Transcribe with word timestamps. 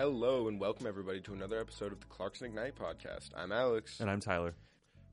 Hello 0.00 0.48
and 0.48 0.58
welcome 0.58 0.86
everybody 0.86 1.20
to 1.20 1.34
another 1.34 1.60
episode 1.60 1.92
of 1.92 2.00
the 2.00 2.06
Clarkson 2.06 2.46
Ignite 2.46 2.74
podcast. 2.74 3.32
I'm 3.36 3.52
Alex. 3.52 4.00
And 4.00 4.08
I'm 4.10 4.18
Tyler. 4.18 4.54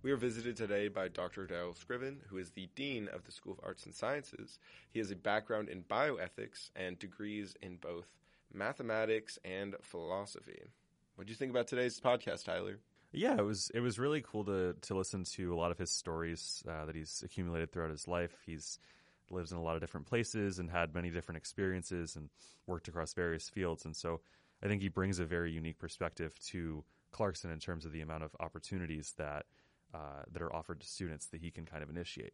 We 0.01 0.13
are 0.13 0.15
visited 0.15 0.55
today 0.55 0.87
by 0.87 1.09
Dr. 1.09 1.45
Daryl 1.45 1.75
Scriven, 1.75 2.21
who 2.29 2.37
is 2.37 2.51
the 2.51 2.69
Dean 2.73 3.09
of 3.09 3.25
the 3.25 3.33
School 3.33 3.51
of 3.51 3.59
Arts 3.65 3.85
and 3.85 3.93
Sciences. 3.93 4.59
He 4.89 4.99
has 4.99 5.11
a 5.11 5.15
background 5.17 5.67
in 5.67 5.83
bioethics 5.83 6.69
and 6.73 6.97
degrees 6.99 7.53
in 7.61 7.75
both 7.75 8.05
mathematics 8.53 9.37
and 9.43 9.75
philosophy. 9.81 10.61
What 11.15 11.27
do 11.27 11.31
you 11.31 11.37
think 11.37 11.51
about 11.51 11.67
today's 11.67 11.99
podcast, 11.99 12.45
Tyler? 12.45 12.79
Yeah, 13.11 13.35
it 13.37 13.45
was 13.45 13.69
it 13.73 13.81
was 13.81 13.99
really 13.99 14.21
cool 14.21 14.45
to 14.45 14.73
to 14.83 14.95
listen 14.95 15.25
to 15.35 15.53
a 15.53 15.57
lot 15.57 15.71
of 15.71 15.77
his 15.77 15.91
stories 15.91 16.63
uh, 16.65 16.85
that 16.85 16.95
he's 16.95 17.21
accumulated 17.25 17.73
throughout 17.73 17.91
his 17.91 18.07
life. 18.07 18.37
He's 18.45 18.79
lives 19.29 19.51
in 19.51 19.57
a 19.57 19.61
lot 19.61 19.75
of 19.75 19.81
different 19.81 20.07
places 20.07 20.59
and 20.59 20.71
had 20.71 20.95
many 20.95 21.09
different 21.09 21.37
experiences 21.37 22.15
and 22.15 22.29
worked 22.65 22.87
across 22.87 23.13
various 23.13 23.49
fields. 23.49 23.83
And 23.83 23.93
so 23.93 24.21
I 24.63 24.67
think 24.67 24.81
he 24.81 24.89
brings 24.89 25.19
a 25.19 25.25
very 25.25 25.51
unique 25.51 25.77
perspective 25.77 26.33
to 26.47 26.83
Clarkson 27.11 27.51
in 27.51 27.59
terms 27.59 27.85
of 27.85 27.91
the 27.91 28.01
amount 28.01 28.23
of 28.23 28.35
opportunities 28.39 29.13
that 29.17 29.45
uh, 29.93 30.23
that 30.31 30.41
are 30.41 30.53
offered 30.53 30.81
to 30.81 30.87
students 30.87 31.27
that 31.27 31.41
he 31.41 31.49
can 31.49 31.65
kind 31.65 31.81
of 31.81 31.89
initiate. 31.89 32.33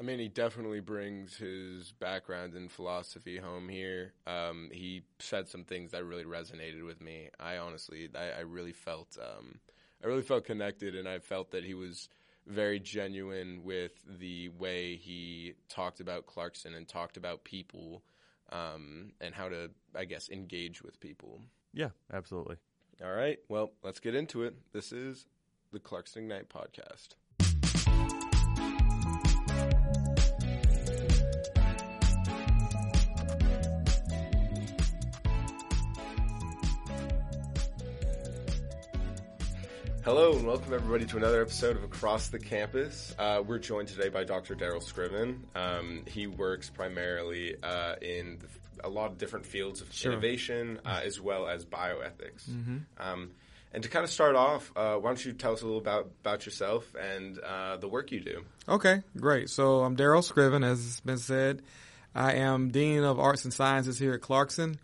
I 0.00 0.04
mean, 0.04 0.18
he 0.18 0.28
definitely 0.28 0.80
brings 0.80 1.36
his 1.36 1.92
background 1.92 2.54
in 2.54 2.68
philosophy 2.68 3.38
home 3.38 3.68
here. 3.68 4.14
Um, 4.26 4.70
he 4.72 5.02
said 5.18 5.48
some 5.48 5.64
things 5.64 5.92
that 5.92 6.04
really 6.04 6.24
resonated 6.24 6.84
with 6.84 7.00
me. 7.00 7.28
I 7.38 7.58
honestly, 7.58 8.08
I, 8.14 8.38
I 8.38 8.40
really 8.40 8.72
felt, 8.72 9.16
um, 9.20 9.60
I 10.02 10.06
really 10.06 10.22
felt 10.22 10.44
connected, 10.44 10.96
and 10.96 11.08
I 11.08 11.18
felt 11.18 11.50
that 11.52 11.64
he 11.64 11.74
was 11.74 12.08
very 12.46 12.80
genuine 12.80 13.62
with 13.62 13.92
the 14.18 14.48
way 14.48 14.96
he 14.96 15.54
talked 15.68 16.00
about 16.00 16.26
Clarkson 16.26 16.74
and 16.74 16.88
talked 16.88 17.16
about 17.16 17.44
people 17.44 18.02
um, 18.50 19.12
and 19.20 19.34
how 19.34 19.48
to, 19.48 19.70
I 19.94 20.04
guess, 20.04 20.28
engage 20.30 20.82
with 20.82 20.98
people. 21.00 21.40
Yeah, 21.74 21.88
absolutely. 22.12 22.56
All 23.02 23.12
right. 23.12 23.38
Well, 23.48 23.72
let's 23.82 23.98
get 23.98 24.14
into 24.14 24.42
it. 24.42 24.54
This 24.72 24.92
is 24.92 25.26
the 25.72 25.80
Clarkson 25.80 26.24
Ignite 26.24 26.48
podcast. 26.48 27.16
Hello 40.04 40.32
and 40.32 40.44
welcome 40.44 40.74
everybody 40.74 41.06
to 41.06 41.16
another 41.16 41.40
episode 41.40 41.76
of 41.76 41.84
Across 41.84 42.28
the 42.28 42.38
Campus. 42.38 43.14
Uh, 43.18 43.40
we're 43.46 43.60
joined 43.60 43.86
today 43.86 44.08
by 44.08 44.24
Dr. 44.24 44.56
Daryl 44.56 44.82
Scriven. 44.82 45.44
Um, 45.54 46.02
he 46.06 46.26
works 46.26 46.68
primarily 46.68 47.54
uh, 47.62 47.94
in 48.02 48.38
the, 48.40 48.48
a 48.84 48.88
lot 48.88 49.10
of 49.10 49.18
different 49.18 49.46
fields 49.46 49.80
of 49.80 49.92
Sure. 49.92 50.12
innovation 50.12 50.80
uh, 50.84 51.00
as 51.04 51.20
well 51.20 51.48
as 51.48 51.64
bioethics. 51.64 52.48
Mm-hmm. 52.48 52.76
Um, 52.98 53.30
and 53.72 53.82
to 53.82 53.88
kind 53.88 54.04
of 54.04 54.10
start 54.10 54.36
off, 54.36 54.70
uh, 54.76 54.96
why 54.96 55.08
don't 55.10 55.24
you 55.24 55.32
tell 55.32 55.52
us 55.54 55.62
a 55.62 55.64
little 55.64 55.80
about 55.80 56.10
about 56.20 56.44
yourself 56.44 56.84
and 56.94 57.38
uh, 57.38 57.78
the 57.78 57.88
work 57.88 58.12
you 58.12 58.20
do? 58.20 58.44
Okay, 58.68 59.02
great. 59.16 59.48
So 59.48 59.80
I'm 59.80 59.96
Daryl 59.96 60.22
Scriven, 60.22 60.62
as 60.62 60.78
has 60.84 61.00
been 61.00 61.18
said. 61.18 61.62
I 62.14 62.34
am 62.34 62.68
Dean 62.70 63.02
of 63.04 63.18
Arts 63.18 63.44
and 63.44 63.54
Sciences 63.54 63.98
here 63.98 64.12
at 64.12 64.20
Clarkson. 64.20 64.78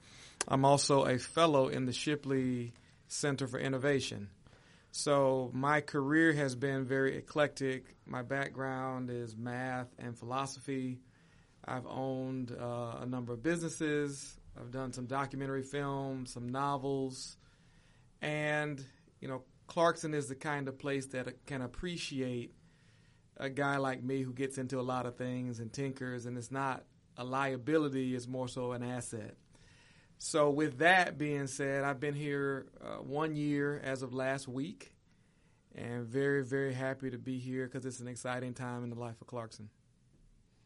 I'm 0.47 0.65
also 0.65 1.05
a 1.05 1.19
fellow 1.19 1.69
in 1.69 1.85
the 1.85 1.93
Shipley 1.93 2.73
Center 3.09 3.47
for 3.47 3.59
Innovation. 3.59 4.31
So 4.91 5.51
my 5.53 5.83
career 5.83 6.33
has 6.33 6.55
been 6.55 6.87
very 6.87 7.19
eclectic. 7.19 7.95
My 8.07 8.23
background 8.23 9.11
is 9.11 9.37
math 9.37 9.89
and 9.99 10.17
philosophy. 10.19 10.99
I've 11.69 11.87
owned 11.87 12.57
uh, 12.59 12.99
a 13.01 13.07
number 13.07 13.35
of 13.35 13.43
businesses. 13.43 14.39
I've 14.59 14.71
done 14.71 14.93
some 14.93 15.07
documentary 15.07 15.63
films, 15.63 16.33
some 16.33 16.49
novels, 16.49 17.37
and 18.23 18.83
you 19.21 19.29
know, 19.29 19.43
Clarkson 19.67 20.15
is 20.15 20.29
the 20.29 20.35
kind 20.35 20.67
of 20.67 20.79
place 20.79 21.07
that 21.09 21.47
can 21.47 21.63
appreciate 21.63 22.55
a 23.37 23.51
guy 23.51 23.77
like 23.77 24.03
me 24.03 24.23
who 24.23 24.33
gets 24.33 24.59
into 24.59 24.81
a 24.81 24.83
lot 24.83 25.07
of 25.07 25.17
things 25.17 25.61
and 25.61 25.73
tinkers, 25.73 26.27
and 26.27 26.37
it's 26.39 26.51
not 26.51 26.85
a 27.17 27.25
liability; 27.25 28.15
it's 28.15 28.27
more 28.27 28.49
so 28.49 28.73
an 28.73 28.83
asset. 28.83 29.37
So, 30.17 30.51
with 30.51 30.79
that 30.79 31.19
being 31.19 31.47
said, 31.47 31.85
I've 31.85 32.01
been 32.01 32.15
here 32.15 32.67
uh, 32.83 33.03
one 33.03 33.37
year 33.37 33.81
as 33.85 34.03
of 34.03 34.13
last 34.13 34.49
week, 34.49 34.93
and 35.75 36.07
very, 36.07 36.43
very 36.43 36.73
happy 36.73 37.11
to 37.11 37.19
be 37.19 37.39
here 37.39 37.67
because 37.67 37.87
it's 37.87 38.01
an 38.01 38.09
exciting 38.09 38.55
time 38.55 38.83
in 38.83 38.91
the 38.91 38.99
life 38.99 39.21
of 39.21 39.27
Clarkson. 39.29 39.69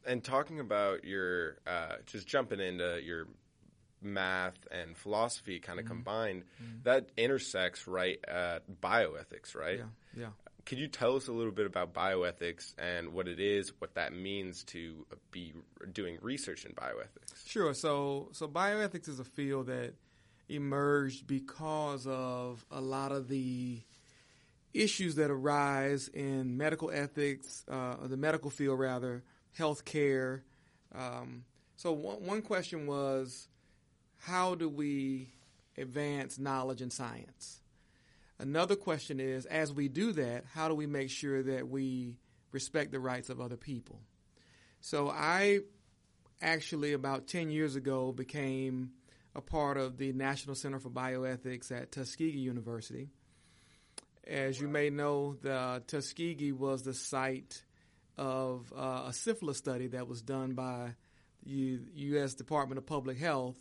And 0.07 0.23
talking 0.23 0.61
about 0.61 1.05
your, 1.05 1.59
uh, 1.67 1.97
just 2.07 2.27
jumping 2.27 2.61
into 2.61 3.01
your 3.03 3.27
math 4.01 4.57
and 4.71 4.97
philosophy 4.97 5.61
kind 5.61 5.79
of 5.79 5.87
combined, 5.87 6.45
that 6.83 7.11
intersects 7.17 7.87
right 7.87 8.19
at 8.27 8.63
bioethics, 8.81 9.55
right? 9.55 9.79
Yeah, 9.79 9.85
yeah. 10.23 10.29
Could 10.65 10.79
you 10.79 10.87
tell 10.87 11.17
us 11.17 11.27
a 11.29 11.33
little 11.33 11.53
bit 11.53 11.67
about 11.67 11.93
bioethics 11.93 12.75
and 12.79 13.13
what 13.13 13.27
it 13.27 13.41
is, 13.41 13.73
what 13.79 13.95
that 13.95 14.13
means 14.13 14.63
to 14.65 15.07
be 15.31 15.53
doing 15.93 16.19
research 16.21 16.65
in 16.65 16.73
bioethics? 16.73 17.47
Sure. 17.47 17.75
So, 17.75 18.29
so 18.33 18.47
bioethics 18.47 19.09
is 19.09 19.19
a 19.19 19.25
field 19.25 19.67
that 19.67 19.95
emerged 20.49 21.27
because 21.27 22.07
of 22.07 22.65
a 22.71 22.81
lot 22.81 23.13
of 23.13 23.29
the 23.29 23.81
issues 24.75 25.17
that 25.17 25.31
arise 25.31 26.09
in 26.09 26.57
medical 26.57 26.91
ethics, 26.91 27.65
uh, 27.69 27.97
the 28.07 28.17
medical 28.17 28.51
field 28.51 28.79
rather, 28.79 29.23
healthcare. 29.59 30.43
Um, 30.95 31.45
so, 31.77 31.93
one, 31.93 32.25
one 32.25 32.43
question 32.43 32.87
was, 32.87 33.49
how 34.19 34.55
do 34.55 34.69
we 34.69 35.33
advance 35.77 36.39
knowledge 36.39 36.83
and 36.83 36.93
science? 36.93 37.61
Another 38.39 38.77
question 38.77 39.21
is, 39.21 39.47
as 39.47 39.73
we 39.73 39.89
do 39.89 40.13
that, 40.13 40.45
how 40.53 40.69
do 40.69 40.75
we 40.75 40.87
make 40.87 41.11
sure 41.11 41.43
that 41.43 41.69
we 41.69 42.17
respect 42.51 42.91
the 42.91 42.99
rights 42.99 43.31
of 43.31 43.41
other 43.41 43.57
people? 43.57 44.01
So 44.81 45.09
I 45.09 45.61
actually 46.41 46.93
about 46.93 47.29
10 47.29 47.51
years 47.51 47.77
ago 47.77 48.11
became 48.11 48.91
a 49.35 49.41
part 49.41 49.77
of 49.77 49.97
the 49.97 50.13
National 50.13 50.57
Center 50.57 50.81
for 50.81 50.91
Bioethics 50.91 51.71
at 51.71 51.93
Tuskegee 51.93 52.41
University. 52.41 53.11
As 54.27 54.61
you 54.61 54.67
may 54.67 54.91
know, 54.91 55.37
the 55.41 55.83
Tuskegee 55.87 56.51
was 56.51 56.83
the 56.83 56.95
site 56.95 57.63
of 58.19 58.73
uh, 58.77 59.05
a 59.07 59.13
syphilis 59.13 59.59
study 59.59 59.89
that 59.89 60.07
was 60.07 60.23
done 60.23 60.53
by 60.53 60.95
the 61.45 61.51
U- 61.51 61.87
U.S. 61.95 62.35
Department 62.35 62.79
of 62.79 62.87
Public 62.87 63.19
Health, 63.19 63.57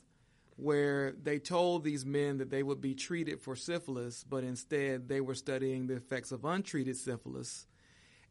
where 0.57 1.13
they 1.23 1.39
told 1.39 1.83
these 1.83 2.05
men 2.05 2.37
that 2.37 2.49
they 2.49 2.61
would 2.61 2.81
be 2.81 2.93
treated 2.93 3.41
for 3.41 3.55
syphilis, 3.55 4.23
but 4.23 4.43
instead 4.43 5.07
they 5.07 5.21
were 5.21 5.35
studying 5.35 5.87
the 5.87 5.95
effects 5.95 6.31
of 6.31 6.45
untreated 6.45 6.97
syphilis. 6.97 7.65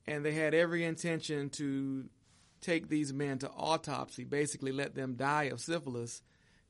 And 0.07 0.25
they 0.25 0.33
had 0.33 0.55
every 0.55 0.85
intention 0.85 1.51
to 1.51 2.09
take 2.61 2.89
these 2.89 3.13
men 3.13 3.39
to 3.39 3.49
autopsy, 3.51 4.25
basically 4.25 4.73
let 4.73 4.95
them 4.95 5.15
die 5.15 5.45
of 5.45 5.61
syphilis 5.61 6.23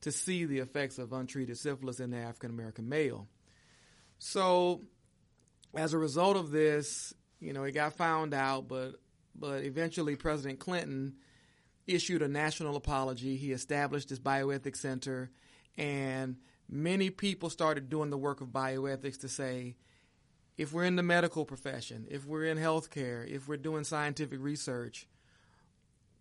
to 0.02 0.12
see 0.12 0.44
the 0.44 0.58
effects 0.58 0.98
of 0.98 1.12
untreated 1.12 1.58
syphilis 1.58 2.00
in 2.00 2.10
the 2.10 2.16
African 2.16 2.50
American 2.50 2.88
male. 2.88 3.28
So, 4.18 4.82
as 5.74 5.92
a 5.92 5.98
result 5.98 6.36
of 6.36 6.50
this, 6.50 7.14
you 7.38 7.52
know, 7.52 7.64
it 7.64 7.72
got 7.72 7.94
found 7.94 8.34
out, 8.34 8.68
but 8.68 8.96
but 9.40 9.64
eventually 9.64 10.14
President 10.14 10.60
Clinton 10.60 11.14
issued 11.86 12.22
a 12.22 12.28
national 12.28 12.76
apology. 12.76 13.36
He 13.36 13.52
established 13.52 14.10
this 14.10 14.20
bioethics 14.20 14.76
center, 14.76 15.30
and 15.76 16.36
many 16.68 17.10
people 17.10 17.50
started 17.50 17.88
doing 17.88 18.10
the 18.10 18.18
work 18.18 18.40
of 18.40 18.48
bioethics 18.48 19.18
to 19.20 19.28
say, 19.28 19.76
if 20.56 20.74
we're 20.74 20.84
in 20.84 20.96
the 20.96 21.02
medical 21.02 21.46
profession, 21.46 22.06
if 22.10 22.26
we're 22.26 22.44
in 22.44 22.58
healthcare, 22.58 23.26
if 23.26 23.48
we're 23.48 23.56
doing 23.56 23.82
scientific 23.82 24.38
research, 24.42 25.08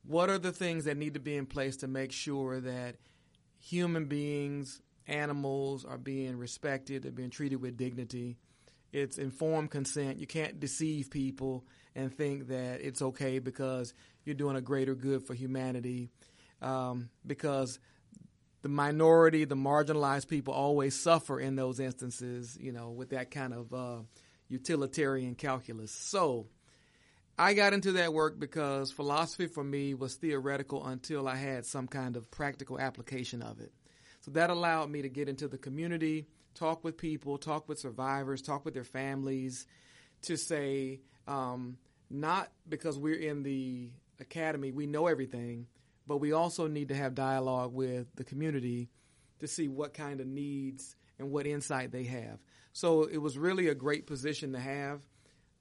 what 0.08 0.30
are 0.30 0.38
the 0.38 0.54
things 0.54 0.86
that 0.86 0.98
need 0.98 1.14
to 1.14 1.20
be 1.20 1.36
in 1.36 1.46
place 1.46 1.76
to 1.78 1.88
make 1.88 2.14
sure 2.14 2.62
that 2.62 2.96
human 3.60 4.06
beings, 4.06 4.82
animals 5.08 5.84
are 5.84 5.98
being 5.98 6.38
respected, 6.38 7.04
they're 7.04 7.12
being 7.12 7.30
treated 7.30 7.62
with 7.62 7.76
dignity? 7.76 8.38
It's 8.92 9.18
informed 9.18 9.72
consent. 9.72 10.20
You 10.20 10.28
can't 10.28 10.60
deceive 10.60 11.10
people 11.10 11.66
and 11.96 12.14
think 12.16 12.48
that 12.48 12.82
it's 12.82 13.02
okay 13.02 13.40
because 13.40 13.94
you're 14.26 14.36
doing 14.36 14.56
a 14.56 14.62
greater 14.62 14.96
good 14.96 15.26
for 15.26 15.34
humanity. 15.34 16.10
Um, 16.62 17.10
because 17.26 17.80
the 18.62 18.70
minority, 18.70 19.46
the 19.46 19.56
marginalized 19.56 20.28
people 20.28 20.54
always 20.54 21.00
suffer 21.00 21.40
in 21.40 21.56
those 21.56 21.80
instances, 21.80 22.58
you 22.60 22.72
know, 22.72 22.90
with 22.90 23.12
that 23.12 23.32
kind 23.32 23.54
of 23.54 23.74
uh, 23.74 24.02
utilitarian 24.50 25.36
calculus. 25.36 25.92
So 25.92 26.48
I 27.38 27.54
got 27.54 27.74
into 27.74 27.94
that 27.94 28.14
work 28.14 28.38
because 28.38 28.92
philosophy 28.92 29.48
for 29.48 29.64
me 29.64 29.94
was 29.94 30.16
theoretical 30.16 30.86
until 30.86 31.28
I 31.28 31.38
had 31.38 31.66
some 31.66 31.88
kind 31.88 32.18
of 32.18 32.30
practical 32.30 32.80
application 32.80 33.42
of 33.42 33.62
it. 33.62 33.72
So 34.22 34.32
that 34.32 34.50
allowed 34.50 34.90
me 34.90 35.02
to 35.04 35.10
get 35.10 35.30
into 35.30 35.48
the 35.48 35.58
community, 35.58 36.28
talk 36.60 36.84
with 36.84 36.98
people, 36.98 37.38
talk 37.38 37.70
with 37.70 37.80
survivors, 37.80 38.42
talk 38.42 38.66
with 38.66 38.74
their 38.74 38.84
families, 38.84 39.66
to 40.24 40.36
say, 40.36 41.00
um, 41.28 41.78
not 42.10 42.52
because 42.68 42.98
we're 42.98 43.16
in 43.16 43.44
the 43.44 43.90
academy, 44.20 44.72
we 44.72 44.86
know 44.86 45.08
everything, 45.08 45.68
but 46.06 46.18
we 46.18 46.34
also 46.34 46.68
need 46.68 46.90
to 46.90 46.96
have 46.96 47.16
dialogue 47.16 47.74
with 47.74 48.08
the 48.16 48.24
community 48.24 48.90
to 49.40 49.48
see 49.48 49.68
what 49.68 49.94
kind 49.94 50.20
of 50.20 50.28
needs 50.28 50.96
and 51.18 51.32
what 51.32 51.48
insight 51.48 51.92
they 51.92 52.04
have. 52.04 52.40
So 52.74 53.04
it 53.04 53.18
was 53.18 53.38
really 53.38 53.68
a 53.70 53.76
great 53.76 54.06
position 54.06 54.54
to 54.54 54.60
have. 54.60 55.02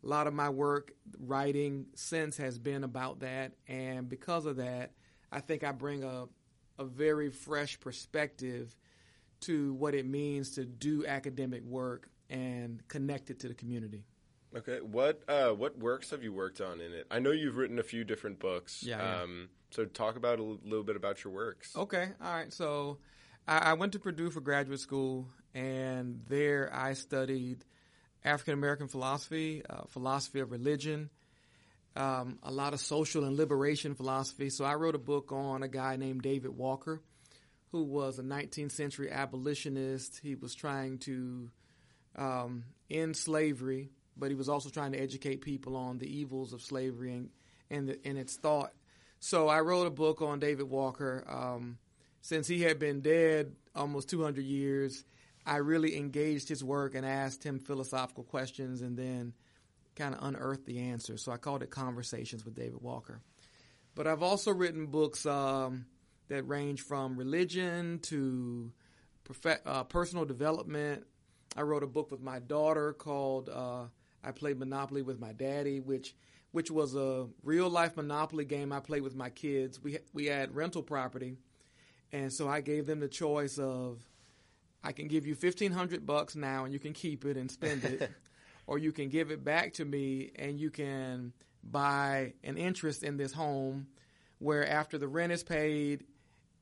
A 0.03 0.07
lot 0.07 0.27
of 0.27 0.35
my 0.35 0.49
work 0.49 0.93
writing 1.19 1.87
since 1.95 2.37
has 2.39 2.59
been 2.59 2.85
about 2.85 3.21
that, 3.21 3.53
and 3.67 4.09
because 4.09 4.47
of 4.47 4.57
that, 4.57 4.93
I 5.31 5.41
think 5.41 5.65
I 5.65 5.73
bring 5.73 6.05
a 6.05 6.27
a 6.79 6.85
very 6.85 7.31
fresh 7.31 7.79
perspective 7.81 8.77
to 9.41 9.75
what 9.75 9.95
it 9.95 10.07
means 10.07 10.51
to 10.53 10.65
do 10.65 11.07
academic 11.07 11.63
work 11.65 12.09
and 12.31 12.87
connect 12.89 13.31
it 13.31 13.41
to 13.41 13.49
the 13.49 13.55
community. 13.55 14.05
Okay, 14.57 14.79
what 14.81 15.23
uh, 15.29 15.51
what 15.51 15.79
works 15.79 16.11
have 16.11 16.23
you 16.23 16.33
worked 16.33 16.61
on 16.61 16.81
in 16.81 16.93
it? 16.93 17.07
I 17.11 17.19
know 17.19 17.33
you've 17.33 17.57
written 17.57 17.79
a 17.79 17.83
few 17.83 18.05
different 18.05 18.39
books. 18.39 18.83
Yeah, 18.83 18.99
yeah. 18.99 19.23
Um, 19.23 19.49
so 19.71 19.85
talk 19.85 20.17
about 20.17 20.39
a 20.39 20.43
l- 20.43 20.59
little 20.65 20.85
bit 20.85 20.97
about 20.97 21.23
your 21.23 21.35
works. 21.35 21.77
Okay, 21.77 22.09
all 22.23 22.35
right. 22.35 22.53
So 22.53 22.99
I, 23.47 23.59
I 23.59 23.73
went 23.75 23.93
to 23.93 23.99
Purdue 23.99 24.31
for 24.31 24.41
graduate 24.41 24.81
school, 24.81 25.29
and 25.55 26.23
there 26.29 26.71
I 26.73 26.95
studied 26.95 27.65
African 28.25 28.55
American 28.55 28.89
philosophy, 28.89 29.63
uh, 29.69 29.83
philosophy 29.89 30.41
of 30.41 30.51
religion, 30.51 31.11
um, 31.95 32.39
a 32.43 32.51
lot 32.51 32.73
of 32.73 32.81
social 32.81 33.25
and 33.25 33.37
liberation 33.37 33.95
philosophy. 33.95 34.49
So 34.49 34.65
I 34.65 34.77
wrote 34.77 34.95
a 34.95 34.99
book 34.99 35.31
on 35.31 35.63
a 35.63 35.69
guy 35.69 35.97
named 35.97 36.23
David 36.23 36.57
Walker, 36.57 37.03
who 37.73 37.85
was 37.85 38.19
a 38.19 38.23
19th 38.23 38.73
century 38.73 39.11
abolitionist. 39.11 40.21
He 40.23 40.35
was 40.35 40.55
trying 40.55 40.99
to 41.01 41.51
um, 42.17 42.65
end 42.91 43.17
slavery, 43.17 43.91
but 44.17 44.31
he 44.31 44.35
was 44.35 44.49
also 44.49 44.71
trying 44.71 44.93
to 44.93 44.99
educate 44.99 45.41
people 45.41 45.77
on 45.77 45.99
the 45.99 46.07
evils 46.07 46.53
of 46.53 46.63
slavery 46.63 47.15
and 47.15 47.31
and, 47.71 47.89
the, 47.89 47.99
and 48.05 48.19
its 48.19 48.37
thought. 48.37 48.73
So 49.21 49.49
I 49.49 49.61
wrote 49.61 49.87
a 49.87 49.91
book 49.91 50.23
on 50.23 50.39
David 50.39 50.69
Walker. 50.69 51.25
Um, 51.29 51.79
since 52.21 52.47
he 52.47 52.63
had 52.63 52.79
been 52.79 53.01
dead 53.01 53.55
almost 53.75 54.09
200 54.11 54.45
years, 54.45 55.05
I 55.47 55.57
really 55.57 55.97
engaged 55.97 56.49
his 56.49 56.63
work 56.63 56.95
and 56.95 57.07
asked 57.07 57.43
him 57.43 57.59
philosophical 57.59 58.25
questions, 58.25 58.83
and 58.83 58.97
then 58.97 59.33
kind 59.97 60.15
of 60.15 60.23
unearthed 60.23 60.67
the 60.67 60.79
answers. 60.79 61.23
So 61.23 61.33
I 61.33 61.37
called 61.37 61.63
it 61.63 61.71
Conversations 61.71 62.45
with 62.45 62.55
David 62.55 62.81
Walker. 62.81 63.21
But 63.95 64.07
I've 64.07 64.23
also 64.23 64.53
written 64.53 64.87
books 64.87 65.27
um, 65.27 65.87
that 66.29 66.45
range 66.49 66.83
from 66.83 67.17
religion 67.17 67.99
to 68.01 68.71
prof- 69.25 69.61
uh, 69.67 69.85
personal 69.85 70.25
development. 70.25 71.05
I 71.57 71.63
wrote 71.63 71.83
a 71.83 71.87
book 71.87 72.11
with 72.11 72.21
my 72.21 72.39
daughter 72.39 72.93
called 72.93 73.49
uh, 73.49 73.85
"I 74.23 74.33
Played 74.33 74.59
Monopoly 74.59 75.03
with 75.03 75.19
My 75.19 75.33
Daddy," 75.33 75.81
which 75.81 76.15
which 76.53 76.71
was 76.71 76.95
a 76.95 77.27
real 77.43 77.69
life 77.69 77.97
Monopoly 77.97 78.45
game 78.45 78.73
I 78.73 78.81
played 78.81 79.03
with 79.03 79.15
my 79.15 79.31
kids. 79.31 79.83
We 79.83 79.99
we 80.13 80.27
had 80.27 80.55
rental 80.55 80.83
property, 80.83 81.37
and 82.13 82.33
so 82.33 82.49
I 82.49 82.61
gave 82.61 82.87
them 82.87 83.01
the 83.01 83.09
choice 83.09 83.59
of 83.59 84.03
I 84.85 84.93
can 84.93 85.09
give 85.09 85.27
you 85.27 85.35
fifteen 85.35 85.73
hundred 85.73 86.07
bucks 86.07 86.37
now, 86.37 86.65
and 86.65 86.73
you 86.73 86.79
can 86.79 86.93
keep 86.93 87.25
it 87.25 87.37
and 87.37 87.51
spend 87.51 87.85
it, 87.85 88.11
or 88.67 88.79
you 88.79 88.93
can 88.93 89.09
give 89.09 89.31
it 89.31 89.45
back 89.45 89.73
to 89.75 89.85
me 89.85 90.31
and 90.37 90.61
you 90.61 90.71
can 90.71 91.33
buy 91.65 92.33
an 92.45 92.57
interest 92.57 93.03
in 93.03 93.17
this 93.17 93.33
home, 93.33 93.89
where 94.39 94.67
after 94.67 94.97
the 94.99 95.09
rent 95.09 95.33
is 95.33 95.43
paid, 95.43 96.05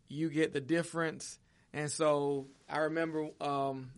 you 0.08 0.30
get 0.30 0.52
the 0.52 0.60
difference. 0.60 1.38
And 1.72 1.90
so 1.90 2.48
I 2.68 2.78
remember 2.78 3.28
um, 3.40 3.90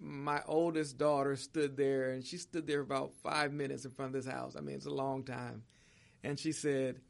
my 0.00 0.42
oldest 0.46 0.98
daughter 0.98 1.36
stood 1.36 1.76
there, 1.76 2.10
and 2.10 2.24
she 2.24 2.36
stood 2.36 2.66
there 2.66 2.80
about 2.80 3.12
five 3.22 3.52
minutes 3.52 3.84
in 3.84 3.90
front 3.90 4.14
of 4.14 4.24
this 4.24 4.32
house. 4.32 4.54
I 4.56 4.60
mean, 4.60 4.76
it's 4.76 4.86
a 4.86 4.90
long 4.90 5.24
time. 5.24 5.62
And 6.22 6.38
she 6.38 6.52
said, 6.52 7.00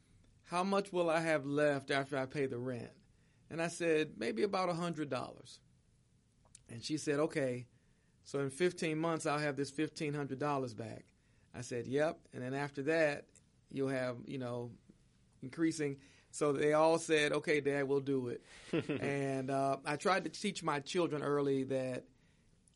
How 0.45 0.63
much 0.63 0.91
will 0.91 1.09
I 1.09 1.19
have 1.19 1.45
left 1.45 1.91
after 1.91 2.17
I 2.17 2.25
pay 2.25 2.45
the 2.45 2.57
rent? 2.57 2.91
And 3.49 3.61
I 3.61 3.67
said, 3.67 4.13
Maybe 4.17 4.43
about 4.43 4.69
a 4.69 4.73
$100. 4.73 5.59
And 6.69 6.83
she 6.83 6.97
said, 6.97 7.19
Okay, 7.19 7.67
so 8.23 8.39
in 8.39 8.49
15 8.49 8.97
months, 8.97 9.25
I'll 9.25 9.39
have 9.39 9.55
this 9.55 9.71
$1,500 9.71 10.77
back. 10.77 11.05
I 11.53 11.61
said, 11.61 11.87
Yep. 11.87 12.19
And 12.33 12.43
then 12.43 12.53
after 12.53 12.83
that, 12.83 13.25
you'll 13.71 13.89
have, 13.89 14.17
you 14.25 14.37
know, 14.37 14.71
increasing. 15.41 15.97
So 16.31 16.51
they 16.53 16.73
all 16.73 16.97
said, 16.97 17.31
Okay, 17.31 17.61
Dad, 17.61 17.87
we'll 17.87 17.99
do 17.99 18.29
it. 18.29 18.43
and 19.01 19.49
uh, 19.49 19.77
I 19.85 19.95
tried 19.95 20.23
to 20.25 20.29
teach 20.29 20.63
my 20.63 20.79
children 20.79 21.23
early 21.23 21.63
that 21.65 22.03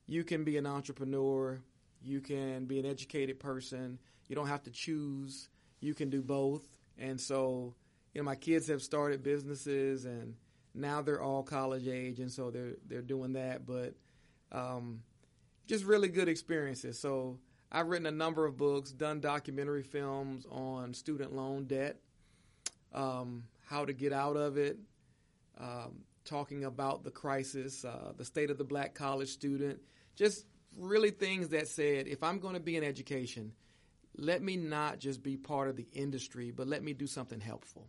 you 0.07 0.23
can 0.23 0.43
be 0.43 0.57
an 0.57 0.65
entrepreneur, 0.65 1.61
you 2.01 2.19
can 2.19 2.65
be 2.65 2.79
an 2.79 2.85
educated 2.85 3.39
person, 3.39 3.99
you 4.27 4.35
don't 4.35 4.47
have 4.47 4.63
to 4.63 4.71
choose, 4.71 5.49
you 5.79 5.93
can 5.93 6.09
do 6.09 6.21
both. 6.21 6.65
And 6.97 7.19
so, 7.19 7.73
you 8.13 8.21
know, 8.21 8.25
my 8.25 8.35
kids 8.35 8.67
have 8.67 8.81
started 8.81 9.23
businesses 9.23 10.05
and 10.05 10.35
now 10.73 11.01
they're 11.01 11.21
all 11.21 11.43
college 11.43 11.87
age 11.87 12.19
and 12.19 12.31
so 12.31 12.49
they're 12.49 12.75
they're 12.87 13.01
doing 13.01 13.33
that, 13.33 13.65
but 13.65 13.93
um, 14.51 15.01
just 15.67 15.85
really 15.85 16.07
good 16.07 16.27
experiences. 16.27 16.99
So 16.99 17.39
I've 17.71 17.87
written 17.87 18.05
a 18.05 18.11
number 18.11 18.45
of 18.45 18.57
books, 18.57 18.91
done 18.91 19.19
documentary 19.19 19.83
films 19.83 20.45
on 20.51 20.93
student 20.93 21.33
loan 21.33 21.65
debt, 21.65 21.99
um, 22.93 23.43
how 23.65 23.85
to 23.85 23.93
get 23.93 24.13
out 24.13 24.37
of 24.37 24.57
it, 24.57 24.77
um, 25.59 26.03
talking 26.25 26.63
about 26.63 27.03
the 27.03 27.11
crisis, 27.11 27.83
uh, 27.85 28.13
the 28.17 28.25
state 28.25 28.49
of 28.49 28.57
the 28.57 28.63
black 28.63 28.93
college 28.93 29.29
student, 29.29 29.79
just 30.15 30.45
really 30.77 31.11
things 31.11 31.49
that 31.49 31.67
said, 31.67 32.07
if 32.07 32.23
I'm 32.23 32.39
going 32.39 32.55
to 32.55 32.59
be 32.59 32.77
in 32.77 32.83
education, 32.83 33.53
let 34.15 34.41
me 34.41 34.57
not 34.57 34.99
just 34.99 35.23
be 35.23 35.37
part 35.37 35.69
of 35.69 35.75
the 35.75 35.87
industry, 35.93 36.51
but 36.51 36.67
let 36.67 36.83
me 36.83 36.93
do 36.93 37.07
something 37.07 37.39
helpful. 37.39 37.87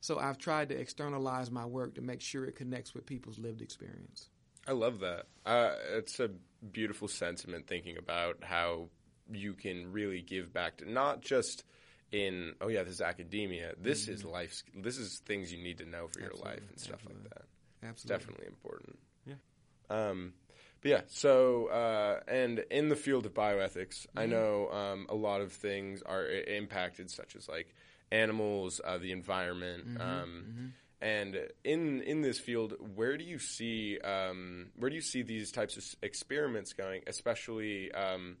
So 0.00 0.18
I've 0.18 0.38
tried 0.38 0.68
to 0.70 0.78
externalize 0.78 1.50
my 1.50 1.64
work 1.64 1.94
to 1.94 2.02
make 2.02 2.20
sure 2.20 2.44
it 2.44 2.56
connects 2.56 2.92
with 2.92 3.06
people's 3.06 3.38
lived 3.38 3.62
experience. 3.62 4.28
I 4.66 4.72
love 4.72 5.00
that. 5.00 5.26
Uh, 5.46 5.74
it's 5.96 6.20
a 6.20 6.30
beautiful 6.72 7.08
sentiment 7.08 7.66
thinking 7.66 7.96
about 7.96 8.38
how 8.42 8.88
you 9.30 9.54
can 9.54 9.92
really 9.92 10.20
give 10.20 10.52
back 10.52 10.78
to 10.78 10.90
not 10.90 11.20
just 11.20 11.64
in 12.12 12.54
oh 12.60 12.68
yeah 12.68 12.82
this 12.82 12.94
is 12.94 13.00
academia 13.00 13.72
this 13.80 14.06
is 14.08 14.24
life 14.24 14.62
this 14.74 14.98
is 14.98 15.20
things 15.26 15.52
you 15.52 15.62
need 15.62 15.78
to 15.78 15.86
know 15.86 16.06
for 16.08 16.20
your 16.20 16.28
Mm-hmm. 16.30 16.46
Absolutely, 16.46 16.60
life 16.60 16.68
and 16.70 16.78
stuff 16.78 17.00
like 17.06 17.22
absolutely. 17.22 17.30
that 17.30 17.42
it's 17.82 17.88
Absolutely. 18.04 18.18
definitely 18.18 18.46
important 18.46 18.98
Yeah. 19.26 19.34
um 19.90 20.32
but 20.82 20.90
yeah 20.90 21.00
so 21.08 21.66
uh, 21.68 22.20
and 22.28 22.58
in 22.70 22.88
the 22.88 22.96
field 22.96 23.24
of 23.26 23.34
bioethics 23.34 24.06
i 24.16 24.22
Mm-hmm. 24.22 24.30
know 24.30 24.68
um, 24.70 25.06
a 25.08 25.14
lot 25.14 25.40
of 25.40 25.52
things 25.52 26.02
are 26.02 26.24
i- 26.26 26.50
impacted 26.56 27.10
such 27.10 27.34
as 27.36 27.48
like 27.48 27.74
animals 28.10 28.80
uh, 28.84 28.98
the 28.98 29.12
environment 29.12 29.86
Mm-hmm. 29.88 30.02
um, 30.02 30.72
and 31.00 31.36
in 31.64 32.00
in 32.02 32.20
this 32.22 32.38
field, 32.38 32.74
where 32.94 33.16
do 33.16 33.24
you 33.24 33.40
see 33.40 33.98
um, 34.04 34.68
where 34.76 34.88
do 34.88 34.94
you 34.94 35.02
see 35.02 35.22
these 35.22 35.50
types 35.50 35.76
of 35.76 35.82
s- 35.82 35.96
experiments 36.00 36.74
going? 36.74 37.02
Especially 37.08 37.90
um, 37.90 38.36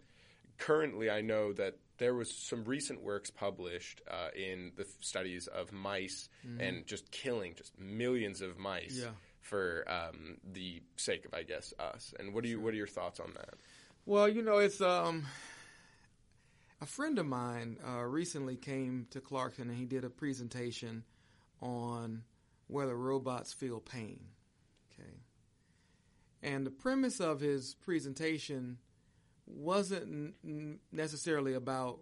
currently, 0.58 1.10
I 1.10 1.22
know 1.22 1.52
that 1.54 1.74
there 2.02 2.14
was 2.14 2.34
some 2.34 2.64
recent 2.64 3.00
works 3.02 3.30
published 3.30 4.00
uh, 4.10 4.28
in 4.36 4.72
the 4.76 4.84
studies 5.00 5.46
of 5.46 5.70
mice 5.72 6.28
and 6.58 6.84
just 6.86 7.10
killing 7.12 7.54
just 7.54 7.78
millions 7.78 8.40
of 8.42 8.58
mice 8.58 8.98
Yeah. 9.00 9.10
for 9.40 9.84
um, 9.88 10.38
the 10.52 10.82
sake 10.96 11.24
of, 11.24 11.32
I 11.34 11.44
guess, 11.44 11.72
us. 11.78 12.12
And 12.18 12.34
what 12.34 12.42
do 12.42 12.50
you 12.50 12.60
what 12.60 12.74
are 12.74 12.76
your 12.76 12.86
thoughts 12.88 13.20
on 13.20 13.32
that? 13.34 13.54
Well, 14.04 14.28
you 14.28 14.42
know, 14.42 14.58
it's 14.58 14.80
um, 14.80 15.24
a 16.80 16.86
friend 16.86 17.18
of 17.18 17.26
mine 17.26 17.78
uh, 17.86 18.02
recently 18.02 18.56
came 18.56 19.06
to 19.10 19.20
Clarkson 19.20 19.68
and 19.70 19.78
he 19.78 19.84
did 19.84 20.04
a 20.04 20.10
presentation 20.10 21.04
on 21.60 22.24
whether 22.66 22.96
robots 22.96 23.52
feel 23.52 23.78
pain. 23.80 24.18
Okay, 24.92 25.14
and 26.42 26.66
the 26.66 26.70
premise 26.72 27.20
of 27.20 27.38
his 27.40 27.74
presentation 27.74 28.78
wasn't 29.54 30.34
n- 30.44 30.78
necessarily 30.90 31.54
about 31.54 32.00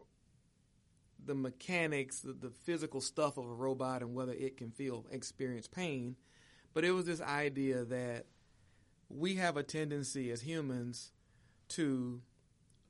the 1.24 1.34
mechanics, 1.34 2.20
the, 2.20 2.32
the 2.32 2.50
physical 2.50 3.00
stuff 3.00 3.36
of 3.36 3.44
a 3.44 3.54
robot 3.54 4.02
and 4.02 4.14
whether 4.14 4.32
it 4.32 4.56
can 4.56 4.70
feel 4.70 5.06
experience 5.10 5.68
pain, 5.68 6.16
but 6.72 6.84
it 6.84 6.92
was 6.92 7.06
this 7.06 7.20
idea 7.20 7.84
that 7.84 8.26
we 9.08 9.34
have 9.36 9.56
a 9.56 9.62
tendency 9.62 10.30
as 10.30 10.42
humans 10.42 11.12
to 11.68 12.22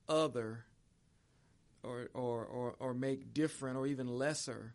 other 0.09 0.67
or, 1.83 2.09
or, 2.14 2.45
or, 2.45 2.76
or 2.79 2.95
make 2.95 3.33
different 3.33 3.76
or 3.76 3.87
even 3.87 4.07
lesser 4.07 4.75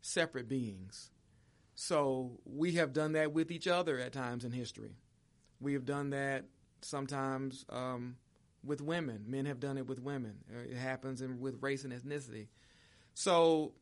separate 0.00 0.48
beings. 0.48 1.10
So 1.74 2.40
we 2.44 2.72
have 2.72 2.92
done 2.92 3.12
that 3.12 3.32
with 3.32 3.50
each 3.50 3.66
other 3.66 3.98
at 3.98 4.12
times 4.12 4.44
in 4.44 4.52
history. 4.52 4.96
We 5.60 5.72
have 5.74 5.84
done 5.84 6.10
that 6.10 6.44
sometimes 6.82 7.64
um, 7.70 8.16
with 8.68 8.80
women. 8.80 9.24
Men 9.26 9.46
have 9.46 9.58
done 9.58 9.78
it 9.78 9.86
with 9.86 10.00
women. 10.00 10.34
Uh, 10.54 10.70
It 10.70 10.76
happens 10.76 11.20
in, 11.22 11.40
with 11.40 11.60
race 11.60 11.84
and 11.84 11.92
ethnicity. 11.92 12.48
So 13.14 13.72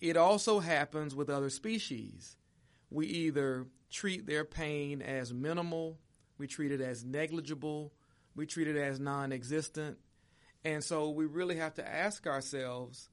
it 0.00 0.16
also 0.16 0.60
happens 0.60 1.14
with 1.14 1.28
other 1.28 1.50
species. 1.50 2.36
We 2.90 3.06
either 3.06 3.66
treat 3.90 4.26
their 4.26 4.44
pain 4.44 5.02
as 5.02 5.32
minimal, 5.32 5.98
we 6.38 6.46
treat 6.46 6.70
it 6.72 6.80
as 6.80 7.04
negligible, 7.04 7.92
we 8.36 8.46
treat 8.46 8.68
it 8.68 8.76
as 8.76 9.00
non 9.00 9.32
existent. 9.32 9.98
And 10.64 10.84
so 10.84 11.10
we 11.10 11.24
really 11.24 11.56
have 11.56 11.74
to 11.74 11.88
ask 11.88 12.26
ourselves 12.26 13.08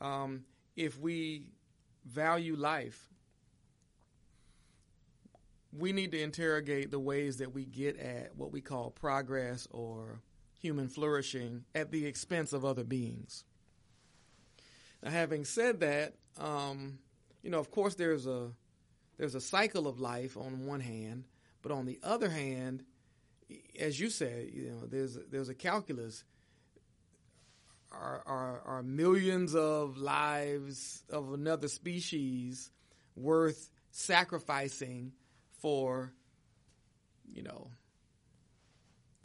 um, 0.00 0.44
if 0.76 0.98
we 0.98 1.48
value 2.04 2.56
life, 2.56 3.08
we 5.76 5.92
need 5.92 6.12
to 6.12 6.20
interrogate 6.20 6.90
the 6.90 7.00
ways 7.00 7.38
that 7.38 7.52
we 7.52 7.64
get 7.64 7.98
at 7.98 8.36
what 8.36 8.52
we 8.52 8.60
call 8.60 8.90
progress 8.90 9.66
or 9.70 10.20
human 10.64 10.88
flourishing 10.88 11.62
at 11.74 11.90
the 11.90 12.06
expense 12.06 12.54
of 12.54 12.64
other 12.64 12.84
beings. 12.84 13.44
Now, 15.02 15.10
having 15.10 15.44
said 15.44 15.80
that, 15.80 16.14
um, 16.40 16.98
you 17.42 17.50
know, 17.50 17.58
of 17.58 17.70
course, 17.70 17.96
there's 17.96 18.26
a 18.26 18.50
there's 19.18 19.34
a 19.34 19.42
cycle 19.42 19.86
of 19.86 20.00
life 20.00 20.38
on 20.38 20.64
one 20.64 20.80
hand, 20.80 21.24
but 21.60 21.70
on 21.70 21.84
the 21.84 21.98
other 22.02 22.30
hand, 22.30 22.82
as 23.78 24.00
you 24.00 24.08
said, 24.08 24.52
you 24.54 24.70
know, 24.70 24.86
there's 24.86 25.18
there's 25.30 25.50
a 25.50 25.54
calculus. 25.54 26.24
Are, 27.92 28.22
are, 28.26 28.60
are 28.64 28.82
millions 28.82 29.54
of 29.54 29.98
lives 29.98 31.04
of 31.10 31.32
another 31.32 31.68
species 31.68 32.72
worth 33.14 33.70
sacrificing 33.92 35.12
for, 35.60 36.12
you 37.32 37.44
know, 37.44 37.68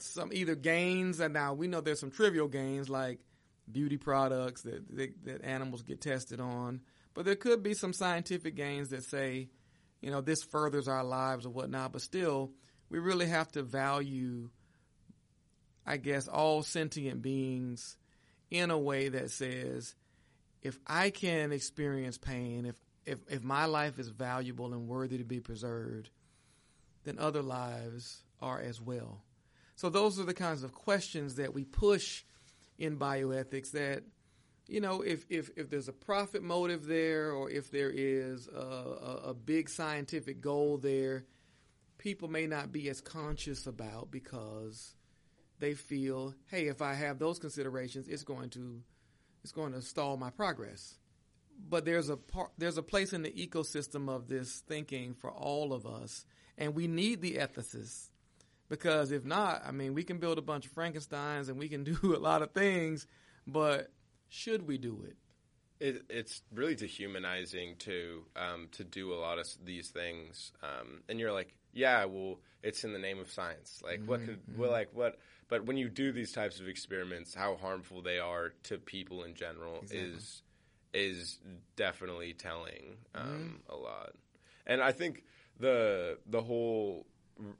some 0.01 0.31
either 0.33 0.55
gains 0.55 1.19
and 1.19 1.33
now 1.33 1.53
we 1.53 1.67
know 1.67 1.81
there's 1.81 1.99
some 1.99 2.11
trivial 2.11 2.47
gains 2.47 2.89
like 2.89 3.19
beauty 3.71 3.97
products 3.97 4.63
that, 4.63 4.83
that, 4.95 5.25
that 5.25 5.45
animals 5.45 5.83
get 5.83 6.01
tested 6.01 6.39
on, 6.39 6.81
but 7.13 7.25
there 7.25 7.35
could 7.35 7.63
be 7.63 7.73
some 7.73 7.93
scientific 7.93 8.55
gains 8.55 8.89
that 8.89 9.03
say, 9.03 9.49
you 10.01 10.11
know, 10.11 10.21
this 10.21 10.43
furthers 10.43 10.87
our 10.87 11.03
lives 11.03 11.45
or 11.45 11.49
whatnot. 11.49 11.91
But 11.91 12.01
still, 12.01 12.51
we 12.89 12.99
really 12.99 13.27
have 13.27 13.51
to 13.53 13.63
value, 13.63 14.49
I 15.85 15.97
guess, 15.97 16.27
all 16.27 16.63
sentient 16.63 17.21
beings 17.21 17.97
in 18.49 18.71
a 18.71 18.77
way 18.77 19.09
that 19.09 19.31
says, 19.31 19.95
if 20.61 20.77
I 20.87 21.09
can 21.09 21.51
experience 21.51 22.17
pain, 22.17 22.65
if 22.65 22.75
if 23.05 23.19
if 23.29 23.43
my 23.43 23.65
life 23.65 23.97
is 23.97 24.09
valuable 24.09 24.73
and 24.73 24.87
worthy 24.87 25.17
to 25.17 25.23
be 25.23 25.39
preserved, 25.39 26.09
then 27.05 27.17
other 27.17 27.41
lives 27.41 28.23
are 28.41 28.59
as 28.59 28.81
well. 28.81 29.23
So 29.79 29.89
those 29.89 30.19
are 30.19 30.25
the 30.25 30.33
kinds 30.33 30.63
of 30.63 30.73
questions 30.73 31.35
that 31.35 31.53
we 31.53 31.63
push 31.63 32.25
in 32.77 32.97
bioethics 32.97 33.71
that 33.71 34.03
you 34.67 34.81
know 34.81 35.01
if 35.01 35.25
if 35.29 35.51
if 35.55 35.69
there's 35.69 35.87
a 35.87 35.93
profit 35.93 36.43
motive 36.43 36.85
there 36.85 37.31
or 37.31 37.49
if 37.49 37.71
there 37.71 37.89
is 37.89 38.49
a, 38.49 38.59
a, 38.59 39.21
a 39.29 39.33
big 39.33 39.69
scientific 39.69 40.41
goal 40.41 40.77
there 40.79 41.23
people 41.97 42.27
may 42.27 42.45
not 42.45 42.73
be 42.73 42.89
as 42.89 42.99
conscious 42.99 43.67
about 43.67 44.11
because 44.11 44.95
they 45.59 45.73
feel 45.73 46.35
hey 46.47 46.67
if 46.67 46.81
i 46.81 46.93
have 46.93 47.17
those 47.17 47.39
considerations 47.39 48.09
it's 48.09 48.23
going 48.23 48.49
to 48.49 48.83
it's 49.43 49.53
going 49.53 49.71
to 49.71 49.81
stall 49.81 50.17
my 50.17 50.29
progress. 50.29 50.97
But 51.69 51.85
there's 51.85 52.09
a 52.09 52.17
part, 52.17 52.51
there's 52.57 52.77
a 52.77 52.83
place 52.83 53.13
in 53.13 53.23
the 53.23 53.31
ecosystem 53.31 54.09
of 54.09 54.27
this 54.27 54.59
thinking 54.67 55.13
for 55.13 55.31
all 55.31 55.71
of 55.71 55.85
us 55.85 56.25
and 56.57 56.75
we 56.75 56.87
need 56.87 57.21
the 57.21 57.35
ethicists 57.35 58.08
because 58.69 59.11
if 59.11 59.25
not, 59.25 59.63
I 59.65 59.71
mean, 59.71 59.93
we 59.93 60.03
can 60.03 60.17
build 60.17 60.37
a 60.37 60.41
bunch 60.41 60.65
of 60.65 60.71
Frankenstein's 60.71 61.49
and 61.49 61.59
we 61.59 61.67
can 61.67 61.83
do 62.01 62.15
a 62.15 62.19
lot 62.19 62.41
of 62.41 62.51
things, 62.51 63.07
but 63.45 63.91
should 64.29 64.67
we 64.67 64.77
do 64.77 65.05
it? 65.05 65.17
It, 65.79 66.03
it's 66.09 66.41
really 66.53 66.75
dehumanizing 66.75 67.77
to 67.79 68.25
um, 68.35 68.67
to 68.73 68.83
do 68.83 69.13
a 69.13 69.15
lot 69.15 69.39
of 69.39 69.47
these 69.63 69.87
things, 69.89 70.51
um, 70.61 71.03
and 71.07 71.21
you're 71.21 71.31
like, 71.31 71.55
yeah, 71.71 72.03
well, 72.03 72.39
it's 72.61 72.83
in 72.83 72.91
the 72.91 72.99
name 72.99 73.17
of 73.17 73.31
science. 73.31 73.81
Like, 73.81 74.01
mm-hmm. 74.01 74.09
what 74.09 74.25
could, 74.25 74.39
well, 74.57 74.71
like 74.71 74.89
what? 74.91 75.19
But 75.47 75.65
when 75.65 75.77
you 75.77 75.87
do 75.87 76.11
these 76.11 76.33
types 76.33 76.59
of 76.59 76.67
experiments, 76.67 77.33
how 77.33 77.55
harmful 77.55 78.01
they 78.01 78.19
are 78.19 78.53
to 78.63 78.77
people 78.77 79.23
in 79.23 79.35
general 79.35 79.79
exactly. 79.83 79.99
is 79.99 80.41
is 80.93 81.39
definitely 81.75 82.33
telling 82.33 82.97
um, 83.15 83.25
mm-hmm. 83.25 83.73
a 83.73 83.75
lot. 83.77 84.11
And 84.67 84.81
I 84.81 84.91
think 84.91 85.23
the 85.59 86.17
the 86.27 86.41
whole 86.41 87.05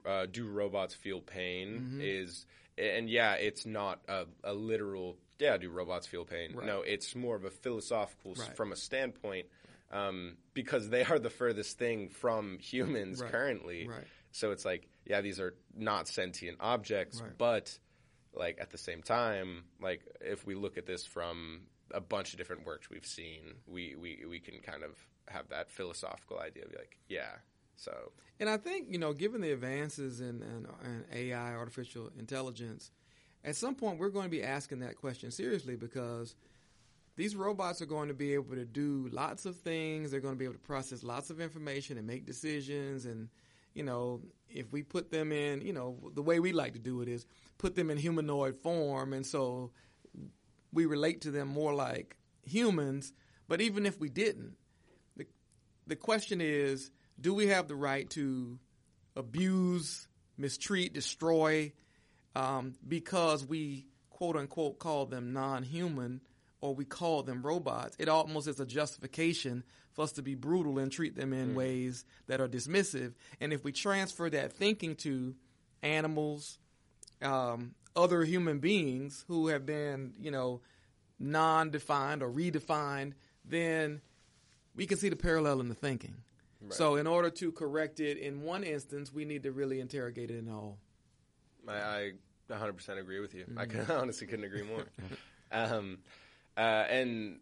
uh, 0.06 0.26
do 0.26 0.46
robots 0.46 0.94
feel 0.94 1.20
pain 1.20 1.68
mm-hmm. 1.68 2.00
is 2.02 2.46
and 2.78 3.08
yeah 3.08 3.34
it's 3.34 3.66
not 3.66 4.00
a, 4.08 4.24
a, 4.44 4.52
literal 4.52 5.16
yeah 5.38 5.56
do 5.56 5.70
robots 5.70 6.06
feel 6.06 6.24
pain 6.24 6.54
right. 6.54 6.66
no 6.66 6.82
it's 6.82 7.14
more 7.14 7.36
of 7.36 7.44
a 7.44 7.50
philosophical 7.50 8.34
right. 8.34 8.56
from 8.56 8.72
a 8.72 8.76
standpoint 8.76 9.46
um, 9.92 10.36
because 10.54 10.88
they 10.88 11.02
are 11.04 11.18
the 11.18 11.30
furthest 11.30 11.78
thing 11.78 12.08
from 12.08 12.58
humans 12.58 13.20
right. 13.20 13.30
currently 13.30 13.88
so 14.32 14.52
it's 14.52 14.64
like 14.64 14.88
yeah 15.04 15.20
these 15.20 15.40
are 15.40 15.54
not 15.76 16.08
sentient 16.08 16.58
objects 16.60 17.22
but 17.38 17.76
like 18.34 18.58
at 18.60 18.70
the 18.70 18.78
same 18.78 19.02
time 19.02 19.64
like 19.80 20.02
if 20.20 20.46
we 20.46 20.54
look 20.54 20.78
at 20.78 20.86
this 20.86 21.04
from 21.04 21.62
a 21.92 22.00
bunch 22.00 22.32
of 22.32 22.38
different 22.38 22.64
works 22.64 22.88
we've 22.88 23.06
seen 23.06 23.54
we, 23.66 23.96
we, 23.96 24.24
we 24.28 24.38
can 24.38 24.60
kind 24.60 24.84
of 24.84 24.92
have 25.26 25.48
that 25.48 25.70
philosophical 25.70 26.38
idea 26.38 26.64
of 26.64 26.72
like 26.72 26.96
yeah 27.08 27.32
so, 27.80 28.12
and 28.38 28.48
I 28.48 28.58
think 28.58 28.88
you 28.90 28.98
know, 28.98 29.14
given 29.14 29.40
the 29.40 29.52
advances 29.52 30.20
in, 30.20 30.42
in, 30.42 30.66
in 30.84 31.04
AI, 31.12 31.54
artificial 31.54 32.10
intelligence, 32.18 32.90
at 33.42 33.56
some 33.56 33.74
point 33.74 33.98
we're 33.98 34.10
going 34.10 34.26
to 34.26 34.30
be 34.30 34.42
asking 34.42 34.80
that 34.80 34.96
question 34.96 35.30
seriously 35.30 35.76
because 35.76 36.34
these 37.16 37.34
robots 37.34 37.80
are 37.80 37.86
going 37.86 38.08
to 38.08 38.14
be 38.14 38.34
able 38.34 38.54
to 38.54 38.66
do 38.66 39.08
lots 39.12 39.46
of 39.46 39.56
things. 39.56 40.10
They're 40.10 40.20
going 40.20 40.34
to 40.34 40.38
be 40.38 40.44
able 40.44 40.54
to 40.54 40.60
process 40.60 41.02
lots 41.02 41.30
of 41.30 41.40
information 41.40 41.96
and 41.96 42.06
make 42.06 42.26
decisions. 42.26 43.06
And 43.06 43.30
you 43.72 43.82
know, 43.82 44.20
if 44.50 44.70
we 44.70 44.82
put 44.82 45.10
them 45.10 45.32
in, 45.32 45.62
you 45.62 45.72
know, 45.72 45.96
the 46.14 46.22
way 46.22 46.38
we 46.38 46.52
like 46.52 46.74
to 46.74 46.78
do 46.78 47.00
it 47.00 47.08
is 47.08 47.24
put 47.56 47.76
them 47.76 47.88
in 47.88 47.96
humanoid 47.96 48.58
form, 48.58 49.14
and 49.14 49.24
so 49.24 49.70
we 50.70 50.84
relate 50.84 51.22
to 51.22 51.30
them 51.30 51.48
more 51.48 51.72
like 51.72 52.18
humans. 52.44 53.14
But 53.48 53.62
even 53.62 53.86
if 53.86 53.98
we 53.98 54.10
didn't, 54.10 54.56
the 55.16 55.24
the 55.86 55.96
question 55.96 56.42
is 56.42 56.90
do 57.20 57.34
we 57.34 57.48
have 57.48 57.68
the 57.68 57.74
right 57.74 58.08
to 58.10 58.58
abuse, 59.16 60.08
mistreat, 60.38 60.92
destroy 60.92 61.72
um, 62.34 62.74
because 62.86 63.44
we 63.44 63.86
quote 64.10 64.36
unquote 64.36 64.78
call 64.78 65.06
them 65.06 65.32
non 65.32 65.62
human 65.62 66.20
or 66.60 66.74
we 66.74 66.84
call 66.84 67.22
them 67.22 67.42
robots? 67.42 67.96
It 67.98 68.08
almost 68.08 68.48
is 68.48 68.60
a 68.60 68.66
justification 68.66 69.64
for 69.92 70.02
us 70.02 70.12
to 70.12 70.22
be 70.22 70.34
brutal 70.34 70.78
and 70.78 70.90
treat 70.90 71.16
them 71.16 71.32
in 71.32 71.50
mm. 71.50 71.54
ways 71.54 72.04
that 72.26 72.40
are 72.40 72.48
dismissive. 72.48 73.14
And 73.40 73.52
if 73.52 73.64
we 73.64 73.72
transfer 73.72 74.30
that 74.30 74.52
thinking 74.52 74.96
to 74.96 75.34
animals, 75.82 76.58
um, 77.22 77.74
other 77.96 78.22
human 78.22 78.58
beings 78.60 79.24
who 79.28 79.48
have 79.48 79.66
been, 79.66 80.14
you 80.20 80.30
know, 80.30 80.60
non 81.18 81.70
defined 81.70 82.22
or 82.22 82.30
redefined, 82.30 83.12
then 83.44 84.00
we 84.74 84.86
can 84.86 84.96
see 84.96 85.08
the 85.08 85.16
parallel 85.16 85.60
in 85.60 85.68
the 85.68 85.74
thinking. 85.74 86.16
So, 86.68 86.96
in 86.96 87.06
order 87.06 87.30
to 87.30 87.52
correct 87.52 88.00
it 88.00 88.18
in 88.18 88.42
one 88.42 88.64
instance, 88.64 89.12
we 89.12 89.24
need 89.24 89.44
to 89.44 89.52
really 89.52 89.80
interrogate 89.80 90.30
it 90.30 90.38
in 90.38 90.48
all. 90.48 90.78
I, 91.66 91.72
I 91.72 92.12
100% 92.50 92.98
agree 92.98 93.20
with 93.20 93.34
you. 93.34 93.44
Mm-hmm. 93.44 93.58
I 93.58 93.66
can, 93.66 93.90
honestly 93.90 94.26
couldn't 94.26 94.44
agree 94.44 94.62
more. 94.62 94.84
um, 95.52 95.98
uh, 96.56 96.84
and 96.88 97.40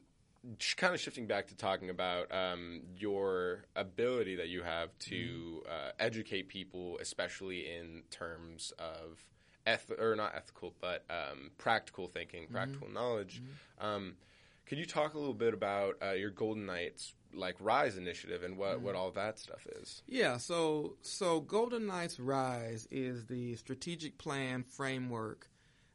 kind 0.76 0.94
of 0.94 1.00
shifting 1.00 1.26
back 1.26 1.48
to 1.48 1.56
talking 1.56 1.90
about 1.90 2.32
um, 2.32 2.82
your 2.96 3.64
ability 3.74 4.36
that 4.36 4.48
you 4.48 4.62
have 4.62 4.96
to 4.98 5.62
mm-hmm. 5.64 5.70
uh, 5.70 5.90
educate 5.98 6.48
people, 6.48 6.98
especially 7.00 7.60
in 7.60 8.02
terms 8.10 8.72
of 8.78 9.24
eth- 9.66 9.98
or 9.98 10.14
not 10.16 10.34
ethical, 10.34 10.74
but 10.80 11.04
um, 11.10 11.50
practical 11.58 12.06
thinking, 12.06 12.44
mm-hmm. 12.44 12.54
practical 12.54 12.86
mm-hmm. 12.86 12.94
knowledge. 12.94 13.42
Um, 13.80 14.14
could 14.66 14.78
you 14.78 14.86
talk 14.86 15.14
a 15.14 15.18
little 15.18 15.34
bit 15.34 15.54
about 15.54 15.96
uh, 16.02 16.12
your 16.12 16.30
Golden 16.30 16.66
Knights 16.66 17.14
like 17.34 17.56
Rise 17.60 17.96
initiative 17.96 18.42
and 18.42 18.56
what, 18.56 18.76
mm-hmm. 18.76 18.84
what 18.84 18.94
all 18.94 19.10
that 19.12 19.38
stuff 19.38 19.66
is. 19.80 20.02
Yeah, 20.06 20.38
so 20.38 20.96
so 21.02 21.40
Golden 21.40 21.86
Knights 21.86 22.18
Rise 22.18 22.86
is 22.90 23.26
the 23.26 23.56
strategic 23.56 24.18
plan 24.18 24.64
framework 24.64 25.48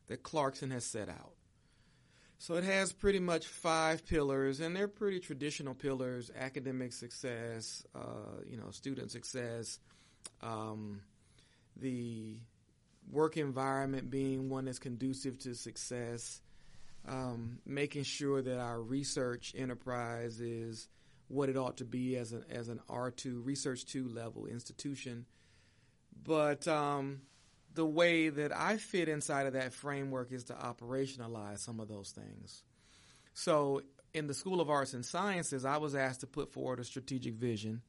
that 0.07 0.23
Clarkson 0.23 0.71
has 0.71 0.85
set 0.85 1.09
out. 1.09 1.33
So 2.37 2.55
it 2.55 2.65
has 2.65 2.91
pretty 2.91 3.19
much 3.19 3.47
five 3.47 4.05
pillars, 4.05 4.59
and 4.59 4.75
they're 4.75 4.87
pretty 4.87 5.19
traditional 5.19 5.73
pillars: 5.73 6.29
academic 6.37 6.91
success, 6.93 7.85
uh, 7.95 8.41
you 8.45 8.57
know, 8.57 8.69
student 8.71 9.11
success, 9.11 9.79
um, 10.41 11.01
the 11.77 12.35
work 13.11 13.37
environment 13.37 14.09
being 14.09 14.49
one 14.49 14.65
that's 14.65 14.79
conducive 14.79 15.39
to 15.39 15.55
success, 15.55 16.41
um, 17.07 17.59
making 17.65 18.03
sure 18.03 18.41
that 18.41 18.59
our 18.59 18.81
research 18.81 19.53
enterprise 19.57 20.39
is 20.39 20.87
what 21.33 21.49
it 21.49 21.57
ought 21.57 21.77
to 21.77 21.85
be 21.85 22.15
as 22.15 22.31
an 22.31 22.45
as 22.49 22.69
an 22.69 22.79
R2 22.89 23.45
research 23.45 23.85
two 23.85 24.07
level 24.07 24.45
institution. 24.45 25.25
But 26.23 26.67
um, 26.67 27.21
the 27.73 27.85
way 27.85 28.29
that 28.29 28.55
I 28.55 28.77
fit 28.77 29.09
inside 29.09 29.47
of 29.47 29.53
that 29.53 29.73
framework 29.73 30.31
is 30.31 30.45
to 30.45 30.53
operationalize 30.53 31.59
some 31.59 31.79
of 31.79 31.87
those 31.87 32.11
things. 32.11 32.63
So 33.33 33.81
in 34.13 34.27
the 34.27 34.33
School 34.33 34.61
of 34.61 34.69
Arts 34.69 34.93
and 34.93 35.05
Sciences, 35.05 35.65
I 35.65 35.77
was 35.77 35.95
asked 35.95 36.21
to 36.21 36.27
put 36.27 36.53
forward 36.53 36.79
a 36.79 36.83
strategic 36.83 37.33
vision, 37.33 37.81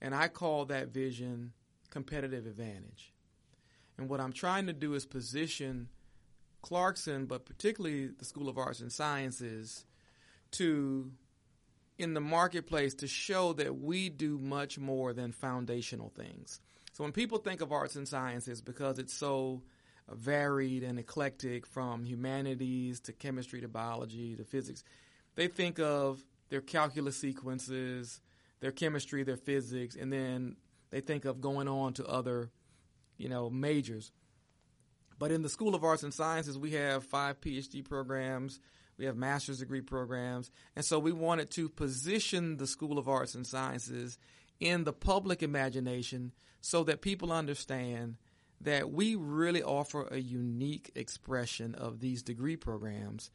and 0.00 0.14
I 0.14 0.28
call 0.28 0.66
that 0.66 0.88
vision 0.88 1.52
competitive 1.90 2.46
advantage. 2.46 3.12
And 3.96 4.08
what 4.08 4.20
I'm 4.20 4.32
trying 4.32 4.66
to 4.66 4.72
do 4.72 4.94
is 4.94 5.06
position 5.06 5.88
Clarkson, 6.62 7.26
but 7.26 7.46
particularly 7.46 8.08
the 8.08 8.24
School 8.24 8.48
of 8.48 8.58
Arts 8.58 8.80
and 8.80 8.92
Sciences, 8.92 9.84
to 10.52 11.12
in 12.00 12.14
the 12.14 12.20
marketplace 12.20 12.94
to 12.94 13.06
show 13.06 13.52
that 13.54 13.78
we 13.78 14.08
do 14.08 14.38
much 14.38 14.78
more 14.78 15.12
than 15.12 15.32
foundational 15.32 16.08
things. 16.08 16.60
So 16.92 17.04
when 17.04 17.12
people 17.12 17.38
think 17.38 17.60
of 17.60 17.72
arts 17.72 17.94
and 17.96 18.08
sciences, 18.08 18.60
because 18.60 18.98
it's 18.98 19.14
so 19.14 19.62
varied 20.08 20.82
and 20.82 20.98
eclectic 20.98 21.66
from 21.66 22.04
humanities 22.04 23.00
to 23.00 23.12
chemistry 23.12 23.60
to 23.60 23.68
biology 23.68 24.34
to 24.36 24.44
physics, 24.44 24.82
they 25.36 25.46
think 25.46 25.78
of 25.78 26.24
their 26.48 26.60
calculus 26.60 27.16
sequences, 27.16 28.20
their 28.60 28.72
chemistry, 28.72 29.22
their 29.22 29.36
physics, 29.36 29.94
and 29.94 30.12
then 30.12 30.56
they 30.90 31.00
think 31.00 31.24
of 31.24 31.40
going 31.40 31.68
on 31.68 31.92
to 31.94 32.06
other, 32.06 32.50
you 33.16 33.28
know, 33.28 33.48
majors. 33.50 34.10
But 35.18 35.30
in 35.30 35.42
the 35.42 35.48
School 35.48 35.74
of 35.74 35.84
Arts 35.84 36.02
and 36.02 36.14
Sciences, 36.14 36.58
we 36.58 36.72
have 36.72 37.04
five 37.04 37.40
PhD 37.40 37.84
programs, 37.84 38.58
we 39.00 39.06
have 39.06 39.16
master's 39.16 39.58
degree 39.58 39.80
programs, 39.80 40.50
and 40.76 40.84
so 40.84 40.98
we 40.98 41.10
wanted 41.10 41.50
to 41.52 41.70
position 41.70 42.58
the 42.58 42.66
School 42.66 42.98
of 42.98 43.08
Arts 43.08 43.34
and 43.34 43.46
Sciences 43.46 44.18
in 44.60 44.84
the 44.84 44.92
public 44.92 45.42
imagination 45.42 46.32
so 46.60 46.84
that 46.84 47.00
people 47.00 47.32
understand 47.32 48.16
that 48.60 48.92
we 48.92 49.14
really 49.14 49.62
offer 49.62 50.06
a 50.10 50.18
unique 50.18 50.92
expression 50.94 51.74
of 51.74 52.00
these 52.00 52.22
degree 52.22 52.56
programs. 52.56 53.30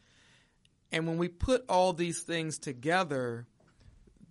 And 0.92 1.08
when 1.08 1.18
we 1.18 1.30
put 1.30 1.66
all 1.68 1.94
these 1.94 2.22
things 2.22 2.60
together, 2.60 3.48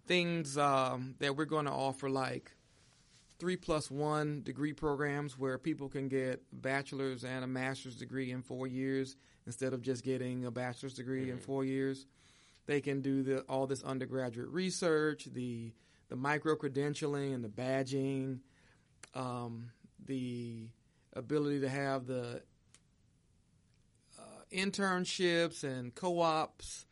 things 0.07 0.57
um, 0.57 1.17
that 1.19 1.37
we're 1.37 1.47
going 1.47 1.67
to 1.67 1.73
offer 1.73 2.09
like 2.09 2.53
three 3.39 3.57
plus 3.57 3.91
one 3.91 4.43
degree 4.43 4.73
programs 4.73 5.39
where 5.39 5.59
people 5.59 5.89
can 5.89 6.09
get 6.09 6.43
a 6.53 6.57
bachelor's 6.57 7.25
and 7.25 7.45
a 7.45 7.47
master's 7.47 7.97
degree 7.97 8.31
in 8.31 8.43
four 8.43 8.67
years 8.67 9.17
instead 9.47 9.73
of 9.73 9.83
just 9.83 10.05
getting 10.05 10.45
a 10.45 10.51
bachelor's 10.51 10.95
degree 10.95 11.23
mm-hmm. 11.23 11.33
in 11.33 11.39
four 11.39 11.65
years. 11.65 12.07
They 12.67 12.81
can 12.81 13.03
do 13.03 13.23
the, 13.23 13.41
all 13.43 13.67
this 13.67 13.83
undergraduate 13.83 14.49
research, 14.49 15.27
the 15.33 15.73
the 16.09 16.17
micro 16.17 16.55
credentialing 16.55 17.35
and 17.35 17.43
the 17.43 17.49
badging, 17.49 18.41
um, 19.15 19.71
the 20.05 20.69
ability 21.15 21.61
to 21.61 21.69
have 21.69 22.07
the 22.07 22.43
uh, 24.19 24.23
internships 24.53 25.65
and 25.65 25.95
co-ops 25.95 26.87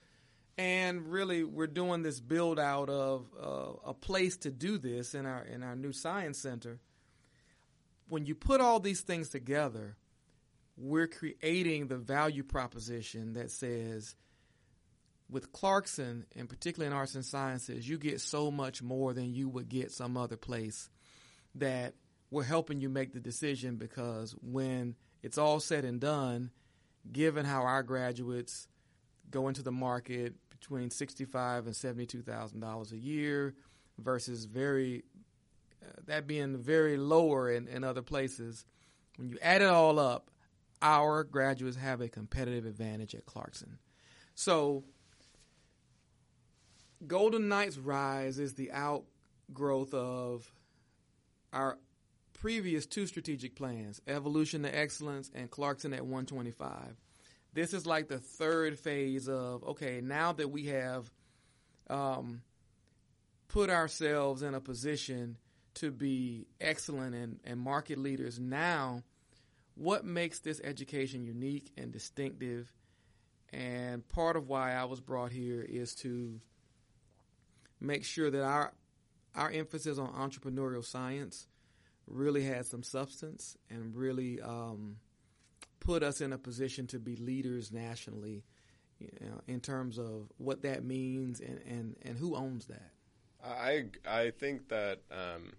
and 0.59 1.11
really 1.11 1.45
we're 1.45 1.67
doing 1.67 2.03
this 2.03 2.21
build 2.21 2.59
out 2.59 2.89
of 2.89 3.27
uh, 3.41 3.91
a 3.91 3.95
place 3.95 4.37
to 4.39 4.51
do 4.51 4.79
this 4.79 5.15
in 5.15 5.27
our 5.27 5.43
in 5.43 5.63
our 5.63 5.77
new 5.77 5.93
science 5.93 6.39
center. 6.39 6.79
When 8.09 8.27
you 8.27 8.35
put 8.35 8.61
all 8.61 8.81
these 8.81 9.01
things 9.01 9.31
together 9.31 9.97
we're 10.77 11.07
creating 11.07 11.87
the 11.87 11.97
value 11.97 12.43
proposition 12.43 13.35
that 13.35 13.51
says 13.51 14.17
with 15.31 15.53
Clarkson 15.53 16.27
and 16.37 16.49
particularly 16.49 16.87
in 16.87 16.97
arts 16.97 17.15
and 17.15 17.25
sciences 17.25 17.89
you 17.89 17.99
get 17.99 18.21
so 18.21 18.51
much 18.51 18.83
more 18.83 19.13
than 19.13 19.33
you 19.35 19.49
would 19.49 19.69
get 19.69 19.93
some 19.93 20.17
other 20.17 20.37
place 20.37 20.89
that 21.55 21.95
we're 22.31 22.43
helping 22.43 22.81
you 22.81 22.89
make 22.89 23.13
the 23.13 23.21
decision 23.21 23.77
because 23.77 24.35
when 24.43 24.95
it's 25.23 25.39
all 25.39 25.61
said 25.61 25.85
and 25.85 26.01
done 26.01 26.51
given 27.11 27.45
how 27.45 27.63
our 27.63 27.83
graduates 27.83 28.67
go 29.31 29.49
into 29.49 29.63
the 29.63 29.73
market 29.73 30.35
between 30.63 30.91
sixty-five 30.91 31.67
and 31.67 31.75
seventy-two 31.75 32.23
thousand 32.23 32.61
dollars 32.61 32.93
a 32.93 32.97
year, 32.97 33.55
versus 33.99 34.45
very 34.45 35.03
uh, 35.83 35.91
that 36.07 36.27
being 36.27 36.57
very 36.57 36.97
lower 36.97 37.51
in, 37.51 37.67
in 37.67 37.83
other 37.83 38.03
places. 38.03 38.65
When 39.17 39.29
you 39.29 39.39
add 39.43 39.61
it 39.61 39.69
all 39.69 39.99
up, 39.99 40.31
our 40.81 41.25
graduates 41.25 41.77
have 41.77 42.01
a 42.01 42.09
competitive 42.09 42.65
advantage 42.65 43.15
at 43.15 43.27
Clarkson. 43.27 43.79
So, 44.35 44.85
Golden 47.07 47.49
Knights 47.49 47.77
Rise 47.77 48.39
is 48.39 48.55
the 48.55 48.71
outgrowth 48.73 49.93
of 49.93 50.51
our 51.53 51.79
previous 52.33 52.87
two 52.87 53.07
strategic 53.07 53.57
plans 53.57 54.01
Evolution 54.07 54.63
to 54.63 54.77
Excellence 54.77 55.31
and 55.35 55.51
Clarkson 55.51 55.93
at 55.93 56.03
125 56.03 56.97
this 57.55 57.75
is 57.75 57.87
like 57.87 58.09
the 58.09 58.19
third 58.19 58.79
phase 58.79 59.29
of 59.29 59.65
okay, 59.65 60.01
now 60.03 60.33
that 60.33 60.51
we 60.51 60.67
have 60.67 61.11
um, 61.91 62.43
put 63.49 63.71
ourselves 63.71 64.43
in 64.43 64.55
a 64.55 64.61
position 64.61 65.37
to 65.75 65.91
be 65.91 66.47
excellent 66.61 67.15
and, 67.15 67.41
and 67.45 67.61
market 67.61 67.99
leaders, 67.99 68.39
now 68.39 69.03
what 69.75 70.05
makes 70.05 70.41
this 70.41 70.61
education 70.63 71.25
unique 71.25 71.73
and 71.77 71.93
distinctive? 71.93 72.73
And 73.53 74.07
part 74.09 74.37
of 74.37 74.49
why 74.49 74.73
I 74.73 74.85
was 74.85 75.01
brought 75.01 75.33
here 75.33 75.63
is 75.63 75.95
to 75.97 76.41
make 77.81 78.05
sure 78.05 78.31
that 78.31 78.43
our 78.43 78.73
our 79.35 79.51
emphasis 79.51 79.99
on 79.99 80.09
entrepreneurial 80.09 80.85
science 80.85 81.47
really 82.07 82.45
has 82.45 82.69
some 82.69 82.83
substance 82.83 83.57
and 83.71 83.97
really 83.97 84.41
um, 84.41 84.97
put 85.83 86.03
us 86.03 86.21
in 86.21 86.33
a 86.33 86.39
position 86.39 86.87
to 86.87 86.99
be 86.99 87.17
leaders 87.17 87.73
nationally 87.73 88.45
you 89.01 89.29
know, 89.29 89.41
in 89.49 89.61
terms 89.61 89.99
of 89.99 90.31
what 90.39 90.63
that 90.63 90.85
means 90.85 91.41
and, 91.41 91.61
and, 91.67 91.97
and 92.03 92.19
who 92.19 92.37
owns 92.37 92.67
that. 92.67 92.91
I, 93.45 93.87
I 94.09 94.31
think 94.31 94.69
that 94.69 95.01
um, 95.11 95.53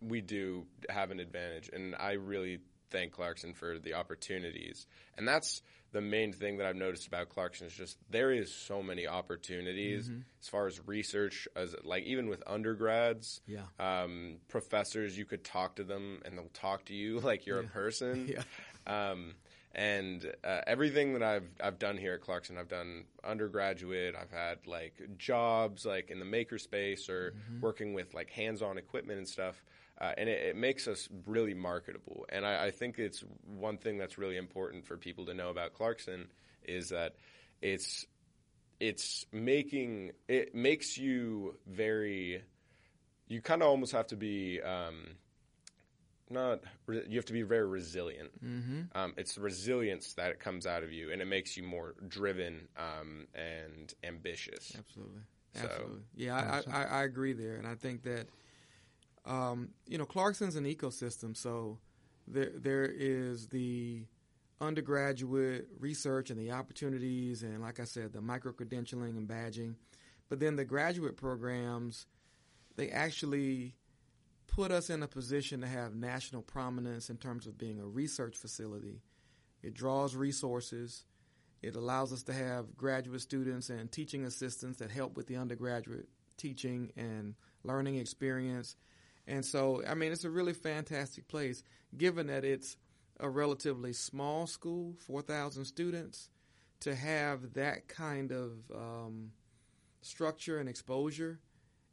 we 0.00 0.20
do 0.20 0.66
have 0.88 1.10
an 1.10 1.18
advantage, 1.18 1.68
and 1.72 1.96
I 1.98 2.12
really 2.12 2.60
thank 2.90 3.12
Clarkson 3.12 3.54
for 3.54 3.78
the 3.78 3.94
opportunities. 3.94 4.86
And 5.18 5.26
that's 5.26 5.62
the 5.92 6.00
main 6.00 6.32
thing 6.32 6.58
that 6.58 6.66
I've 6.66 6.76
noticed 6.76 7.08
about 7.08 7.28
Clarkson 7.28 7.66
is 7.66 7.72
just 7.72 7.98
there 8.10 8.30
is 8.30 8.54
so 8.54 8.82
many 8.82 9.08
opportunities 9.08 10.08
mm-hmm. 10.08 10.20
as 10.40 10.48
far 10.48 10.68
as 10.68 10.80
research, 10.86 11.48
as 11.56 11.74
like 11.82 12.04
even 12.04 12.28
with 12.28 12.42
undergrads, 12.46 13.40
yeah, 13.46 13.62
um, 13.80 14.36
professors. 14.48 15.18
You 15.18 15.24
could 15.24 15.42
talk 15.42 15.76
to 15.76 15.84
them, 15.84 16.22
and 16.24 16.38
they'll 16.38 16.48
talk 16.54 16.84
to 16.86 16.94
you 16.94 17.18
like 17.24 17.46
you're 17.46 17.60
yeah. 17.60 17.68
a 17.68 17.70
person. 17.70 18.28
yeah. 18.32 18.42
Um, 18.90 19.34
and 19.72 20.32
uh, 20.42 20.62
everything 20.66 21.12
that 21.12 21.22
I've 21.22 21.48
I've 21.62 21.78
done 21.78 21.96
here 21.96 22.14
at 22.14 22.22
Clarkson, 22.22 22.58
I've 22.58 22.68
done 22.68 23.04
undergraduate. 23.22 24.16
I've 24.20 24.32
had 24.32 24.66
like 24.66 25.00
jobs 25.16 25.86
like 25.86 26.10
in 26.10 26.18
the 26.18 26.24
makerspace 26.24 27.08
or 27.08 27.30
mm-hmm. 27.30 27.60
working 27.60 27.94
with 27.94 28.12
like 28.12 28.30
hands-on 28.30 28.78
equipment 28.78 29.18
and 29.18 29.28
stuff, 29.28 29.62
uh, 30.00 30.12
and 30.18 30.28
it, 30.28 30.42
it, 30.42 30.56
makes 30.56 30.88
us 30.88 31.08
really 31.24 31.54
marketable. 31.54 32.26
And 32.30 32.44
I, 32.44 32.66
I, 32.66 32.70
think 32.72 32.98
it's 32.98 33.22
one 33.46 33.78
thing 33.78 33.96
that's 33.96 34.18
really 34.18 34.36
important 34.36 34.86
for 34.86 34.96
people 34.96 35.26
to 35.26 35.34
know 35.34 35.50
about 35.50 35.74
Clarkson 35.74 36.26
is 36.64 36.88
that 36.88 37.14
it's 37.62 38.06
it's 38.80 39.24
making 39.30 40.12
it 40.26 40.52
makes 40.54 40.98
you 40.98 41.54
very. 41.68 42.42
You 43.28 43.40
kind 43.40 43.62
of 43.62 43.68
almost 43.68 43.92
have 43.92 44.08
to 44.08 44.16
be. 44.16 44.60
Um, 44.60 45.14
not 46.30 46.60
you 46.88 47.16
have 47.16 47.24
to 47.26 47.32
be 47.32 47.42
very 47.42 47.66
resilient. 47.66 48.30
Mm-hmm. 48.44 48.96
Um, 48.96 49.14
it's 49.16 49.36
resilience 49.38 50.14
that 50.14 50.40
comes 50.40 50.66
out 50.66 50.82
of 50.82 50.92
you, 50.92 51.12
and 51.12 51.20
it 51.20 51.26
makes 51.26 51.56
you 51.56 51.62
more 51.62 51.94
driven 52.08 52.68
um, 52.76 53.26
and 53.34 53.92
ambitious. 54.04 54.74
Absolutely, 54.78 55.20
so, 55.54 55.64
absolutely. 55.64 56.00
Yeah, 56.16 56.62
I, 56.66 56.72
I, 56.72 56.84
I, 56.84 57.02
agree 57.04 57.32
there, 57.32 57.56
and 57.56 57.66
I 57.66 57.74
think 57.74 58.02
that 58.04 58.26
um, 59.26 59.70
you 59.86 59.98
know 59.98 60.06
Clarkson's 60.06 60.56
an 60.56 60.64
ecosystem, 60.64 61.36
so 61.36 61.78
there 62.26 62.52
there 62.56 62.84
is 62.84 63.48
the 63.48 64.04
undergraduate 64.60 65.68
research 65.78 66.30
and 66.30 66.38
the 66.38 66.52
opportunities, 66.52 67.42
and 67.42 67.60
like 67.60 67.80
I 67.80 67.84
said, 67.84 68.12
the 68.12 68.20
micro 68.20 68.52
credentialing 68.52 69.16
and 69.16 69.28
badging, 69.28 69.74
but 70.28 70.38
then 70.38 70.56
the 70.56 70.64
graduate 70.64 71.16
programs, 71.16 72.06
they 72.76 72.90
actually 72.90 73.74
put 74.50 74.70
us 74.70 74.90
in 74.90 75.02
a 75.02 75.08
position 75.08 75.60
to 75.60 75.66
have 75.66 75.94
national 75.94 76.42
prominence 76.42 77.08
in 77.08 77.16
terms 77.16 77.46
of 77.46 77.56
being 77.56 77.80
a 77.80 77.86
research 77.86 78.36
facility. 78.36 79.00
It 79.62 79.74
draws 79.74 80.14
resources. 80.14 81.04
It 81.62 81.76
allows 81.76 82.12
us 82.12 82.22
to 82.24 82.32
have 82.32 82.76
graduate 82.76 83.20
students 83.20 83.70
and 83.70 83.90
teaching 83.90 84.24
assistants 84.24 84.78
that 84.78 84.90
help 84.90 85.16
with 85.16 85.26
the 85.26 85.36
undergraduate 85.36 86.08
teaching 86.36 86.90
and 86.96 87.34
learning 87.62 87.96
experience. 87.96 88.76
And 89.26 89.44
so, 89.44 89.82
I 89.86 89.94
mean, 89.94 90.10
it's 90.12 90.24
a 90.24 90.30
really 90.30 90.54
fantastic 90.54 91.28
place 91.28 91.62
given 91.96 92.26
that 92.28 92.44
it's 92.44 92.76
a 93.20 93.28
relatively 93.28 93.92
small 93.92 94.46
school, 94.46 94.94
4,000 95.06 95.64
students, 95.64 96.30
to 96.80 96.94
have 96.94 97.52
that 97.54 97.88
kind 97.88 98.32
of 98.32 98.52
um, 98.74 99.32
structure 100.00 100.58
and 100.58 100.68
exposure 100.68 101.38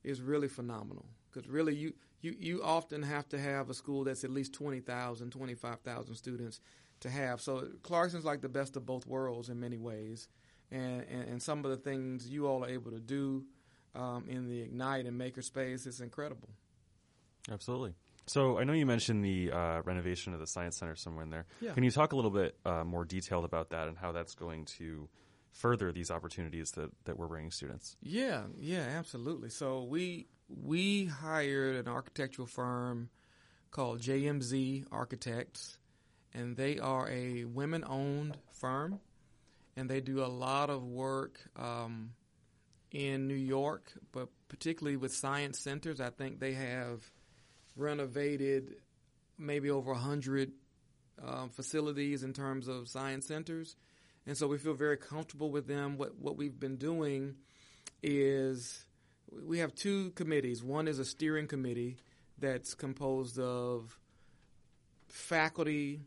is 0.04 0.22
really 0.22 0.48
phenomenal. 0.48 1.06
Because 1.30 1.50
really, 1.50 1.76
you, 1.76 1.94
you, 2.22 2.36
you 2.40 2.64
often 2.64 3.04
have 3.04 3.28
to 3.30 3.40
have 3.40 3.70
a 3.70 3.74
school 3.74 4.04
that's 4.04 4.24
at 4.24 4.32
least 4.32 4.54
20,000, 4.54 5.32
25,000 5.32 6.16
students 6.16 6.60
to 7.02 7.10
have. 7.10 7.42
So 7.42 7.68
Clarkson's 7.84 8.26
like 8.26 8.42
the 8.42 8.50
best 8.50 8.76
of 8.76 8.86
both 8.86 9.06
worlds 9.06 9.50
in 9.50 9.60
many 9.60 9.78
ways. 9.78 10.28
And, 10.72 11.04
and, 11.10 11.30
and 11.30 11.42
some 11.42 11.64
of 11.64 11.72
the 11.72 11.78
things 11.78 12.28
you 12.28 12.48
all 12.48 12.66
are 12.66 12.70
able 12.70 12.92
to 12.92 13.00
do 13.00 13.46
um, 13.96 14.26
in 14.28 14.48
the 14.48 14.62
Ignite 14.62 15.06
and 15.06 15.20
Makerspace 15.20 15.88
is 15.88 16.02
incredible. 16.02 16.50
Absolutely. 17.52 17.94
So 18.26 18.58
I 18.58 18.66
know 18.66 18.74
you 18.74 18.86
mentioned 18.86 19.24
the 19.24 19.52
uh, 19.52 19.82
renovation 19.84 20.34
of 20.34 20.42
the 20.42 20.48
Science 20.48 20.78
Center 20.78 20.96
somewhere 20.96 21.24
in 21.24 21.30
there. 21.30 21.46
Yeah. 21.62 21.74
Can 21.74 21.84
you 21.84 21.92
talk 21.92 22.12
a 22.12 22.16
little 22.16 22.32
bit 22.32 22.58
uh, 22.66 22.84
more 22.84 23.06
detailed 23.06 23.46
about 23.46 23.70
that 23.70 23.88
and 23.88 23.98
how 23.98 24.12
that's 24.12 24.36
going 24.36 24.66
to 24.78 25.08
further 25.54 25.94
these 25.94 26.12
opportunities 26.12 26.72
that, 26.72 26.90
that 27.06 27.18
we're 27.18 27.28
bringing 27.28 27.52
students? 27.52 27.96
Yeah, 28.02 28.44
yeah, 28.58 28.86
absolutely. 28.98 29.50
So 29.50 29.84
we 29.84 30.28
we 30.50 31.06
hired 31.06 31.76
an 31.76 31.88
architectural 31.92 32.48
firm 32.48 33.10
called 33.72 34.02
JMZ 34.02 34.86
Architects, 34.92 35.78
and 36.34 36.56
they 36.56 36.80
are 36.80 37.10
a 37.10 37.44
women-owned 37.46 38.38
firm, 38.54 39.00
and 39.76 39.90
they 39.90 40.02
do 40.02 40.24
a 40.24 40.28
lot 40.28 40.70
of 40.70 40.84
work 40.84 41.40
um, 41.56 42.12
in 42.92 43.28
New 43.28 43.36
York, 43.36 43.92
but 44.12 44.30
particularly 44.48 44.98
with 44.98 45.14
science 45.14 45.60
centers. 45.60 46.00
I 46.00 46.10
think 46.10 46.40
they 46.40 46.54
have 46.54 47.02
renovated 47.76 48.76
maybe 49.38 49.70
over 49.70 49.92
a 49.92 49.98
hundred 49.98 50.52
um, 51.24 51.50
facilities 51.50 52.24
in 52.24 52.34
terms 52.34 52.68
of 52.68 52.88
science 52.88 53.28
centers, 53.28 53.76
and 54.26 54.38
so 54.38 54.48
we 54.48 54.58
feel 54.58 54.74
very 54.74 54.98
comfortable 54.98 55.52
with 55.52 55.68
them. 55.68 55.98
What 55.98 56.18
what 56.18 56.38
we've 56.38 56.60
been 56.60 56.78
doing 56.78 57.36
is 58.02 58.87
we 59.32 59.60
have 59.60 59.76
two 59.76 60.12
committees. 60.12 60.64
One 60.64 60.88
is 60.88 61.00
a 61.00 61.06
steering 61.06 61.48
committee 61.48 61.98
that's 62.40 62.74
composed 62.74 63.40
of 63.40 63.98
faculty 65.08 66.02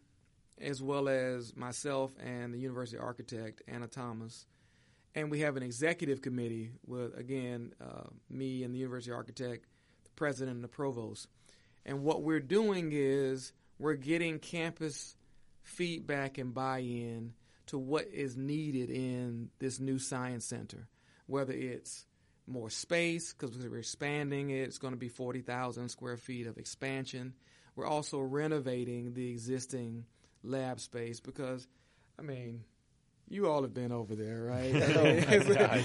as 0.61 0.83
well 0.83 1.09
as 1.09 1.56
myself 1.56 2.12
and 2.22 2.52
the 2.52 2.59
university 2.59 2.98
architect 2.98 3.62
Anna 3.66 3.87
Thomas. 3.87 4.46
And 5.14 5.30
we 5.30 5.40
have 5.40 5.56
an 5.56 5.62
executive 5.62 6.22
committee 6.22 6.72
with, 6.87 7.16
again, 7.18 7.72
uh, 7.80 8.09
me 8.28 8.62
and 8.62 8.72
the 8.72 8.78
university 8.78 9.12
architect, 9.12 9.66
the 10.04 10.11
president, 10.11 10.56
and 10.56 10.62
the 10.62 10.68
provost. 10.68 11.26
And 11.85 12.02
what 12.02 12.22
we're 12.22 12.40
doing 12.40 12.90
is 12.92 13.52
we're 13.78 13.94
getting 13.94 14.38
campus 14.38 15.16
feedback 15.62 16.38
and 16.38 16.54
buy 16.54 16.78
in 16.78 17.33
to 17.66 17.78
what 17.78 18.06
is 18.12 18.37
needed 18.37 18.90
in 18.90 19.50
this 19.59 19.80
new 19.80 19.98
science 19.98 20.44
center, 20.44 20.88
whether 21.26 21.52
it's 21.52 22.06
more 22.51 22.71
space 22.71 23.33
because 23.33 23.57
we're 23.57 23.79
expanding 23.79 24.51
it. 24.51 24.63
It's 24.63 24.79
going 24.79 24.93
to 24.93 24.99
be 24.99 25.09
40,000 25.09 25.89
square 25.89 26.17
feet 26.17 26.47
of 26.47 26.59
expansion. 26.59 27.35
We're 27.77 27.87
also 27.87 28.19
renovating 28.19 29.15
the 29.15 29.31
existing 29.31 30.05
lab 30.43 30.81
space 30.81 31.21
because, 31.21 31.67
I 32.19 32.23
mean, 32.23 32.65
you 33.31 33.49
all 33.49 33.62
have 33.62 33.73
been 33.73 33.93
over 33.93 34.14
there, 34.16 34.43
right? 34.43 34.75
Oh 34.75 35.05
it's, 35.07 35.47
God, 35.47 35.81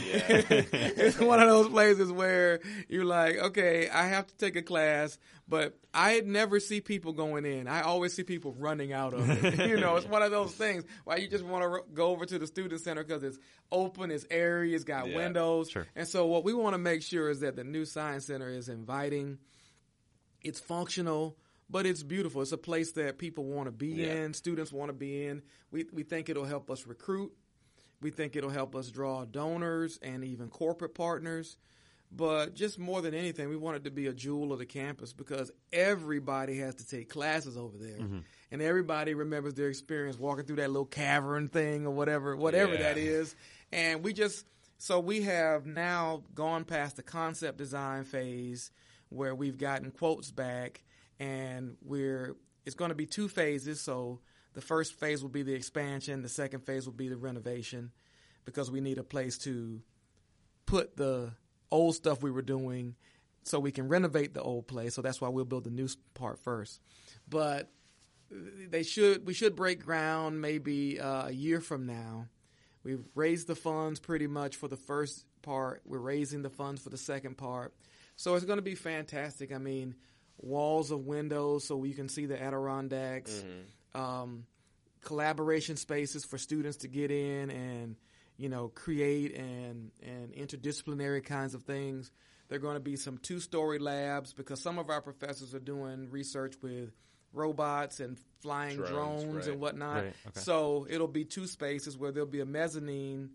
it's 0.98 1.20
one 1.20 1.40
of 1.40 1.48
those 1.48 1.70
places 1.70 2.12
where 2.12 2.60
you're 2.90 3.06
like, 3.06 3.38
okay, 3.38 3.88
I 3.88 4.08
have 4.08 4.26
to 4.28 4.36
take 4.36 4.56
a 4.56 4.62
class, 4.64 5.18
but 5.48 5.78
I 5.94 6.22
never 6.26 6.60
see 6.60 6.82
people 6.82 7.14
going 7.14 7.46
in. 7.46 7.68
I 7.68 7.82
always 7.82 8.14
see 8.14 8.24
people 8.24 8.56
running 8.58 8.92
out 8.94 9.14
of 9.14 9.30
it. 9.30 9.68
you 9.70 9.78
know, 9.78 9.96
it's 9.96 10.08
one 10.08 10.24
of 10.24 10.32
those 10.32 10.54
things 10.54 10.84
why 11.04 11.18
you 11.18 11.28
just 11.30 11.46
want 11.46 11.64
to 11.64 11.82
go 11.94 12.08
over 12.08 12.26
to 12.26 12.40
the 12.40 12.48
student 12.48 12.82
center 12.82 13.04
because 13.04 13.24
it's 13.24 13.38
open, 13.72 14.10
it's 14.10 14.26
airy, 14.32 14.74
it's 14.74 14.84
got 14.84 15.08
Yeah, 15.08 15.16
windows. 15.16 15.70
sure. 15.70 15.86
And 15.96 16.08
so 16.08 16.26
what 16.26 16.44
we 16.44 16.54
want 16.54 16.74
to 16.74 16.80
make 16.80 17.04
sure 17.04 17.30
is 17.30 17.42
that 17.42 17.56
the 17.56 17.64
new 17.64 17.86
science 17.86 18.26
center 18.26 18.50
is 18.50 18.70
inviting, 18.70 19.38
it's 20.42 20.60
functional, 20.60 21.38
but 21.70 21.86
it's 21.86 22.04
beautiful. 22.04 22.42
It's 22.42 22.52
a 22.52 22.58
place 22.58 22.92
that 22.94 23.18
people 23.18 23.46
want 23.46 23.68
to 23.68 23.72
be 23.72 23.88
Yeah. 23.90 24.14
in, 24.24 24.34
students 24.34 24.72
want 24.72 24.90
to 24.90 24.94
be 24.94 25.26
in. 25.26 25.42
We 25.72 25.86
we 25.92 26.04
think 26.04 26.30
it'll 26.30 26.46
help 26.46 26.70
us 26.70 26.86
recruit. 26.88 27.34
We 28.02 28.12
think 28.12 28.36
it'll 28.36 28.50
help 28.50 28.76
us 28.76 28.90
draw 28.92 29.26
donors 29.26 29.98
and 30.02 30.24
even 30.24 30.50
corporate 30.50 30.94
partners. 30.94 31.58
But 32.12 32.54
just 32.54 32.78
more 32.78 33.02
than 33.02 33.14
anything, 33.14 33.50
we 33.50 33.58
want 33.58 33.78
it 33.78 33.84
to 33.86 33.92
be 33.92 34.08
a 34.08 34.14
jewel 34.14 34.54
of 34.54 34.60
the 34.60 34.66
campus 34.66 35.12
because 35.12 35.52
everybody 35.74 36.60
has 36.60 36.76
to 36.76 36.88
take 36.88 37.10
classes 37.10 37.58
over 37.58 37.78
there. 37.78 37.98
Mm-hmm. 37.98 38.20
And 38.52 38.62
everybody 38.62 39.14
remembers 39.16 39.56
their 39.56 39.70
experience 39.70 40.18
walking 40.18 40.46
through 40.46 40.58
that 40.58 40.70
little 40.70 40.86
cavern 40.86 41.50
thing 41.50 41.86
or 41.86 41.92
whatever, 41.92 42.36
whatever 42.38 42.74
Yeah. 42.74 42.84
that 42.84 42.98
is. 42.98 43.36
And 43.72 44.04
we 44.04 44.14
just, 44.14 44.46
so 44.78 45.00
we 45.00 45.24
have 45.24 45.66
now 45.66 46.24
gone 46.36 46.64
past 46.64 46.96
the 46.96 47.04
concept 47.04 47.58
design 47.58 48.04
phase 48.06 48.72
where 49.10 49.34
we've 49.36 49.58
gotten 49.58 49.92
quotes 49.92 50.32
back 50.32 50.84
and 51.20 51.78
we're, 51.82 52.36
it's 52.66 52.76
going 52.76 52.90
to 52.90 52.96
be 52.96 53.06
two 53.06 53.28
phases. 53.28 53.82
So 53.82 54.20
the 54.54 54.62
first 54.62 54.94
phase 54.94 55.22
will 55.22 55.30
be 55.30 55.44
the 55.44 55.54
expansion. 55.54 56.22
The 56.22 56.30
second 56.30 56.62
phase 56.62 56.86
will 56.86 56.94
be 56.94 57.10
the 57.10 57.18
renovation 57.18 57.92
because 58.46 58.72
we 58.72 58.82
need 58.82 58.98
a 58.98 59.04
place 59.04 59.38
to 59.40 59.82
put 60.66 60.96
the 60.96 61.32
old 61.72 61.96
stuff 61.96 62.22
we 62.22 62.32
were 62.32 62.42
doing 62.42 62.96
so 63.44 63.60
we 63.60 63.72
can 63.72 63.88
renovate 63.88 64.34
the 64.34 64.42
old 64.42 64.68
place. 64.68 64.96
So 64.96 65.02
that's 65.02 65.22
why 65.22 65.30
we'll 65.30 65.46
build 65.46 65.66
the 65.66 65.70
new 65.70 65.88
part 66.14 66.40
first. 66.40 66.82
But 67.30 67.70
they 68.32 68.84
should 68.84 69.26
we 69.26 69.34
should 69.34 69.56
break 69.56 69.84
ground 69.84 70.42
maybe 70.42 71.00
uh, 71.00 71.28
a 71.28 71.32
year 71.32 71.62
from 71.62 71.86
now. 71.86 72.28
We've 72.84 73.04
raised 73.16 73.48
the 73.48 73.56
funds 73.56 74.00
pretty 74.00 74.28
much 74.28 74.56
for 74.56 74.68
the 74.68 74.78
first 74.78 75.26
part. 75.42 75.82
We're 75.86 76.00
raising 76.00 76.42
the 76.42 76.50
funds 76.50 76.82
for 76.82 76.90
the 76.90 76.98
second 76.98 77.38
part. 77.38 77.74
So 78.16 78.36
it's 78.36 78.46
going 78.46 78.58
to 78.58 78.64
be 78.64 78.76
fantastic. 78.76 79.54
I 79.54 79.58
mean, 79.58 79.96
walls 80.38 80.92
of 80.92 81.06
windows 81.06 81.66
so 81.66 81.84
you 81.84 81.94
can 81.94 82.10
see 82.10 82.26
the 82.26 82.42
Adirondacks. 82.42 83.44
Um, 83.94 84.46
collaboration 85.06 85.78
spaces 85.78 86.26
for 86.26 86.38
students 86.38 86.78
to 86.78 86.88
get 86.88 87.12
in 87.12 87.52
and 87.52 87.96
you 88.38 88.50
know 88.50 88.70
create 88.70 89.36
and 89.36 89.92
and 90.04 90.34
interdisciplinary 90.34 91.24
kinds 91.24 91.54
of 91.54 91.64
things. 91.64 92.12
There 92.50 92.58
are 92.58 92.62
going 92.62 92.76
to 92.76 92.82
be 92.82 92.96
some 92.96 93.18
two-story 93.18 93.80
labs 93.80 94.34
because 94.34 94.62
some 94.62 94.78
of 94.78 94.90
our 94.90 95.02
professors 95.02 95.56
are 95.56 95.60
doing 95.60 96.10
research 96.12 96.56
with 96.62 96.92
robots 97.34 98.00
and 98.00 98.20
flying 98.42 98.78
Drones, 98.78 99.24
drones, 99.24 99.36
right. 99.36 99.48
and 99.48 99.60
whatnot. 99.60 99.96
Right, 99.96 100.14
okay. 100.28 100.40
So 100.42 100.86
it'll 100.90 101.08
be 101.08 101.26
two 101.26 101.48
spaces 101.48 101.98
where 101.98 102.12
there'll 102.12 102.30
be 102.30 102.42
a 102.42 102.46
mezzanine 102.46 103.32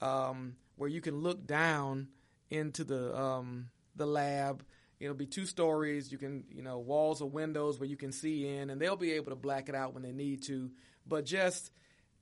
um, 0.00 0.56
where 0.76 0.88
you 0.88 1.00
can 1.00 1.20
look 1.20 1.46
down 1.46 2.08
into 2.50 2.84
the 2.84 3.16
um, 3.16 3.70
the 3.96 4.06
lab. 4.06 4.64
It'll 5.00 5.14
be 5.14 5.26
two 5.26 5.46
stories. 5.46 6.12
You 6.12 6.18
can, 6.18 6.44
you 6.50 6.62
know, 6.62 6.78
walls 6.78 7.22
or 7.22 7.28
windows 7.28 7.80
where 7.80 7.88
you 7.88 7.96
can 7.96 8.12
see 8.12 8.46
in, 8.46 8.68
and 8.70 8.80
they'll 8.80 8.96
be 8.96 9.12
able 9.12 9.30
to 9.30 9.36
black 9.36 9.68
it 9.68 9.74
out 9.74 9.94
when 9.94 10.02
they 10.02 10.12
need 10.12 10.42
to. 10.44 10.70
But 11.06 11.24
just 11.24 11.70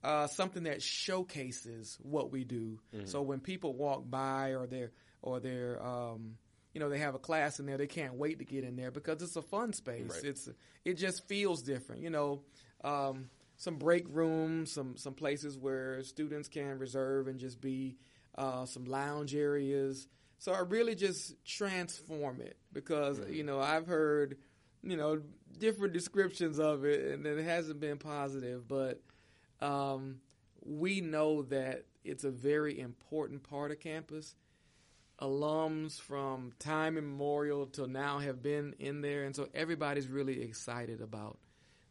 uh, 0.03 0.27
something 0.27 0.63
that 0.63 0.81
showcases 0.81 1.97
what 2.01 2.31
we 2.31 2.43
do. 2.45 2.79
So 3.05 3.21
when 3.21 3.41
people 3.41 3.73
walk 3.73 4.09
by 4.09 4.51
or 4.51 4.65
they're 4.65 4.91
or 5.21 5.39
they're 5.39 5.83
um, 5.85 6.37
you 6.73 6.79
know 6.79 6.89
they 6.89 6.99
have 6.99 7.15
a 7.15 7.19
class 7.19 7.59
in 7.59 7.65
there, 7.65 7.77
they 7.77 7.87
can't 7.87 8.13
wait 8.13 8.39
to 8.39 8.45
get 8.45 8.63
in 8.63 8.75
there 8.75 8.91
because 8.91 9.21
it's 9.21 9.35
a 9.35 9.41
fun 9.41 9.73
space. 9.73 10.09
Right. 10.09 10.23
It's 10.23 10.49
it 10.85 10.93
just 10.93 11.27
feels 11.27 11.61
different. 11.61 12.01
You 12.01 12.11
know, 12.11 12.41
um, 12.83 13.29
some 13.57 13.75
break 13.75 14.05
rooms, 14.09 14.71
some 14.71 14.95
some 14.95 15.13
places 15.13 15.57
where 15.57 16.01
students 16.03 16.47
can 16.47 16.79
reserve 16.79 17.27
and 17.27 17.39
just 17.39 17.59
be 17.59 17.97
uh, 18.35 18.65
some 18.65 18.85
lounge 18.85 19.35
areas. 19.35 20.07
So 20.39 20.53
I 20.53 20.59
really 20.59 20.95
just 20.95 21.35
transform 21.45 22.41
it 22.41 22.57
because 22.71 23.19
you 23.29 23.43
know 23.43 23.59
I've 23.59 23.87
heard 23.87 24.37
you 24.81 24.95
know 24.95 25.21
different 25.57 25.93
descriptions 25.93 26.59
of 26.59 26.85
it 26.85 27.13
and 27.13 27.25
it 27.25 27.43
hasn't 27.43 27.79
been 27.79 27.97
positive, 27.97 28.67
but 28.67 29.01
um, 29.61 30.21
we 30.65 31.01
know 31.01 31.43
that 31.43 31.83
it's 32.05 32.23
a 32.23 32.31
very 32.31 32.79
important 32.79 33.43
part 33.43 33.71
of 33.71 33.79
campus. 33.79 34.35
Alums 35.21 35.99
from 35.99 36.53
time 36.59 36.97
immemorial 36.97 37.65
till 37.65 37.87
now 37.87 38.19
have 38.19 38.41
been 38.41 38.73
in 38.79 39.01
there, 39.01 39.25
and 39.25 39.35
so 39.35 39.49
everybody's 39.53 40.07
really 40.07 40.41
excited 40.41 41.01
about 41.01 41.37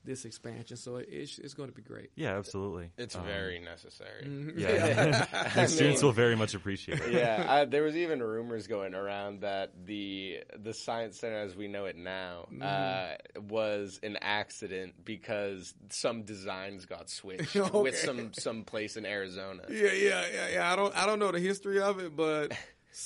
this 0.08 0.24
expansion. 0.24 0.76
So 0.76 0.96
it's, 0.96 1.38
it's 1.38 1.54
going 1.54 1.68
to 1.68 1.74
be 1.74 1.82
great. 1.82 2.10
Yeah, 2.16 2.36
absolutely. 2.38 2.90
It's 2.96 3.14
Um, 3.14 3.24
very 3.24 3.60
necessary. 3.60 4.26
Yeah, 4.56 5.26
I 5.32 5.48
the 5.62 5.66
students 5.68 6.00
mean- 6.02 6.06
will 6.08 6.12
very 6.12 6.34
much 6.34 6.54
appreciate 6.54 7.00
it. 7.00 7.12
yeah, 7.12 7.44
I, 7.48 7.64
there 7.66 7.82
was 7.82 7.94
even 7.96 8.22
rumors 8.22 8.66
going 8.66 8.94
around 8.94 9.42
that 9.42 9.72
the 9.86 10.38
the 10.58 10.72
science 10.72 11.20
center 11.20 11.36
as 11.38 11.54
we 11.54 11.68
know 11.68 11.84
it 11.84 11.96
now 11.96 12.48
uh, 12.62 13.14
was 13.48 14.00
an 14.02 14.16
accident 14.22 14.94
because 15.04 15.74
some 15.90 16.22
designs 16.22 16.86
got 16.86 17.10
switched 17.10 17.54
Okay. 17.56 17.78
with 17.78 17.96
some 17.98 18.32
some 18.32 18.64
place 18.64 18.96
in 18.96 19.04
Arizona. 19.04 19.62
Yeah, 19.68 19.92
yeah, 19.92 20.24
yeah, 20.34 20.48
yeah. 20.54 20.72
I 20.72 20.76
don't, 20.76 20.96
I 20.96 21.04
don't 21.06 21.18
know 21.18 21.30
the 21.32 21.38
history 21.40 21.80
of 21.80 21.98
it, 22.00 22.16
but 22.16 22.52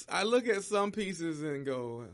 I 0.09 0.23
look 0.23 0.47
at 0.47 0.63
some 0.63 0.93
pieces 0.93 1.43
and 1.43 1.67
go, 1.67 2.05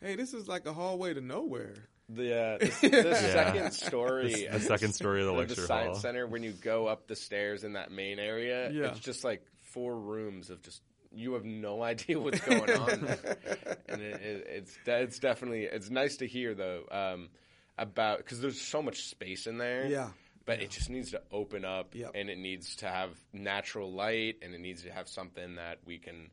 "Hey, 0.00 0.14
this 0.14 0.32
is 0.32 0.46
like 0.46 0.64
a 0.66 0.72
hallway 0.72 1.12
to 1.14 1.20
nowhere." 1.20 1.74
The 2.08 2.36
uh, 2.36 2.58
the, 2.80 2.88
the 2.88 2.96
Yeah. 3.08 3.14
second 3.32 3.72
story, 3.72 4.32
The, 4.32 4.58
the 4.58 4.60
second 4.60 4.94
story 4.94 5.20
of 5.20 5.26
the 5.26 5.32
of 5.32 5.38
lecture 5.38 5.54
the 5.56 5.66
science 5.66 5.88
hall. 5.96 6.00
center, 6.00 6.26
when 6.26 6.42
you 6.42 6.52
go 6.52 6.86
up 6.86 7.06
the 7.06 7.16
stairs 7.16 7.64
in 7.64 7.74
that 7.74 7.90
main 7.90 8.18
area, 8.18 8.70
Yeah. 8.70 8.86
it's 8.90 9.00
just 9.00 9.24
like 9.24 9.42
four 9.72 9.94
rooms 9.96 10.50
of 10.50 10.62
just 10.62 10.80
you 11.12 11.34
have 11.34 11.44
no 11.44 11.82
idea 11.92 12.18
what's 12.18 12.40
going 12.40 12.70
on, 12.70 13.00
there. 13.02 13.36
and 13.88 14.00
it, 14.02 14.20
it, 14.22 14.46
it's 14.48 14.78
de- 14.84 15.02
it's 15.02 15.18
definitely 15.18 15.64
it's 15.64 15.90
nice 15.90 16.16
to 16.18 16.26
hear 16.26 16.54
though 16.54 16.82
um, 16.90 17.28
about 17.76 18.18
because 18.18 18.40
there's 18.40 18.60
so 18.60 18.80
much 18.82 19.02
space 19.04 19.46
in 19.46 19.58
there. 19.58 19.86
Yeah. 19.86 20.08
But 20.46 20.62
it 20.62 20.70
just 20.70 20.88
needs 20.88 21.10
to 21.10 21.20
open 21.30 21.66
up, 21.66 21.94
Yep. 21.94 22.12
and 22.14 22.30
it 22.30 22.38
needs 22.38 22.76
to 22.76 22.88
have 22.88 23.10
natural 23.34 23.92
light, 23.92 24.36
and 24.40 24.54
it 24.54 24.60
needs 24.62 24.82
to 24.84 24.90
have 24.90 25.06
something 25.06 25.56
that 25.56 25.80
we 25.84 25.98
can, 25.98 26.30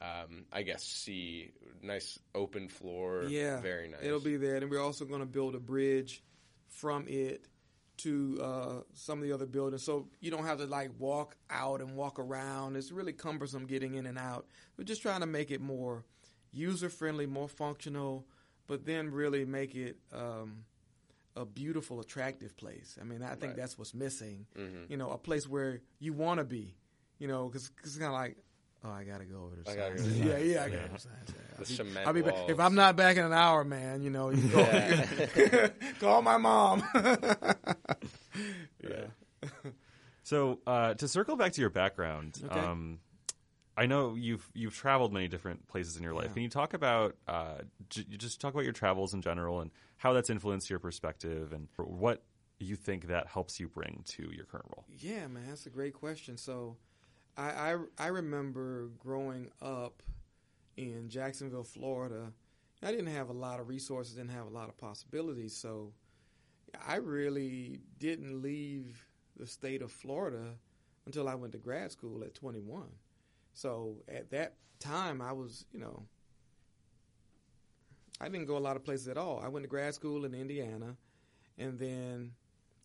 um, 0.00 0.44
I 0.52 0.62
guess, 0.62 0.82
see. 0.84 1.52
Nice 1.82 2.18
open 2.34 2.68
floor. 2.68 3.24
Yeah, 3.28 3.60
very 3.60 3.88
nice. 3.88 4.00
It'll 4.02 4.20
be 4.20 4.36
there, 4.36 4.56
and 4.56 4.70
we're 4.70 4.82
also 4.82 5.04
going 5.06 5.20
to 5.20 5.26
build 5.26 5.54
a 5.54 5.60
bridge 5.60 6.22
from 6.68 7.06
it 7.08 7.46
to 7.98 8.38
uh, 8.42 8.80
some 8.94 9.18
of 9.18 9.24
the 9.24 9.32
other 9.32 9.46
buildings, 9.46 9.82
so 9.82 10.08
you 10.20 10.30
don't 10.30 10.44
have 10.44 10.58
to 10.58 10.64
like 10.66 10.90
walk 10.98 11.36
out 11.50 11.80
and 11.80 11.96
walk 11.96 12.18
around. 12.18 12.76
It's 12.76 12.92
really 12.92 13.12
cumbersome 13.12 13.66
getting 13.66 13.94
in 13.94 14.06
and 14.06 14.18
out. 14.18 14.46
We're 14.76 14.84
just 14.84 15.02
trying 15.02 15.20
to 15.20 15.26
make 15.26 15.50
it 15.50 15.60
more 15.60 16.04
user 16.50 16.88
friendly, 16.88 17.26
more 17.26 17.48
functional, 17.48 18.26
but 18.66 18.84
then 18.86 19.10
really 19.10 19.44
make 19.44 19.74
it 19.74 19.98
um, 20.14 20.64
a 21.36 21.44
beautiful, 21.44 22.00
attractive 22.00 22.56
place. 22.56 22.96
I 23.00 23.04
mean, 23.04 23.22
I 23.22 23.30
think 23.34 23.42
Right. 23.52 23.56
that's 23.56 23.76
what's 23.78 23.94
missing. 23.94 24.46
Mhm. 24.56 24.88
You 24.90 24.96
know, 24.96 25.10
a 25.10 25.18
place 25.18 25.46
where 25.46 25.80
you 25.98 26.12
want 26.14 26.38
to 26.38 26.44
be. 26.44 26.76
You 27.18 27.28
know, 27.28 27.48
because 27.48 27.70
it's 27.84 27.96
kind 27.96 28.06
of 28.08 28.12
like, 28.14 28.38
oh, 28.84 28.90
I 28.90 29.04
gotta 29.04 29.24
go 29.24 29.44
over 29.44 29.56
to 29.62 29.70
I 29.70 29.76
gotta 29.76 29.94
go 29.96 30.02
to 30.02 30.08
Yeah, 30.10 30.24
yeah, 30.24 30.34
I 30.36 30.38
Yeah. 30.38 30.68
gotta 30.68 30.88
go 30.88 30.94
to 30.94 31.00
science. 31.00 31.30
The 31.30 31.34
I'll 31.58 31.58
be- 31.58 31.74
cement 31.74 32.06
I'll 32.06 32.12
be 32.14 32.22
back. 32.22 32.32
walls. 32.34 32.50
If 32.50 32.60
I'm 32.60 32.74
not 32.74 32.96
back 32.96 33.16
in 33.16 33.24
an 33.24 33.32
hour, 33.32 33.64
man, 33.64 34.02
you 34.02 34.10
know, 34.10 34.30
you 34.30 34.48
call, 34.50 34.60
Yeah. 34.62 35.68
call 36.00 36.22
my 36.22 36.36
mom. 36.38 36.82
Yeah. 38.82 39.06
So 40.22 40.60
uh, 40.66 40.94
to 40.94 41.08
circle 41.08 41.36
back 41.36 41.52
to 41.52 41.60
your 41.60 41.70
background, 41.70 42.40
Okay. 42.44 42.58
um, 42.58 43.00
I 43.76 43.86
know 43.86 44.14
you've 44.14 44.48
you've 44.54 44.74
traveled 44.74 45.12
many 45.12 45.28
different 45.28 45.66
places 45.68 45.96
in 45.96 46.02
your 46.02 46.14
life. 46.14 46.26
Yeah. 46.28 46.32
Can 46.34 46.42
you 46.42 46.48
talk 46.48 46.74
about 46.74 47.16
uh, 47.26 47.58
j- 47.88 48.04
you 48.08 48.16
just 48.18 48.40
talk 48.40 48.52
about 48.54 48.64
your 48.64 48.72
travels 48.72 49.12
in 49.14 49.22
general 49.22 49.60
and 49.60 49.70
how 49.96 50.12
that's 50.12 50.30
influenced 50.30 50.70
your 50.70 50.78
perspective 50.78 51.52
and 51.52 51.68
what 51.76 52.22
you 52.58 52.76
think 52.76 53.08
that 53.08 53.26
helps 53.26 53.58
you 53.58 53.68
bring 53.68 54.02
to 54.08 54.30
your 54.34 54.44
current 54.44 54.66
role? 54.74 54.84
Yeah, 54.98 55.26
man, 55.28 55.44
that's 55.48 55.66
a 55.66 55.70
great 55.70 55.94
question. 55.94 56.36
So, 56.36 56.76
I, 57.36 57.72
I 57.72 57.76
I 57.98 58.06
remember 58.08 58.90
growing 58.98 59.50
up 59.62 60.02
in 60.76 61.08
Jacksonville, 61.08 61.64
Florida. 61.64 62.32
I 62.82 62.90
didn't 62.90 63.08
have 63.14 63.28
a 63.28 63.34
lot 63.34 63.60
of 63.60 63.68
resources, 63.68 64.14
didn't 64.14 64.30
have 64.30 64.46
a 64.46 64.50
lot 64.50 64.68
of 64.68 64.78
possibilities. 64.78 65.54
So, 65.54 65.92
I 66.86 66.96
really 66.96 67.80
didn't 67.98 68.40
leave 68.40 69.06
the 69.36 69.46
state 69.46 69.82
of 69.82 69.92
Florida 69.92 70.54
until 71.04 71.28
I 71.28 71.34
went 71.34 71.52
to 71.52 71.58
grad 71.58 71.92
school 71.92 72.22
at 72.24 72.34
21. 72.34 72.84
So, 73.52 73.96
at 74.08 74.30
that 74.30 74.54
time, 74.78 75.20
I 75.20 75.32
was, 75.32 75.66
you 75.72 75.80
know, 75.80 76.04
I 78.20 78.28
didn't 78.28 78.46
go 78.46 78.56
a 78.56 78.58
lot 78.58 78.76
of 78.76 78.84
places 78.84 79.08
at 79.08 79.18
all. 79.18 79.40
I 79.42 79.48
went 79.48 79.64
to 79.64 79.68
grad 79.68 79.94
school 79.94 80.24
in 80.24 80.34
Indiana, 80.34 80.96
and 81.58 81.78
then 81.78 82.32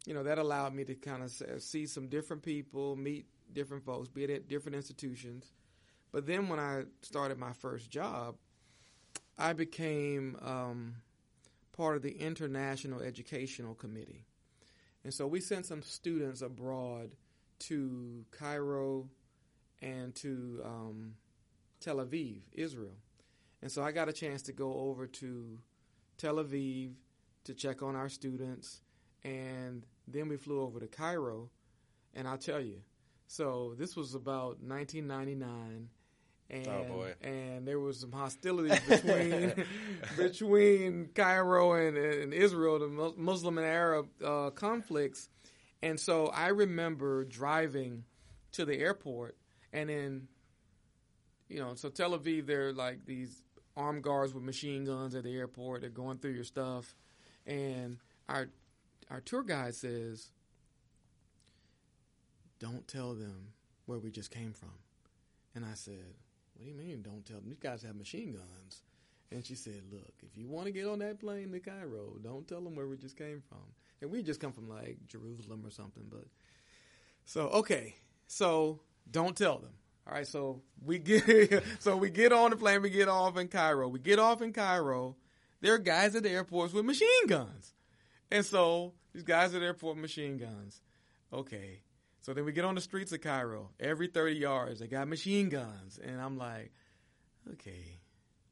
you 0.05 0.13
know 0.13 0.23
that 0.23 0.37
allowed 0.37 0.73
me 0.73 0.83
to 0.85 0.95
kind 0.95 1.23
of 1.23 1.61
see 1.61 1.85
some 1.85 2.07
different 2.07 2.43
people, 2.43 2.95
meet 2.95 3.25
different 3.53 3.85
folks, 3.85 4.07
be 4.07 4.23
it 4.23 4.29
at 4.29 4.47
different 4.47 4.75
institutions. 4.75 5.53
But 6.11 6.25
then 6.25 6.47
when 6.47 6.59
I 6.59 6.83
started 7.01 7.37
my 7.37 7.53
first 7.53 7.89
job, 7.89 8.35
I 9.37 9.53
became 9.53 10.37
um, 10.41 10.95
part 11.73 11.97
of 11.97 12.01
the 12.01 12.11
International 12.11 13.01
Educational 13.01 13.75
Committee, 13.75 14.25
and 15.03 15.13
so 15.13 15.27
we 15.27 15.41
sent 15.41 15.65
some 15.65 15.81
students 15.81 16.41
abroad 16.41 17.11
to 17.59 18.25
Cairo 18.31 19.09
and 19.81 20.15
to 20.15 20.61
um, 20.63 21.13
Tel 21.79 21.97
Aviv, 21.97 22.41
Israel. 22.53 22.97
And 23.61 23.71
so 23.71 23.83
I 23.83 23.91
got 23.91 24.09
a 24.09 24.13
chance 24.13 24.41
to 24.43 24.53
go 24.53 24.73
over 24.73 25.05
to 25.07 25.59
Tel 26.17 26.35
Aviv 26.35 26.93
to 27.43 27.53
check 27.53 27.83
on 27.83 27.95
our 27.95 28.09
students 28.09 28.81
and 29.25 29.85
then 30.07 30.29
we 30.29 30.37
flew 30.37 30.61
over 30.61 30.79
to 30.79 30.87
Cairo, 30.87 31.49
and 32.13 32.27
I'll 32.27 32.37
tell 32.37 32.61
you. 32.61 32.81
So 33.27 33.73
this 33.77 33.95
was 33.95 34.13
about 34.15 34.61
1999, 34.61 35.89
and 36.51 36.67
Oh, 36.67 36.83
boy. 36.83 37.13
and 37.21 37.67
there 37.67 37.79
was 37.79 37.99
some 37.99 38.11
hostilities 38.11 38.79
between 38.81 39.53
between 40.17 41.09
Cairo 41.15 41.73
and, 41.73 41.97
and 41.97 42.33
Israel, 42.33 42.79
the 42.79 43.13
Muslim 43.17 43.57
and 43.57 43.65
Arab 43.67 44.07
uh, 44.23 44.51
conflicts, 44.51 45.27
and 45.81 45.99
so 45.99 46.27
I 46.27 46.49
remember 46.49 47.23
driving 47.25 48.03
to 48.53 48.63
the 48.65 48.77
airport, 48.77 49.35
and 49.73 49.89
then 49.89 50.27
you 51.49 51.59
know, 51.59 51.73
so 51.75 51.89
Tel 51.89 52.17
Aviv, 52.17 52.45
they're 52.47 52.73
like 52.73 53.05
these 53.05 53.41
armed 53.75 54.03
guards 54.03 54.33
with 54.33 54.43
machine 54.43 54.85
guns 54.85 55.13
at 55.15 55.23
the 55.23 55.35
airport. 55.35 55.81
They're 55.81 55.89
going 55.89 56.19
through 56.19 56.31
your 56.31 56.43
stuff, 56.43 56.95
and 57.47 57.97
our 58.29 58.49
our 59.09 59.21
tour 59.21 59.43
guide 59.43 59.73
says, 59.75 60.29
"Don't 62.59 62.87
tell 62.87 63.13
them 63.13 63.53
where 63.85 63.99
we 63.99 64.11
just 64.11 64.31
came 64.31 64.53
from." 64.53 64.73
And 65.53 65.65
I 65.65 65.73
said, 65.73 66.15
"What 66.53 66.65
do 66.65 66.71
you 66.71 66.77
mean? 66.77 67.01
Don't 67.01 67.25
tell 67.25 67.37
them? 67.37 67.49
These 67.49 67.59
guys 67.59 67.83
have 67.83 67.95
machine 67.95 68.33
guns." 68.33 68.81
And 69.31 69.45
she 69.45 69.55
said, 69.55 69.83
"Look, 69.91 70.13
if 70.23 70.37
you 70.37 70.47
want 70.47 70.67
to 70.67 70.71
get 70.71 70.87
on 70.87 70.99
that 70.99 71.19
plane 71.19 71.51
to 71.51 71.59
Cairo, 71.59 72.17
don't 72.21 72.47
tell 72.47 72.61
them 72.61 72.75
where 72.75 72.87
we 72.87 72.97
just 72.97 73.17
came 73.17 73.41
from." 73.47 73.65
And 74.01 74.11
we 74.11 74.21
just 74.21 74.39
come 74.39 74.51
from 74.51 74.69
like 74.69 74.97
Jerusalem 75.07 75.65
or 75.65 75.71
something, 75.71 76.05
but 76.09 76.25
so 77.25 77.47
okay, 77.49 77.95
so 78.27 78.79
don't 79.09 79.35
tell 79.35 79.57
them. 79.57 79.73
All 80.07 80.13
right, 80.13 80.27
so 80.27 80.61
we 80.85 80.99
get 80.99 81.63
so 81.79 81.97
we 81.97 82.09
get 82.09 82.31
on 82.31 82.51
the 82.51 82.57
plane, 82.57 82.81
we 82.81 82.89
get 82.89 83.07
off 83.07 83.37
in 83.37 83.47
Cairo. 83.47 83.87
We 83.87 83.99
get 83.99 84.19
off 84.19 84.41
in 84.41 84.53
Cairo. 84.53 85.15
There 85.61 85.73
are 85.73 85.79
guys 85.79 86.15
at 86.15 86.23
the 86.23 86.29
airports 86.29 86.73
with 86.73 86.85
machine 86.85 87.27
guns. 87.27 87.73
And 88.29 88.45
so 88.45 88.93
these 89.13 89.23
guys 89.23 89.53
at 89.55 89.61
the 89.61 89.65
airport 89.65 89.97
machine 89.97 90.37
guns. 90.37 90.81
Okay. 91.33 91.79
So 92.25 92.33
then 92.33 92.43
we 92.43 92.53
get 92.53 92.65
on 92.65 92.73
the 92.73 92.81
streets 92.81 93.11
of 93.11 93.21
Cairo. 93.21 93.69
Every 93.79 94.07
30 94.07 94.37
yards, 94.37 94.79
they 94.79 94.87
got 94.87 95.07
machine 95.07 95.47
guns. 95.47 95.99
And 96.03 96.19
I'm 96.19 96.39
like, 96.39 96.71
okay, 97.53 97.99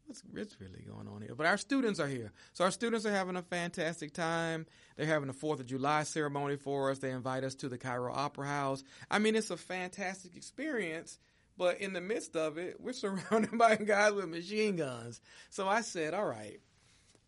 what's, 0.06 0.22
what's 0.32 0.62
really 0.62 0.84
going 0.88 1.08
on 1.08 1.24
here? 1.24 1.34
But 1.34 1.48
our 1.48 1.58
students 1.58 2.00
are 2.00 2.08
here. 2.08 2.34
So 2.54 2.66
our 2.66 2.70
students 2.70 3.04
are 3.08 3.12
having 3.12 3.36
a 3.36 3.42
fantastic 3.42 4.14
time. 4.14 4.68
They're 4.96 5.08
having 5.08 5.28
a 5.28 5.34
4th 5.34 5.62
of 5.62 5.66
July 5.66 6.04
ceremony 6.04 6.56
for 6.56 6.92
us. 6.92 7.00
They 7.00 7.10
invite 7.10 7.44
us 7.44 7.56
to 7.56 7.68
the 7.68 7.80
Cairo 7.80 8.14
Opera 8.14 8.46
House. 8.46 8.84
I 9.10 9.18
mean, 9.18 9.36
it's 9.36 9.50
a 9.50 9.58
fantastic 9.58 10.36
experience. 10.36 11.18
But 11.58 11.82
in 11.82 11.94
the 11.94 12.02
midst 12.02 12.36
of 12.36 12.60
it, 12.60 12.80
we're 12.80 12.94
surrounded 12.94 13.58
by 13.58 13.78
guys 13.78 14.14
with 14.14 14.30
machine 14.30 14.76
guns. 14.76 15.20
So 15.50 15.68
I 15.68 15.82
said, 15.82 16.14
all 16.14 16.28
right, 16.28 16.60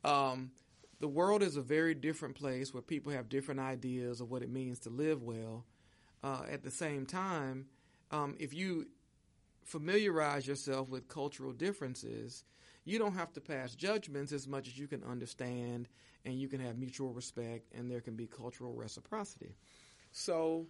um, 0.03 0.51
the 0.99 1.07
world 1.07 1.41
is 1.41 1.57
a 1.57 1.63
very 1.63 1.95
different 1.95 2.35
place 2.35 2.71
where 2.71 2.83
people 2.83 3.13
have 3.13 3.29
different 3.29 3.61
ideas 3.61 4.21
of 4.21 4.29
what 4.29 4.43
it 4.43 4.51
means 4.51 4.77
to 4.81 4.91
live 4.91 5.23
well. 5.23 5.65
Uh, 6.25 6.41
at 6.51 6.63
the 6.63 6.71
same 6.71 7.05
time, 7.05 7.67
um, 8.09 8.35
if 8.39 8.51
you 8.51 8.87
familiarize 9.63 10.47
yourself 10.47 10.89
with 10.89 11.07
cultural 11.07 11.51
differences, 11.51 12.43
you 12.83 12.97
don't 12.97 13.13
have 13.13 13.31
to 13.33 13.39
pass 13.39 13.75
judgments 13.75 14.31
as 14.31 14.47
much 14.47 14.67
as 14.67 14.75
you 14.75 14.87
can 14.87 15.03
understand 15.03 15.87
and 16.25 16.33
you 16.33 16.47
can 16.47 16.59
have 16.59 16.79
mutual 16.79 17.13
respect 17.13 17.71
and 17.75 17.91
there 17.91 18.01
can 18.01 18.15
be 18.15 18.25
cultural 18.25 18.73
reciprocity. 18.73 19.55
So 20.13 20.65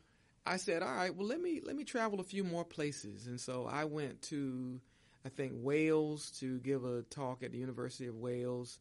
I 0.45 0.57
said, 0.57 0.83
all 0.83 0.93
right, 0.93 1.15
well 1.15 1.25
let 1.25 1.39
me 1.39 1.61
let 1.63 1.77
me 1.77 1.85
travel 1.85 2.19
a 2.19 2.25
few 2.25 2.43
more 2.43 2.65
places. 2.65 3.27
And 3.27 3.39
so 3.39 3.65
I 3.65 3.85
went 3.85 4.21
to 4.23 4.81
I 5.25 5.29
think 5.29 5.53
Wales 5.55 6.31
to 6.41 6.59
give 6.59 6.83
a 6.83 7.03
talk 7.03 7.43
at 7.43 7.53
the 7.53 7.57
University 7.57 8.07
of 8.07 8.15
Wales 8.17 8.77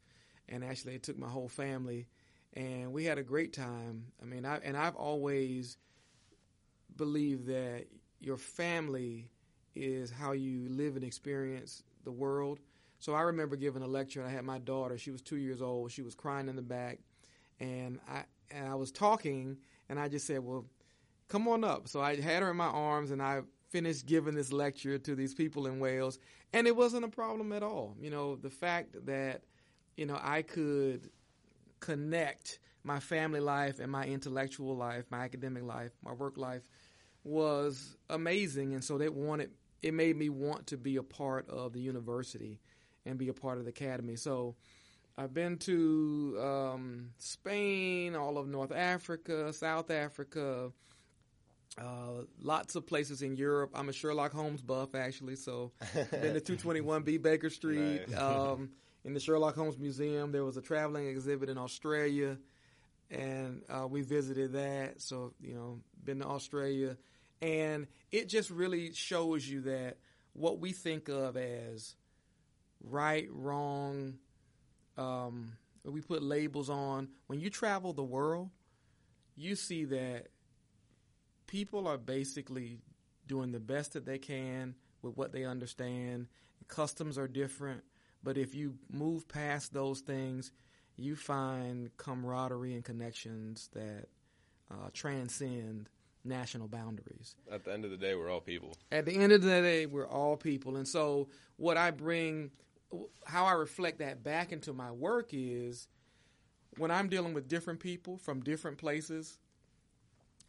and 0.48 0.64
actually 0.64 0.96
it 0.96 1.04
took 1.04 1.18
my 1.20 1.28
whole 1.28 1.48
family 1.48 2.08
and 2.52 2.92
we 2.92 3.04
had 3.04 3.18
a 3.18 3.22
great 3.22 3.52
time. 3.52 4.06
I 4.20 4.24
mean, 4.24 4.44
I 4.44 4.56
and 4.56 4.76
I've 4.76 4.96
always 4.96 5.76
believed 6.96 7.46
that 7.46 7.86
your 8.20 8.36
family 8.36 9.30
is 9.74 10.10
how 10.10 10.32
you 10.32 10.68
live 10.68 10.96
and 10.96 11.04
experience 11.04 11.82
the 12.04 12.12
world. 12.12 12.60
So 12.98 13.12
I 13.12 13.22
remember 13.22 13.56
giving 13.56 13.82
a 13.82 13.86
lecture 13.86 14.20
and 14.20 14.28
I 14.28 14.32
had 14.32 14.44
my 14.44 14.58
daughter, 14.58 14.96
she 14.96 15.10
was 15.10 15.20
2 15.20 15.36
years 15.36 15.60
old, 15.60 15.90
she 15.90 16.02
was 16.02 16.14
crying 16.14 16.48
in 16.48 16.56
the 16.56 16.62
back 16.62 17.00
and 17.60 17.98
I 18.08 18.24
and 18.50 18.68
I 18.68 18.74
was 18.74 18.90
talking 18.92 19.58
and 19.88 19.98
I 19.98 20.08
just 20.08 20.26
said, 20.26 20.40
"Well, 20.44 20.66
come 21.28 21.48
on 21.48 21.64
up." 21.64 21.88
So 21.88 22.00
I 22.00 22.16
had 22.20 22.42
her 22.42 22.50
in 22.50 22.56
my 22.56 22.66
arms 22.66 23.10
and 23.10 23.22
I 23.22 23.42
finished 23.70 24.06
giving 24.06 24.34
this 24.34 24.52
lecture 24.52 24.98
to 24.98 25.14
these 25.14 25.34
people 25.34 25.66
in 25.66 25.80
Wales 25.80 26.18
and 26.52 26.66
it 26.66 26.76
wasn't 26.76 27.04
a 27.04 27.08
problem 27.08 27.52
at 27.52 27.62
all. 27.62 27.96
You 28.00 28.10
know, 28.10 28.36
the 28.36 28.50
fact 28.50 29.06
that 29.06 29.42
you 29.96 30.06
know, 30.06 30.18
I 30.20 30.42
could 30.42 31.10
connect 31.80 32.58
my 32.82 32.98
family 33.00 33.40
life 33.40 33.78
and 33.78 33.90
my 33.90 34.04
intellectual 34.04 34.76
life, 34.76 35.04
my 35.10 35.24
academic 35.24 35.62
life, 35.62 35.92
my 36.02 36.12
work 36.12 36.36
life 36.36 36.62
was 37.24 37.96
amazing. 38.08 38.74
And 38.74 38.84
so 38.84 38.98
they 38.98 39.08
wanted, 39.08 39.50
it 39.82 39.94
made 39.94 40.16
me 40.16 40.28
want 40.28 40.68
to 40.68 40.76
be 40.76 40.96
a 40.96 41.02
part 41.02 41.48
of 41.48 41.72
the 41.72 41.80
university 41.80 42.60
and 43.04 43.18
be 43.18 43.28
a 43.28 43.34
part 43.34 43.58
of 43.58 43.64
the 43.64 43.70
academy. 43.70 44.16
So 44.16 44.56
I've 45.16 45.34
been 45.34 45.58
to 45.58 46.38
um, 46.40 47.10
Spain, 47.18 48.14
all 48.14 48.38
of 48.38 48.46
North 48.46 48.72
Africa, 48.72 49.52
South 49.52 49.90
Africa, 49.90 50.70
uh, 51.78 52.22
lots 52.40 52.76
of 52.76 52.86
places 52.86 53.22
in 53.22 53.36
Europe. 53.36 53.70
I'm 53.74 53.88
a 53.88 53.92
Sherlock 53.92 54.32
Holmes 54.32 54.62
buff, 54.62 54.94
actually. 54.94 55.36
So 55.36 55.72
been 55.94 56.34
to 56.34 56.40
221B 56.40 57.20
Baker 57.20 57.50
Street. 57.50 58.12
Um, 58.14 58.70
in 59.04 59.14
the 59.14 59.20
Sherlock 59.20 59.54
Holmes 59.54 59.78
Museum, 59.78 60.32
there 60.32 60.44
was 60.44 60.56
a 60.56 60.62
traveling 60.62 61.06
exhibit 61.08 61.48
in 61.48 61.58
Australia, 61.58 62.38
and 63.10 63.62
uh, 63.68 63.86
we 63.86 64.02
visited 64.02 64.52
that. 64.52 65.00
So 65.00 65.32
you 65.40 65.54
know, 65.54 65.80
been 66.04 66.20
to 66.20 66.26
Australia, 66.26 66.96
and 67.44 67.88
it 68.10 68.30
just 68.30 68.48
really 68.48 68.94
shows 68.94 69.46
you 69.46 69.60
that 69.62 69.98
what 70.32 70.60
we 70.60 70.72
think 70.72 71.10
of 71.10 71.36
as 71.36 71.94
right, 72.82 73.28
wrong, 73.30 74.14
um, 74.96 75.52
we 75.84 76.00
put 76.00 76.22
labels 76.22 76.70
on. 76.70 77.08
When 77.26 77.40
you 77.40 77.50
travel 77.50 77.92
the 77.92 78.02
world, 78.02 78.48
you 79.36 79.56
see 79.56 79.84
that 79.84 80.28
people 81.46 81.86
are 81.86 81.98
basically 81.98 82.78
doing 83.26 83.52
the 83.52 83.60
best 83.60 83.92
that 83.92 84.06
they 84.06 84.18
can 84.18 84.74
with 85.02 85.14
what 85.18 85.32
they 85.32 85.44
understand. 85.44 86.28
Customs 86.66 87.18
are 87.18 87.28
different, 87.28 87.82
but 88.22 88.38
if 88.38 88.54
you 88.54 88.78
move 88.90 89.28
past 89.28 89.74
those 89.74 90.00
things, 90.00 90.50
you 90.96 91.14
find 91.14 91.94
camaraderie 91.98 92.72
and 92.72 92.84
connections 92.84 93.68
that 93.74 94.06
uh, 94.70 94.88
transcend 94.94 95.90
national 96.24 96.68
boundaries. 96.68 97.36
At 97.50 97.64
the 97.64 97.72
end 97.72 97.84
of 97.84 97.90
the 97.90 97.96
day, 97.96 98.14
we're 98.14 98.30
all 98.30 98.40
people. 98.40 98.76
At 98.90 99.06
the 99.06 99.14
end 99.14 99.32
of 99.32 99.42
the 99.42 99.48
day, 99.48 99.86
we're 99.86 100.08
all 100.08 100.36
people. 100.36 100.76
And 100.76 100.86
so, 100.86 101.28
what 101.56 101.76
I 101.76 101.90
bring, 101.90 102.50
how 103.26 103.44
I 103.44 103.52
reflect 103.52 103.98
that 103.98 104.22
back 104.22 104.52
into 104.52 104.72
my 104.72 104.90
work 104.90 105.30
is 105.32 105.88
when 106.78 106.90
I'm 106.90 107.08
dealing 107.08 107.34
with 107.34 107.48
different 107.48 107.80
people 107.80 108.16
from 108.18 108.40
different 108.40 108.78
places, 108.78 109.38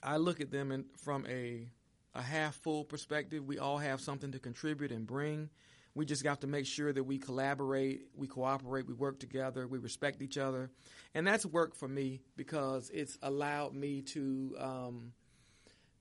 I 0.02 0.18
look 0.18 0.42
at 0.42 0.52
them 0.52 0.72
in, 0.72 0.86
from 0.98 1.26
a, 1.28 1.68
a 2.14 2.22
half 2.22 2.56
full 2.56 2.84
perspective. 2.84 3.46
We 3.46 3.60
all 3.60 3.78
have 3.78 4.02
something 4.02 4.32
to 4.32 4.40
contribute 4.40 4.92
and 4.92 5.06
bring. 5.06 5.50
We 5.96 6.06
just 6.06 6.24
got 6.24 6.42
to 6.42 6.48
make 6.48 6.66
sure 6.66 6.92
that 6.92 7.04
we 7.04 7.18
collaborate, 7.18 8.08
we 8.16 8.28
cooperate, 8.28 8.86
we 8.86 8.94
work 8.94 9.18
together, 9.18 9.66
we 9.66 9.78
respect 9.78 10.22
each 10.22 10.38
other. 10.38 10.70
And 11.14 11.26
that's 11.26 11.46
work 11.46 11.74
for 11.74 11.88
me 11.88 12.20
because 12.36 12.92
it's 12.94 13.18
allowed 13.22 13.74
me 13.74 14.02
to 14.02 14.56
um, 14.60 15.14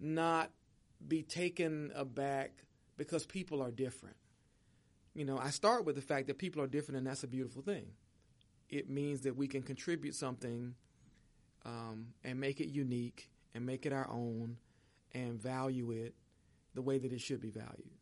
not 0.05 0.51
be 1.07 1.23
taken 1.23 1.93
aback 1.95 2.53
because 2.97 3.27
people 3.27 3.63
are 3.63 3.71
different. 3.71 4.17
You 5.15 5.25
know, 5.25 5.39
I 5.39 5.51
start 5.51 5.85
with 5.85 5.95
the 5.95 6.03
fact 6.03 6.27
that 6.27 6.39
people 6.39 6.63
are 6.63 6.67
different, 6.67 6.99
and 6.99 7.07
that's 7.07 7.23
a 7.23 7.29
beautiful 7.29 7.63
thing. 7.63 7.87
It 8.69 8.91
means 8.91 9.23
that 9.23 9.37
we 9.37 9.47
can 9.47 9.63
contribute 9.63 10.15
something 10.15 10.75
um, 11.65 12.09
and 12.25 12.41
make 12.41 12.61
it 12.61 12.69
unique 12.69 13.31
and 13.55 13.65
make 13.65 13.87
it 13.87 13.93
our 13.93 14.09
own 14.11 14.57
and 15.13 15.41
value 15.41 15.93
it 15.93 16.15
the 16.75 16.83
way 16.83 16.99
that 16.99 17.13
it 17.13 17.21
should 17.21 17.41
be 17.41 17.51
valued. 17.51 17.99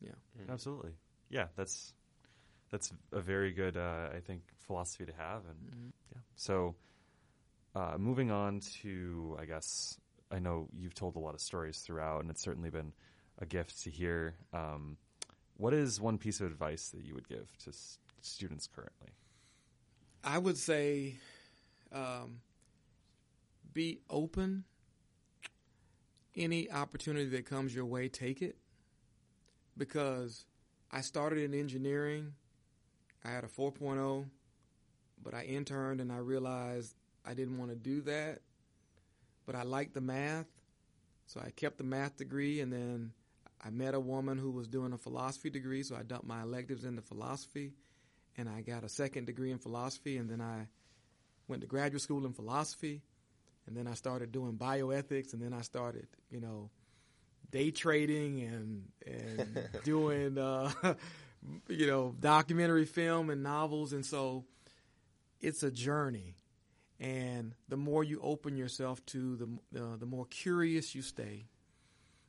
Yeah, 0.00 0.12
absolutely. 0.50 0.92
Yeah, 1.30 1.46
that's 1.56 1.94
that's 2.70 2.92
a 3.12 3.20
very 3.20 3.52
good, 3.52 3.76
uh, 3.76 4.08
I 4.14 4.20
think, 4.20 4.42
philosophy 4.66 5.04
to 5.04 5.12
have. 5.12 5.42
And 5.48 5.58
mm-hmm. 5.70 5.88
yeah, 6.12 6.20
so 6.34 6.74
uh, 7.74 7.96
moving 7.98 8.30
on 8.30 8.60
to, 8.82 9.36
I 9.40 9.44
guess, 9.44 9.98
I 10.32 10.38
know 10.38 10.68
you've 10.74 10.94
told 10.94 11.16
a 11.16 11.18
lot 11.18 11.34
of 11.34 11.40
stories 11.40 11.78
throughout, 11.80 12.22
and 12.22 12.30
it's 12.30 12.40
certainly 12.40 12.70
been 12.70 12.92
a 13.38 13.46
gift 13.46 13.82
to 13.82 13.90
hear. 13.90 14.34
Um, 14.52 14.96
what 15.56 15.74
is 15.74 16.00
one 16.00 16.16
piece 16.16 16.40
of 16.40 16.46
advice 16.46 16.88
that 16.88 17.04
you 17.04 17.14
would 17.14 17.28
give 17.28 17.56
to 17.64 17.70
s- 17.70 17.98
students 18.22 18.66
currently? 18.66 19.10
I 20.24 20.38
would 20.38 20.56
say 20.56 21.16
um, 21.92 22.40
be 23.74 24.00
open. 24.08 24.64
Any 26.34 26.70
opportunity 26.70 27.28
that 27.28 27.44
comes 27.44 27.74
your 27.74 27.84
way, 27.84 28.08
take 28.08 28.40
it. 28.40 28.56
Because 29.76 30.46
I 30.90 31.02
started 31.02 31.40
in 31.40 31.58
engineering. 31.58 32.32
I 33.22 33.30
had 33.30 33.44
a 33.44 33.48
4.0, 33.48 34.24
but 35.22 35.34
I 35.34 35.44
interned 35.44 36.00
and 36.00 36.10
I 36.10 36.16
realized 36.16 36.94
I 37.24 37.34
didn't 37.34 37.58
want 37.58 37.70
to 37.70 37.76
do 37.76 38.00
that 38.02 38.40
but 39.46 39.54
I 39.54 39.62
liked 39.62 39.94
the 39.94 40.00
math, 40.00 40.46
so 41.26 41.40
I 41.40 41.50
kept 41.50 41.78
the 41.78 41.84
math 41.84 42.16
degree, 42.16 42.60
and 42.60 42.72
then 42.72 43.12
I 43.64 43.70
met 43.70 43.94
a 43.94 44.00
woman 44.00 44.38
who 44.38 44.50
was 44.50 44.66
doing 44.66 44.92
a 44.92 44.98
philosophy 44.98 45.50
degree, 45.50 45.82
so 45.82 45.94
I 45.96 46.02
dumped 46.02 46.26
my 46.26 46.42
electives 46.42 46.84
into 46.84 47.02
philosophy, 47.02 47.72
and 48.36 48.48
I 48.48 48.62
got 48.62 48.84
a 48.84 48.88
second 48.88 49.26
degree 49.26 49.52
in 49.52 49.58
philosophy, 49.58 50.16
and 50.16 50.28
then 50.28 50.40
I 50.40 50.66
went 51.48 51.62
to 51.62 51.68
graduate 51.68 52.02
school 52.02 52.26
in 52.26 52.32
philosophy, 52.32 53.02
and 53.66 53.76
then 53.76 53.86
I 53.86 53.94
started 53.94 54.32
doing 54.32 54.54
bioethics, 54.54 55.32
and 55.32 55.42
then 55.42 55.52
I 55.52 55.62
started, 55.62 56.06
you 56.30 56.40
know, 56.40 56.70
day 57.50 57.70
trading 57.70 58.40
and 58.40 58.88
and 59.06 59.68
doing, 59.84 60.38
uh, 60.38 60.72
you 61.68 61.86
know, 61.86 62.14
documentary 62.18 62.86
film 62.86 63.30
and 63.30 63.42
novels, 63.42 63.92
and 63.92 64.04
so 64.04 64.44
it's 65.40 65.62
a 65.62 65.70
journey. 65.70 66.34
And 67.02 67.56
the 67.68 67.76
more 67.76 68.04
you 68.04 68.20
open 68.22 68.56
yourself 68.56 69.04
to 69.06 69.36
the 69.36 69.80
uh, 69.80 69.96
the 69.96 70.06
more 70.06 70.24
curious 70.26 70.94
you 70.94 71.02
stay, 71.02 71.46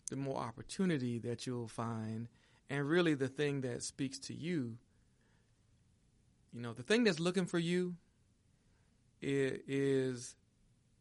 the 0.09 0.15
more 0.15 0.39
opportunity 0.39 1.19
that 1.19 1.45
you'll 1.45 1.67
find, 1.67 2.27
and 2.71 2.89
really 2.89 3.13
the 3.13 3.27
thing 3.27 3.61
that 3.61 3.83
speaks 3.83 4.17
to 4.19 4.33
you. 4.33 4.77
You 6.51 6.61
know, 6.61 6.73
the 6.73 6.81
thing 6.81 7.03
that's 7.03 7.19
looking 7.19 7.45
for 7.45 7.59
you 7.59 7.97
is 9.21 10.35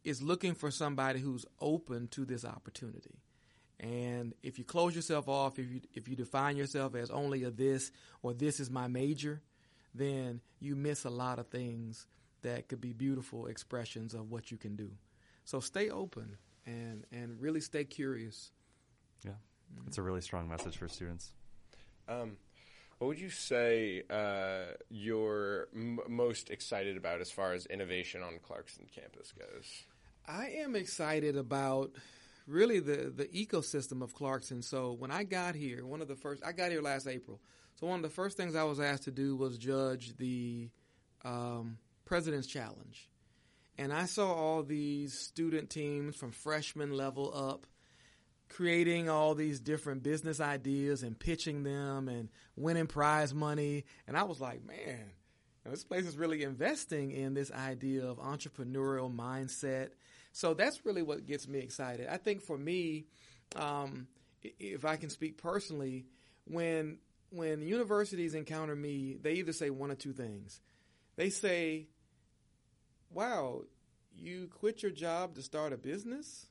is 0.04 0.20
looking 0.20 0.54
for 0.54 0.70
somebody 0.70 1.20
who's 1.20 1.46
open 1.58 2.08
to 2.08 2.26
this 2.26 2.44
opportunity. 2.44 3.22
And 3.80 4.34
if 4.42 4.58
you 4.58 4.64
close 4.66 4.94
yourself 4.94 5.30
off, 5.30 5.58
if 5.58 5.70
you 5.70 5.80
if 5.94 6.08
you 6.08 6.14
define 6.14 6.58
yourself 6.58 6.94
as 6.94 7.10
only 7.10 7.42
a 7.44 7.50
this 7.50 7.90
or 8.22 8.34
this 8.34 8.60
is 8.60 8.70
my 8.70 8.86
major, 8.86 9.40
then 9.94 10.42
you 10.60 10.76
miss 10.76 11.06
a 11.06 11.10
lot 11.10 11.38
of 11.38 11.46
things 11.46 12.06
that 12.42 12.68
could 12.68 12.80
be 12.80 12.92
beautiful 12.92 13.46
expressions 13.46 14.14
of 14.14 14.30
what 14.30 14.50
you 14.50 14.56
can 14.56 14.76
do. 14.76 14.90
So 15.44 15.60
stay 15.60 15.90
open 15.90 16.36
and 16.66 17.04
and 17.12 17.40
really 17.40 17.60
stay 17.60 17.84
curious. 17.84 18.50
Yeah, 19.24 19.32
mm-hmm. 19.32 19.88
it's 19.88 19.98
a 19.98 20.02
really 20.02 20.20
strong 20.20 20.48
message 20.48 20.76
for 20.76 20.88
students. 20.88 21.32
Um, 22.08 22.36
what 22.98 23.08
would 23.08 23.20
you 23.20 23.30
say 23.30 24.02
uh, 24.10 24.74
you're 24.88 25.68
m- 25.74 25.98
most 26.08 26.50
excited 26.50 26.96
about 26.96 27.20
as 27.20 27.30
far 27.30 27.52
as 27.52 27.66
innovation 27.66 28.22
on 28.22 28.38
Clarkson 28.42 28.86
campus 28.94 29.32
goes? 29.32 29.86
I 30.28 30.50
am 30.58 30.76
excited 30.76 31.36
about 31.36 31.90
really 32.46 32.78
the 32.78 33.12
the 33.14 33.26
ecosystem 33.26 34.02
of 34.02 34.14
Clarkson. 34.14 34.62
So 34.62 34.92
when 34.92 35.10
I 35.10 35.24
got 35.24 35.54
here, 35.54 35.84
one 35.84 36.00
of 36.00 36.08
the 36.08 36.16
first 36.16 36.44
I 36.44 36.52
got 36.52 36.70
here 36.70 36.82
last 36.82 37.06
April. 37.06 37.40
So 37.74 37.86
one 37.86 37.96
of 37.96 38.02
the 38.02 38.14
first 38.14 38.36
things 38.36 38.54
I 38.54 38.64
was 38.64 38.78
asked 38.78 39.04
to 39.04 39.10
do 39.10 39.34
was 39.34 39.58
judge 39.58 40.16
the 40.16 40.70
um, 41.24 41.78
President's 42.12 42.46
Challenge. 42.46 43.08
And 43.78 43.90
I 43.90 44.04
saw 44.04 44.34
all 44.34 44.62
these 44.62 45.18
student 45.18 45.70
teams 45.70 46.14
from 46.14 46.30
freshman 46.30 46.92
level 46.92 47.32
up 47.34 47.66
creating 48.50 49.08
all 49.08 49.34
these 49.34 49.60
different 49.60 50.02
business 50.02 50.38
ideas 50.38 51.02
and 51.02 51.18
pitching 51.18 51.62
them 51.62 52.08
and 52.08 52.28
winning 52.54 52.86
prize 52.86 53.32
money. 53.32 53.86
And 54.06 54.14
I 54.14 54.24
was 54.24 54.42
like, 54.42 54.62
man, 54.62 55.12
this 55.64 55.84
place 55.84 56.04
is 56.04 56.18
really 56.18 56.42
investing 56.42 57.12
in 57.12 57.32
this 57.32 57.50
idea 57.50 58.04
of 58.04 58.18
entrepreneurial 58.18 59.10
mindset. 59.10 59.92
So 60.32 60.52
that's 60.52 60.84
really 60.84 61.02
what 61.02 61.24
gets 61.24 61.48
me 61.48 61.60
excited. 61.60 62.08
I 62.10 62.18
think 62.18 62.42
for 62.42 62.58
me, 62.58 63.06
um, 63.56 64.06
if 64.42 64.84
I 64.84 64.96
can 64.96 65.08
speak 65.08 65.38
personally, 65.38 66.04
when 66.44 66.98
when 67.30 67.62
universities 67.62 68.34
encounter 68.34 68.76
me, 68.76 69.16
they 69.18 69.32
either 69.36 69.54
say 69.54 69.70
one 69.70 69.90
or 69.90 69.94
two 69.94 70.12
things. 70.12 70.60
They 71.16 71.30
say, 71.30 71.88
wow, 73.14 73.62
you 74.16 74.48
quit 74.60 74.82
your 74.82 74.92
job 74.92 75.34
to 75.34 75.42
start 75.42 75.72
a 75.72 75.76
business? 75.76 76.46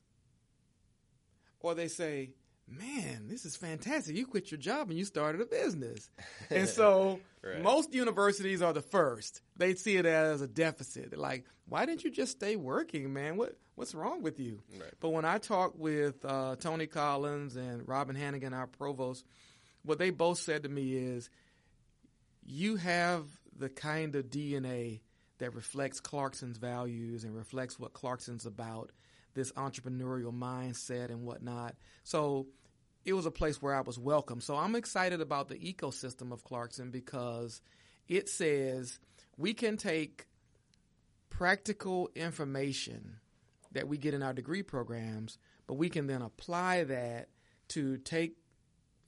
Or 1.60 1.74
they 1.74 1.88
say, 1.88 2.30
man, 2.68 3.28
this 3.28 3.44
is 3.44 3.56
fantastic. 3.56 4.16
You 4.16 4.26
quit 4.26 4.50
your 4.50 4.58
job 4.58 4.90
and 4.90 4.98
you 4.98 5.04
started 5.04 5.40
a 5.40 5.46
business. 5.46 6.10
and 6.50 6.68
so 6.68 7.20
right. 7.42 7.62
most 7.62 7.94
universities 7.94 8.62
are 8.62 8.72
the 8.72 8.82
first. 8.82 9.42
They 9.56 9.74
see 9.74 9.96
it 9.96 10.06
as 10.06 10.40
a 10.40 10.48
deficit. 10.48 11.10
They're 11.10 11.18
like, 11.18 11.44
why 11.68 11.86
didn't 11.86 12.04
you 12.04 12.10
just 12.10 12.32
stay 12.32 12.56
working, 12.56 13.12
man? 13.12 13.36
What 13.36 13.56
what's 13.74 13.94
wrong 13.94 14.22
with 14.22 14.38
you? 14.40 14.62
Right. 14.78 14.92
But 15.00 15.10
when 15.10 15.24
I 15.24 15.38
talk 15.38 15.74
with 15.76 16.24
uh, 16.24 16.56
Tony 16.56 16.86
Collins 16.86 17.56
and 17.56 17.86
Robyn 17.86 18.16
Hannigan, 18.16 18.52
our 18.52 18.66
provost, 18.66 19.24
what 19.84 19.98
they 19.98 20.10
both 20.10 20.38
said 20.38 20.64
to 20.64 20.68
me 20.68 20.94
is, 20.94 21.30
you 22.44 22.76
have 22.76 23.24
the 23.56 23.68
kind 23.68 24.14
of 24.14 24.26
DNA 24.26 25.00
that 25.42 25.56
reflects 25.56 25.98
Clarkson's 25.98 26.56
values 26.56 27.24
and 27.24 27.34
reflects 27.34 27.76
what 27.76 27.92
Clarkson's 27.92 28.46
about, 28.46 28.92
this 29.34 29.50
entrepreneurial 29.52 30.32
mindset 30.32 31.10
and 31.10 31.24
whatnot. 31.24 31.74
So 32.04 32.46
it 33.04 33.12
was 33.12 33.26
a 33.26 33.32
place 33.32 33.60
where 33.60 33.74
I 33.74 33.80
was 33.80 33.98
welcome. 33.98 34.40
So 34.40 34.54
I'm 34.54 34.76
excited 34.76 35.20
about 35.20 35.48
the 35.48 35.56
ecosystem 35.56 36.30
of 36.30 36.44
Clarkson 36.44 36.92
because 36.92 37.60
it 38.06 38.28
says 38.28 39.00
we 39.36 39.52
can 39.52 39.76
take 39.76 40.28
practical 41.28 42.08
information 42.14 43.16
that 43.72 43.88
we 43.88 43.98
get 43.98 44.14
in 44.14 44.22
our 44.22 44.32
degree 44.32 44.62
programs, 44.62 45.38
but 45.66 45.74
we 45.74 45.88
can 45.88 46.06
then 46.06 46.22
apply 46.22 46.84
that 46.84 47.30
to 47.70 47.96
take 47.96 48.36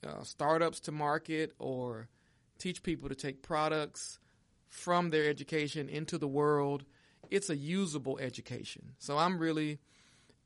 uh, 0.05 0.23
startups 0.23 0.81
to 0.81 0.91
market 0.91 1.53
or 1.59 2.09
teach 2.57 2.83
people 2.83 3.07
to 3.07 3.15
take 3.15 3.41
products 3.41 4.19
from 4.67 5.09
their 5.09 5.29
education 5.29 5.89
into 5.89 6.17
the 6.17 6.27
world. 6.27 6.83
It's 7.31 7.49
a 7.49 7.55
usable 7.55 8.19
education. 8.19 8.93
So 8.99 9.17
I'm 9.17 9.39
really, 9.39 9.79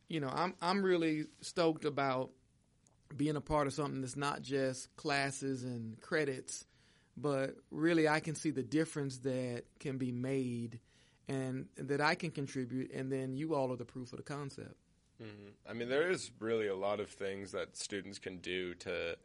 you 0.08 0.20
know, 0.20 0.30
I'm 0.34 0.54
I'm 0.62 0.84
really 0.84 1.26
stoked 1.42 1.86
about 1.86 2.32
being 3.16 3.36
a 3.36 3.42
part 3.42 3.68
of 3.68 3.74
something 3.74 4.02
that's 4.02 4.16
not 4.16 4.42
just 4.42 4.96
classes 4.96 5.64
and 5.64 6.00
credits, 6.00 6.66
but 7.18 7.56
really 7.72 8.08
I 8.08 8.20
can 8.20 8.36
see 8.36 8.52
the 8.52 8.64
difference 8.64 9.18
that 9.20 9.64
can 9.80 9.98
be 9.98 10.12
made 10.12 10.80
and 11.28 11.68
that 11.78 12.02
I 12.02 12.16
can 12.16 12.32
contribute, 12.32 12.92
and 12.92 13.12
then 13.12 13.36
you 13.36 13.54
all 13.54 13.72
are 13.72 13.78
the 13.78 13.86
proof 13.86 14.14
of 14.14 14.18
the 14.18 14.24
concept. 14.24 14.76
Mm-hmm. 15.22 15.50
I 15.70 15.74
mean, 15.74 15.90
there 15.90 16.10
is 16.10 16.32
really 16.40 16.68
a 16.68 16.76
lot 16.76 17.00
of 17.00 17.10
things 17.10 17.52
that 17.52 17.78
students 17.78 18.18
can 18.20 18.38
do 18.38 18.74
to 18.76 19.18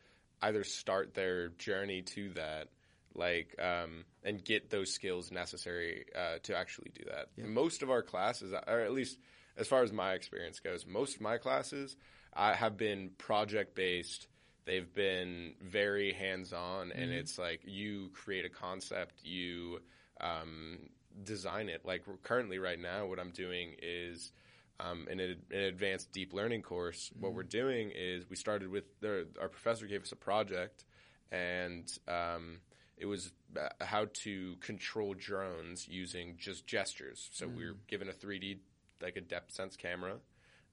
either 0.42 0.64
start 0.64 1.14
their 1.14 1.48
journey 1.50 2.02
to 2.02 2.30
that 2.30 2.68
like 3.14 3.54
um, 3.60 4.04
and 4.22 4.44
get 4.44 4.70
those 4.70 4.92
skills 4.92 5.30
necessary 5.30 6.04
uh, 6.16 6.38
to 6.42 6.56
actually 6.56 6.90
do 6.94 7.04
that. 7.06 7.28
Yeah. 7.36 7.46
Most 7.46 7.82
of 7.82 7.90
our 7.90 8.02
classes, 8.02 8.52
or 8.66 8.80
at 8.80 8.92
least 8.92 9.18
as 9.56 9.68
far 9.68 9.82
as 9.82 9.92
my 9.92 10.12
experience 10.12 10.60
goes, 10.60 10.86
most 10.86 11.16
of 11.16 11.20
my 11.20 11.38
classes 11.38 11.96
uh, 12.34 12.52
have 12.52 12.76
been 12.76 13.10
project 13.18 13.74
based. 13.74 14.26
They've 14.64 14.92
been 14.94 15.54
very 15.62 16.12
hands 16.12 16.52
on, 16.52 16.90
and 16.92 17.10
it's 17.12 17.38
like 17.38 17.60
you 17.64 18.08
create 18.14 18.46
a 18.46 18.48
concept, 18.48 19.22
you 19.22 19.80
um, 20.20 20.78
design 21.22 21.68
it. 21.68 21.82
Like 21.84 22.02
currently, 22.22 22.58
right 22.58 22.78
now, 22.78 23.06
what 23.06 23.18
I'm 23.18 23.30
doing 23.30 23.74
is 23.82 24.32
um, 24.80 25.06
in 25.10 25.20
an 25.20 25.36
advanced 25.52 26.12
deep 26.12 26.32
learning 26.32 26.62
course. 26.62 27.10
What 27.18 27.34
we're 27.34 27.42
doing 27.42 27.92
is 27.94 28.28
we 28.28 28.36
started 28.36 28.70
with 28.70 28.84
the, 29.00 29.26
our 29.40 29.48
professor 29.48 29.86
gave 29.86 30.02
us 30.02 30.12
a 30.12 30.16
project, 30.16 30.84
and 31.30 31.86
um, 32.08 32.60
it 32.96 33.06
was 33.06 33.32
uh, 33.58 33.68
how 33.84 34.06
to 34.22 34.56
control 34.60 35.14
drones 35.14 35.88
using 35.88 36.36
just 36.38 36.66
gestures. 36.66 37.28
So 37.32 37.46
we 37.48 37.66
were 37.66 37.76
given 37.88 38.08
a 38.08 38.12
3D, 38.12 38.58
like 39.02 39.16
a 39.16 39.20
depth 39.20 39.52
sense 39.52 39.76
camera, 39.76 40.16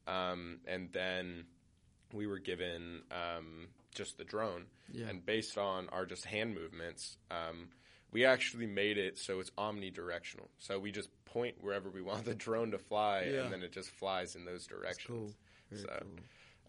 um, 0.08 0.60
and 0.68 0.90
then 0.94 1.46
we 2.14 2.28
were 2.28 2.40
given 2.40 3.02
um, 3.12 3.68
just 3.96 4.18
the 4.18 4.24
drone. 4.24 4.66
Yeah. 4.92 5.08
And 5.08 5.26
based 5.26 5.58
on 5.58 5.90
our 5.90 6.06
just 6.06 6.26
hand 6.26 6.54
movements, 6.54 7.18
um, 7.32 7.70
we 8.12 8.26
actually 8.26 8.68
made 8.68 8.98
it 8.98 9.18
so 9.18 9.40
it's 9.40 9.52
omnidirectional. 9.52 10.48
So 10.60 10.78
we 10.80 10.92
just 10.92 11.10
point 11.26 11.56
wherever 11.62 11.90
we 11.90 12.02
want 12.02 12.26
the 12.26 12.36
drone 12.36 12.72
to 12.72 12.78
fly, 12.78 13.30
Yeah. 13.32 13.44
and 13.44 13.54
then 13.54 13.64
it 13.64 13.72
just 13.72 13.90
flies 13.90 14.36
in 14.36 14.46
those 14.46 14.68
directions. 14.68 15.08
cool. 15.08 15.32
Very 15.72 15.84
so, 15.84 16.04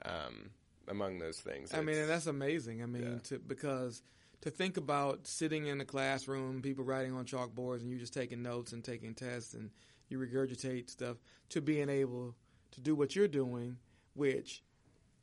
cool. 0.04 0.12
um, 0.12 0.50
among 0.88 1.18
those 1.18 1.38
things, 1.40 1.74
I 1.74 1.80
mean, 1.80 1.96
and 1.96 2.08
that's 2.08 2.26
amazing. 2.26 2.82
I 2.82 2.86
mean, 2.86 3.02
Yeah. 3.02 3.18
to, 3.24 3.38
because 3.40 4.02
to 4.42 4.50
think 4.50 4.76
about 4.76 5.26
sitting 5.26 5.66
in 5.66 5.80
a 5.80 5.84
classroom, 5.84 6.62
people 6.62 6.84
writing 6.84 7.14
on 7.14 7.24
chalkboards, 7.24 7.80
and 7.80 7.90
you 7.90 7.98
just 7.98 8.14
taking 8.14 8.42
notes 8.42 8.72
and 8.72 8.84
taking 8.84 9.14
tests, 9.14 9.54
and 9.54 9.70
you 10.08 10.18
regurgitate 10.18 10.90
stuff, 10.90 11.16
to 11.48 11.60
being 11.60 11.88
able 11.88 12.34
to 12.72 12.80
do 12.80 12.94
what 12.94 13.16
you're 13.16 13.28
doing, 13.28 13.76
which, 14.14 14.62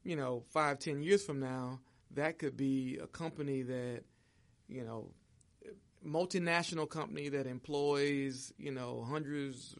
you 0.03 0.15
know, 0.15 0.43
five, 0.49 0.79
ten 0.79 1.01
years 1.01 1.23
from 1.23 1.39
now, 1.39 1.79
that 2.11 2.39
could 2.39 2.57
be 2.57 2.97
a 3.01 3.07
company 3.07 3.61
that, 3.61 4.01
you 4.67 4.83
know, 4.83 5.11
multinational 6.05 6.89
company 6.89 7.29
that 7.29 7.45
employs, 7.45 8.53
you 8.57 8.71
know, 8.71 9.05
hundreds, 9.07 9.75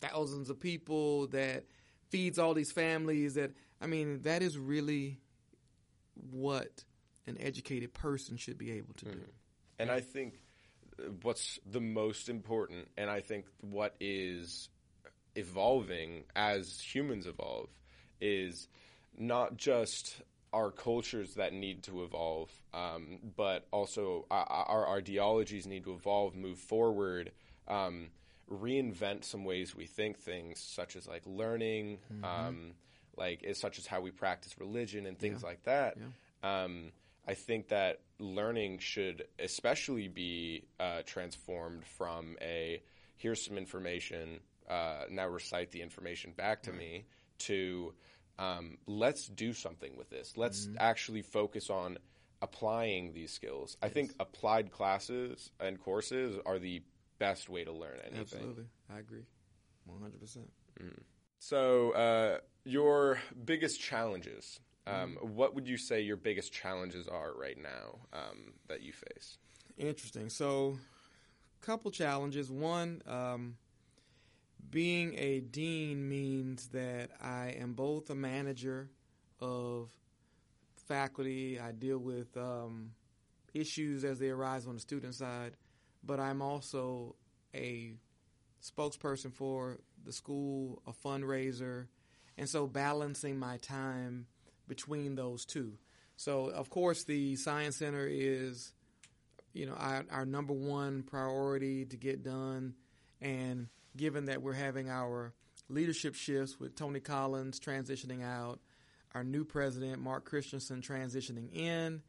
thousands 0.00 0.50
of 0.50 0.60
people 0.60 1.26
that 1.28 1.64
feeds 2.10 2.38
all 2.38 2.54
these 2.54 2.72
families 2.72 3.34
that 3.34 3.50
I 3.80 3.86
mean, 3.86 4.22
that 4.22 4.42
is 4.42 4.58
really 4.58 5.18
what 6.30 6.84
an 7.28 7.36
educated 7.40 7.92
person 7.94 8.36
should 8.36 8.58
be 8.58 8.72
able 8.72 8.94
to 8.94 9.04
do. 9.06 9.20
And 9.78 9.90
I 9.90 10.00
think 10.00 10.34
what's 11.22 11.58
the 11.70 11.80
most 11.80 12.28
important, 12.28 12.88
and 12.96 13.08
I 13.08 13.20
think 13.20 13.46
what 13.60 13.94
is 14.00 14.68
evolving 15.36 16.24
as 16.34 16.80
humans 16.80 17.26
evolve, 17.26 17.68
is 18.20 18.68
not 19.16 19.56
just 19.56 20.20
our 20.52 20.70
cultures 20.70 21.34
that 21.34 21.52
need 21.52 21.82
to 21.84 22.02
evolve, 22.02 22.50
um, 22.72 23.18
but 23.36 23.66
also 23.70 24.26
our, 24.30 24.44
our 24.48 24.96
ideologies 24.96 25.66
need 25.66 25.84
to 25.84 25.92
evolve, 25.92 26.34
move 26.34 26.58
forward, 26.58 27.30
um, 27.68 28.08
reinvent 28.50 29.24
some 29.24 29.44
ways 29.44 29.76
we 29.76 29.84
think 29.86 30.18
things, 30.18 30.58
such 30.60 30.96
as 30.96 31.06
like 31.06 31.22
learning, 31.26 31.98
um, 32.24 32.72
like 33.16 33.42
is 33.44 33.60
such 33.60 33.78
as 33.78 33.86
how 33.86 34.00
we 34.00 34.10
practice 34.10 34.58
religion 34.58 35.06
and 35.06 35.18
things 35.18 35.42
like 35.42 35.62
that. 35.64 35.98
Um, 36.42 36.92
I 37.28 37.34
think 37.34 37.68
that 37.68 38.00
learning 38.18 38.78
should 38.78 39.24
especially 39.38 40.08
be 40.08 40.64
uh, 40.80 41.02
transformed 41.04 41.84
from 41.84 42.36
a 42.40 42.82
here's 43.16 43.44
some 43.44 43.58
information, 43.58 44.40
uh, 44.68 45.02
now 45.10 45.28
recite 45.28 45.70
the 45.70 45.82
information 45.82 46.32
back 46.32 46.62
to 46.62 46.72
me, 46.72 47.04
to 47.38 47.92
um, 48.38 48.78
let's 48.86 49.28
do 49.28 49.52
something 49.52 49.96
with 49.96 50.08
this. 50.08 50.36
Let's 50.36 50.68
actually 50.78 51.22
focus 51.22 51.68
on 51.68 51.98
applying 52.40 53.12
these 53.12 53.32
skills. 53.32 53.76
I 53.82 53.88
think 53.88 54.12
applied 54.20 54.70
classes 54.70 55.50
and 55.60 55.78
courses 55.80 56.38
are 56.46 56.58
the 56.58 56.82
best 57.18 57.48
way 57.48 57.64
to 57.64 57.72
learn 57.72 57.98
anything. 58.04 58.20
Absolutely. 58.20 58.64
I 58.94 59.00
agree. 59.00 59.24
100%. 59.90 60.38
So, 61.40 61.90
uh, 61.92 62.38
your 62.64 63.18
biggest 63.44 63.80
challenges. 63.80 64.60
Um, 64.88 65.18
What 65.20 65.54
would 65.54 65.68
you 65.68 65.76
say 65.76 66.00
your 66.00 66.16
biggest 66.16 66.52
challenges 66.52 67.08
are 67.08 67.32
right 67.34 67.58
now 67.60 67.98
um, 68.12 68.52
that 68.68 68.82
you 68.82 68.92
face? 68.92 69.38
Interesting. 69.76 70.28
So, 70.28 70.78
a 71.62 71.66
couple 71.66 71.90
challenges. 71.90 72.50
One, 72.50 73.02
um, 73.06 73.56
being 74.70 75.14
a 75.18 75.40
dean 75.40 76.08
means 76.08 76.68
that 76.68 77.10
I 77.20 77.56
am 77.58 77.74
both 77.74 78.10
a 78.10 78.14
manager 78.14 78.90
of 79.40 79.88
faculty. 80.86 81.60
I 81.60 81.72
deal 81.72 81.98
with 81.98 82.36
um, 82.36 82.92
issues 83.54 84.04
as 84.04 84.18
they 84.18 84.30
arise 84.30 84.66
on 84.66 84.74
the 84.74 84.80
student 84.80 85.14
side, 85.14 85.52
but 86.02 86.20
I'm 86.20 86.42
also 86.42 87.14
a 87.54 87.94
spokesperson 88.62 89.32
for 89.32 89.78
the 90.04 90.12
school, 90.12 90.82
a 90.86 90.92
fundraiser, 90.92 91.86
and 92.36 92.48
so 92.48 92.66
balancing 92.66 93.38
my 93.38 93.56
time 93.58 94.26
between 94.68 95.14
those 95.14 95.44
two. 95.44 95.72
So, 96.16 96.46
of 96.46 96.70
course, 96.70 97.04
the 97.04 97.36
Science 97.36 97.76
Center 97.76 98.06
is 98.08 98.72
you 99.52 99.66
know 99.66 99.74
our, 99.74 100.04
our 100.10 100.26
number 100.26 100.52
one 100.52 101.02
priority 101.02 101.84
to 101.86 101.96
get 101.96 102.22
done. 102.22 102.74
And 103.20 103.68
given 103.96 104.26
that 104.26 104.42
we're 104.42 104.52
having 104.52 104.88
our 104.88 105.32
leadership 105.68 106.14
shifts 106.14 106.60
with 106.60 106.76
tony 106.76 107.00
collins 107.00 107.58
transitioning 107.58 108.24
out 108.24 108.60
our 109.14 109.24
new 109.24 109.44
president 109.44 110.00
Marc 110.00 110.24
Christensen 110.24 110.80
transitioning 110.80 111.52
in 111.52 112.00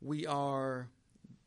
we 0.00 0.26
are 0.26 0.88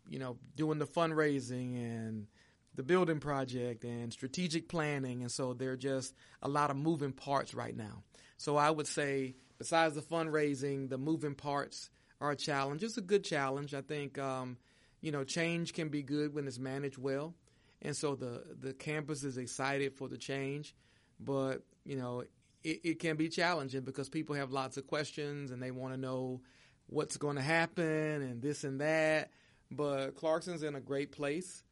you 0.08 0.20
know 0.20 0.38
doing 0.56 0.80
the 0.80 0.88
fundraising 0.88 1.76
and 1.76 2.28
the 2.76 2.84
building 2.84 3.20
project 3.20 3.84
and 3.84 4.14
strategic 4.14 4.70
planning. 4.70 5.22
And 5.22 5.32
so 5.32 5.54
there 5.54 5.72
are 5.72 5.78
just 5.78 6.14
a 6.42 6.48
lot 6.48 6.70
of 6.70 6.78
moving 6.78 7.12
parts 7.12 7.54
right 7.54 7.76
now 7.76 8.04
so 8.42 8.58
i 8.58 8.70
would 8.70 8.88
say 8.88 9.36
besides 9.58 9.96
the 9.96 10.02
fundraising 10.02 10.90
the 10.90 10.98
moving 10.98 11.36
parts 11.36 11.90
are 12.20 12.32
a 12.32 12.36
challenge 12.36 12.84
it's 12.84 12.98
a 12.98 13.02
good 13.02 13.24
challenge 13.24 13.74
i 13.74 13.82
think 13.82 14.18
um, 14.18 14.58
you 15.02 15.12
know, 15.12 15.24
change 15.24 15.74
can 15.74 15.90
be 15.90 16.04
good 16.04 16.34
when 16.34 16.48
it's 16.48 16.60
managed 16.60 16.98
well. 16.98 17.34
And 17.82 17.98
so 17.98 18.16
the, 18.16 18.44
the 18.60 18.74
campus 18.74 19.24
is 19.24 19.38
excited 19.38 19.96
for 19.96 20.08
the 20.08 20.18
change, 20.18 20.76
but, 21.20 21.64
you 21.84 21.98
know, 21.98 22.24
it, 22.64 22.82
it 22.84 23.00
can 23.00 23.18
be 23.18 23.28
challenging 23.28 23.82
because 23.82 24.08
people 24.08 24.36
have 24.36 24.52
lots 24.52 24.78
of 24.78 24.86
questions 24.86 25.50
and 25.50 25.62
they 25.62 25.72
want 25.72 25.96
to 25.96 26.00
know 26.00 26.42
what's 26.86 27.18
going 27.18 27.38
to 27.38 27.42
happen 27.42 28.22
and 28.22 28.42
this 28.42 28.64
and 28.64 28.82
that. 28.82 29.32
But 29.72 30.16
Clarkson's 30.16 30.62
in 30.62 30.76
a 30.76 30.80
great 30.80 31.12
place 31.12 31.64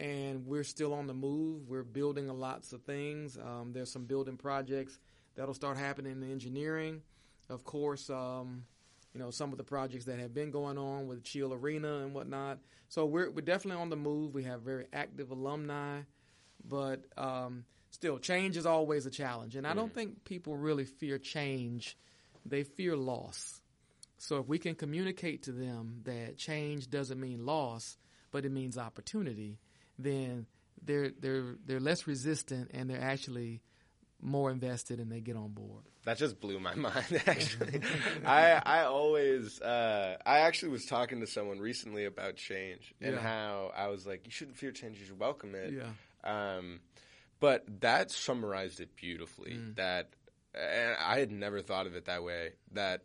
and 0.00 0.44
we're 0.44 0.64
still 0.64 0.92
on 0.92 1.06
the 1.06 1.14
move. 1.14 1.68
We're 1.68 1.84
building 1.84 2.26
lots 2.26 2.72
of 2.72 2.82
things. 2.82 3.38
Um, 3.38 3.70
there's 3.72 3.92
some 3.92 4.06
building 4.06 4.36
projects 4.36 4.98
that'll 5.36 5.54
start 5.54 5.76
happening 5.76 6.12
in 6.22 6.30
engineering. 6.30 7.02
Of 7.48 7.64
course, 7.64 8.08
um, 8.10 8.64
you 9.12 9.20
know, 9.20 9.30
some 9.30 9.52
of 9.52 9.58
the 9.58 9.64
projects 9.64 10.06
that 10.06 10.18
have 10.18 10.34
been 10.34 10.50
going 10.50 10.78
on 10.78 11.06
with 11.06 11.22
Cheel 11.22 11.52
Arena 11.52 11.98
and 11.98 12.14
whatnot. 12.14 12.58
So 12.88 13.06
we're 13.06 13.30
we're 13.30 13.42
definitely 13.42 13.80
on 13.80 13.90
the 13.90 13.96
move. 13.96 14.34
We 14.34 14.44
have 14.44 14.62
very 14.62 14.86
active 14.92 15.30
alumni, 15.30 16.00
but 16.66 17.04
um, 17.16 17.64
still, 17.90 18.18
change 18.18 18.56
is 18.56 18.66
always 18.66 19.06
a 19.06 19.10
challenge. 19.10 19.56
And 19.56 19.66
I 19.66 19.74
don't 19.74 19.92
think 19.92 20.24
people 20.24 20.56
really 20.56 20.84
fear 20.84 21.18
change; 21.18 21.96
they 22.44 22.64
fear 22.64 22.96
loss. 22.96 23.60
So 24.18 24.38
if 24.38 24.48
we 24.48 24.58
can 24.58 24.74
communicate 24.74 25.42
to 25.44 25.52
them 25.52 26.00
that 26.04 26.38
change 26.38 26.88
doesn't 26.88 27.20
mean 27.20 27.44
loss, 27.44 27.96
but 28.30 28.44
it 28.44 28.52
means 28.52 28.78
opportunity, 28.78 29.58
then 29.98 30.46
they're 30.82 31.10
they're 31.20 31.56
they're 31.64 31.80
less 31.80 32.06
resistant 32.06 32.70
and 32.72 32.88
they're 32.88 33.00
actually 33.00 33.60
more 34.24 34.50
invested 34.50 34.98
and 34.98 35.12
they 35.12 35.20
get 35.20 35.36
on 35.36 35.50
board. 35.52 35.84
That 36.04 36.18
just 36.18 36.40
blew 36.40 36.58
my 36.58 36.74
mind. 36.86 37.22
Actually, 37.26 37.80
I 38.26 38.60
I 38.64 38.84
always 38.84 39.60
uh, 39.60 40.16
I 40.26 40.40
actually 40.40 40.70
was 40.72 40.86
talking 40.86 41.20
to 41.20 41.26
someone 41.26 41.60
recently 41.60 42.04
about 42.06 42.36
change 42.36 42.94
and 43.00 43.14
Yeah. 43.14 43.20
how 43.20 43.70
I 43.76 43.88
was 43.88 44.06
like, 44.06 44.22
you 44.24 44.30
shouldn't 44.32 44.56
fear 44.56 44.72
change, 44.72 44.98
you 44.98 45.04
should 45.06 45.20
welcome 45.20 45.54
it. 45.54 45.72
Yeah. 45.72 45.90
Um, 46.56 46.80
but 47.40 47.64
that 47.80 48.10
summarized 48.10 48.80
it 48.80 48.96
beautifully. 48.96 49.52
Mm. 49.52 49.76
That 49.76 50.08
and 50.54 50.96
I 50.98 51.18
had 51.18 51.30
never 51.30 51.60
thought 51.60 51.86
of 51.86 51.94
it 51.94 52.06
that 52.06 52.22
way. 52.24 52.52
That 52.72 53.02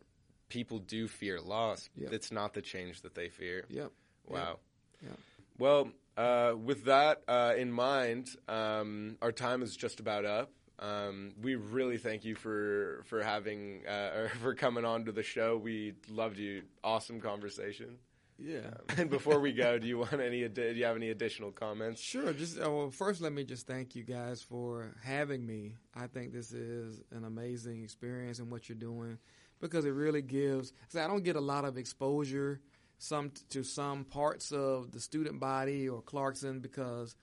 people 0.48 0.78
do 0.78 1.06
fear 1.08 1.40
loss. 1.40 1.88
Yep. 1.96 2.12
It's 2.12 2.32
not 2.32 2.54
the 2.54 2.62
change 2.62 3.02
that 3.02 3.14
they 3.14 3.28
fear. 3.28 3.64
Yep. 3.68 3.92
Wow. 4.26 4.58
Yep. 5.02 5.18
Well, 5.58 5.90
uh, 6.16 6.54
with 6.56 6.84
that 6.84 7.22
uh, 7.28 7.54
in 7.56 7.70
mind, 7.72 8.28
um, 8.48 9.16
our 9.20 9.32
time 9.32 9.62
is 9.62 9.76
just 9.76 10.00
about 10.00 10.24
up. 10.24 10.50
Um, 10.80 11.32
we 11.40 11.56
really 11.56 11.98
thank 11.98 12.24
you 12.24 12.34
for 12.34 13.02
for 13.06 13.22
having 13.22 13.82
uh, 13.86 14.10
or 14.16 14.28
for 14.40 14.54
coming 14.54 14.84
on 14.84 15.04
to 15.04 15.12
the 15.12 15.22
show. 15.22 15.56
We 15.56 15.94
loved 16.08 16.38
you. 16.38 16.62
Awesome 16.82 17.20
conversation. 17.20 17.98
Yeah. 18.38 18.70
and 18.96 19.10
before 19.10 19.38
we 19.38 19.52
go, 19.52 19.78
do 19.78 19.86
you 19.86 19.98
want 19.98 20.14
any? 20.14 20.48
Do 20.48 20.62
you 20.62 20.84
have 20.84 20.96
any 20.96 21.10
additional 21.10 21.50
comments? 21.50 22.00
Sure. 22.00 22.32
Just 22.32 22.58
uh, 22.58 22.70
well, 22.70 22.90
first, 22.90 23.20
let 23.20 23.32
me 23.32 23.44
just 23.44 23.66
thank 23.66 23.94
you 23.94 24.02
guys 24.02 24.40
for 24.40 24.94
having 25.02 25.46
me. 25.46 25.74
I 25.94 26.06
think 26.06 26.32
this 26.32 26.52
is 26.52 27.02
an 27.10 27.24
amazing 27.24 27.82
experience 27.82 28.38
and 28.38 28.50
what 28.50 28.68
you're 28.68 28.78
doing 28.78 29.18
because 29.60 29.84
it 29.84 29.90
really 29.90 30.22
gives. 30.22 30.72
I 30.94 31.06
don't 31.06 31.22
get 31.22 31.36
a 31.36 31.40
lot 31.40 31.66
of 31.66 31.76
exposure 31.76 32.60
some 33.00 33.32
to 33.48 33.62
some 33.62 34.04
parts 34.04 34.52
of 34.52 34.92
the 34.92 35.00
student 35.00 35.40
body 35.40 35.88
or 35.88 36.02
Clarkson 36.02 36.60
because 36.60 37.16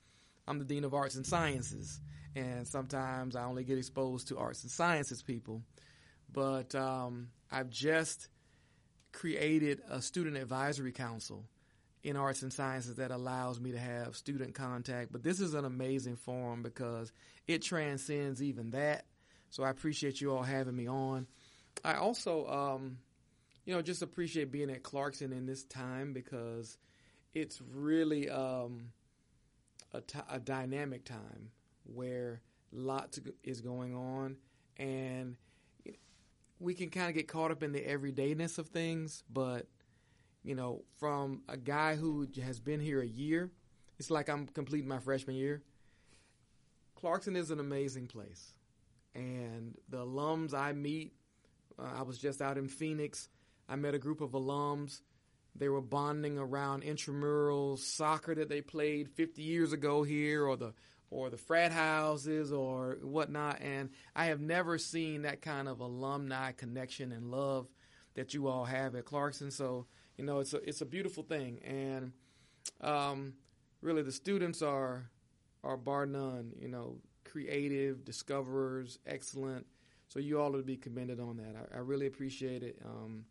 I'm 0.48 0.60
the 0.60 0.66
dean 0.66 0.84
of 0.84 0.94
arts 0.94 1.16
and 1.16 1.26
sciences, 1.26 2.02
and 2.38 2.68
sometimes 2.68 3.36
I 3.36 3.46
only 3.46 3.64
get 3.64 3.78
exposed 3.78 4.28
to 4.28 4.38
arts 4.38 4.62
and 4.62 4.72
sciences 4.72 5.24
people. 5.24 5.64
But 6.32 6.76
um, 6.76 7.30
I've 7.52 7.70
just 7.70 8.28
created 9.12 9.82
a 9.90 10.02
student 10.02 10.38
advisory 10.38 10.92
council 10.92 11.46
in 12.04 12.16
arts 12.16 12.44
and 12.44 12.54
sciences 12.54 12.98
that 12.98 13.10
allows 13.10 13.60
me 13.60 13.72
to 13.72 13.80
have 13.80 14.16
student 14.16 14.54
contact. 14.54 15.12
But 15.12 15.24
this 15.24 15.40
is 15.40 15.56
an 15.56 15.66
amazing 15.66 16.16
forum 16.16 16.62
because 16.62 17.12
it 17.48 17.64
transcends 17.64 18.44
even 18.44 18.70
that. 18.72 19.06
So 19.50 19.64
I 19.64 19.70
appreciate 19.70 20.22
you 20.22 20.32
all 20.32 20.44
having 20.44 20.76
me 20.76 20.88
on. 20.88 21.26
I 21.84 21.96
also, 21.96 22.48
um, 22.48 23.00
you 23.66 23.74
know, 23.74 23.82
just 23.82 24.02
appreciate 24.04 24.52
being 24.52 24.70
at 24.70 24.84
Clarkson 24.84 25.34
in 25.34 25.46
this 25.46 25.64
time 25.64 26.14
because 26.14 26.78
it's 27.34 27.62
really 27.74 28.30
um, 28.30 28.92
a, 29.94 30.02
t- 30.02 30.20
a 30.30 30.40
dynamic 30.40 31.04
time 31.04 31.50
where 31.94 32.42
lots 32.72 33.20
is 33.44 33.62
going 33.62 33.96
on 33.96 34.38
and 34.78 35.38
we 36.60 36.74
can 36.74 36.90
kind 36.90 37.10
of 37.10 37.16
get 37.16 37.28
caught 37.28 37.52
up 37.52 37.64
in 37.64 37.72
the 37.72 37.82
everydayness 37.82 38.58
of 38.58 38.68
things, 38.68 39.24
but 39.32 39.68
you 40.44 40.56
know, 40.56 40.84
from 40.98 41.42
a 41.50 41.58
guy 41.58 41.96
who 41.96 42.28
has 42.44 42.60
been 42.60 42.80
here 42.80 43.02
a 43.02 43.08
year, 43.08 43.52
it's 44.00 44.10
like 44.10 44.30
I'm 44.30 44.48
completing 44.48 44.88
my 44.88 45.00
freshman 45.00 45.36
year. 45.36 45.62
Clarkson 46.96 47.36
is 47.36 47.52
an 47.52 47.60
amazing 47.60 48.08
place, 48.08 48.54
and 49.14 49.76
the 49.90 50.06
alums 50.06 50.54
I 50.54 50.74
meet. 50.74 51.14
Uh, 51.78 52.00
I 52.00 52.02
was 52.04 52.18
just 52.18 52.42
out 52.42 52.58
in 52.58 52.68
Phoenix. 52.68 53.30
I 53.70 53.76
met 53.76 53.94
a 53.94 54.00
group 54.00 54.22
of 54.22 54.32
alums. 54.32 55.02
They 55.56 55.70
were 55.70 55.82
bonding 55.82 56.38
around 56.38 56.84
intramural 56.84 57.78
soccer 57.78 58.34
that 58.36 58.50
they 58.50 58.62
played 58.62 59.10
50 59.10 59.42
years 59.42 59.74
ago 59.74 60.04
here, 60.04 60.46
or 60.46 60.56
the 60.56 60.74
or 61.10 61.30
the 61.30 61.38
frat 61.38 61.72
houses 61.72 62.52
or 62.52 62.98
whatnot. 63.02 63.62
And 63.62 63.90
I 64.16 64.26
have 64.26 64.42
never 64.42 64.78
seen 64.78 65.22
that 65.22 65.42
kind 65.42 65.68
of 65.68 65.80
alumni 65.80 66.52
connection 66.52 67.12
and 67.12 67.32
love 67.32 67.68
that 68.16 68.34
you 68.34 68.48
all 68.48 68.66
have 68.66 68.96
at 68.96 69.06
Clarkson. 69.06 69.52
So 69.52 69.86
you 70.18 70.26
know, 70.26 70.40
it's 70.40 70.54
a 70.54 70.68
it's 70.68 70.82
a 70.82 70.86
beautiful 70.86 71.24
thing, 71.24 71.60
and 71.64 72.12
um, 72.82 73.34
really 73.82 74.02
the 74.02 74.12
students 74.12 74.62
are 74.62 75.10
are 75.64 75.78
bar 75.78 76.06
none. 76.06 76.54
You 76.60 76.68
know, 76.68 76.98
creative, 77.24 78.04
discoverers, 78.04 79.00
excellent. 79.06 79.66
So 80.08 80.20
you 80.20 80.40
all 80.42 80.52
would 80.54 80.66
be 80.66 80.78
commended 80.78 81.20
on 81.20 81.38
that. 81.38 81.56
I, 81.72 81.78
I 81.78 81.80
really 81.80 82.08
appreciate 82.08 82.64
it, 82.64 82.82
um, 82.84 83.26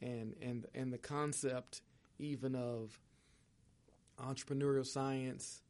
and 0.00 0.34
and 0.40 0.66
and 0.74 0.92
the 0.92 0.98
concept 0.98 1.82
even 2.18 2.54
of 2.54 2.98
entrepreneurial 4.22 4.86
science 4.86 5.62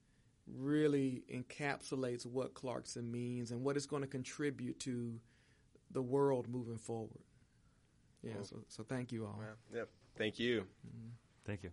really 0.57 1.23
encapsulates 1.33 2.27
what 2.27 2.55
Clarkson 2.55 3.11
means 3.11 3.51
and 3.51 3.63
what 3.63 3.77
it's 3.77 3.87
going 3.87 4.03
to 4.03 4.09
contribute 4.09 4.79
to 4.81 5.21
the 5.91 6.03
world 6.03 6.49
moving 6.49 6.79
forward. 6.79 7.23
Yeah, 8.23 8.35
Cool. 8.35 8.45
so 8.45 8.57
so 8.69 8.83
thank 8.85 9.13
you 9.13 9.25
all. 9.27 9.41
Yeah. 9.75 9.85
Thank 10.17 10.39
you. 10.39 10.61
Mm-hmm. 10.87 11.09
Thank 11.47 11.63
you. 11.63 11.71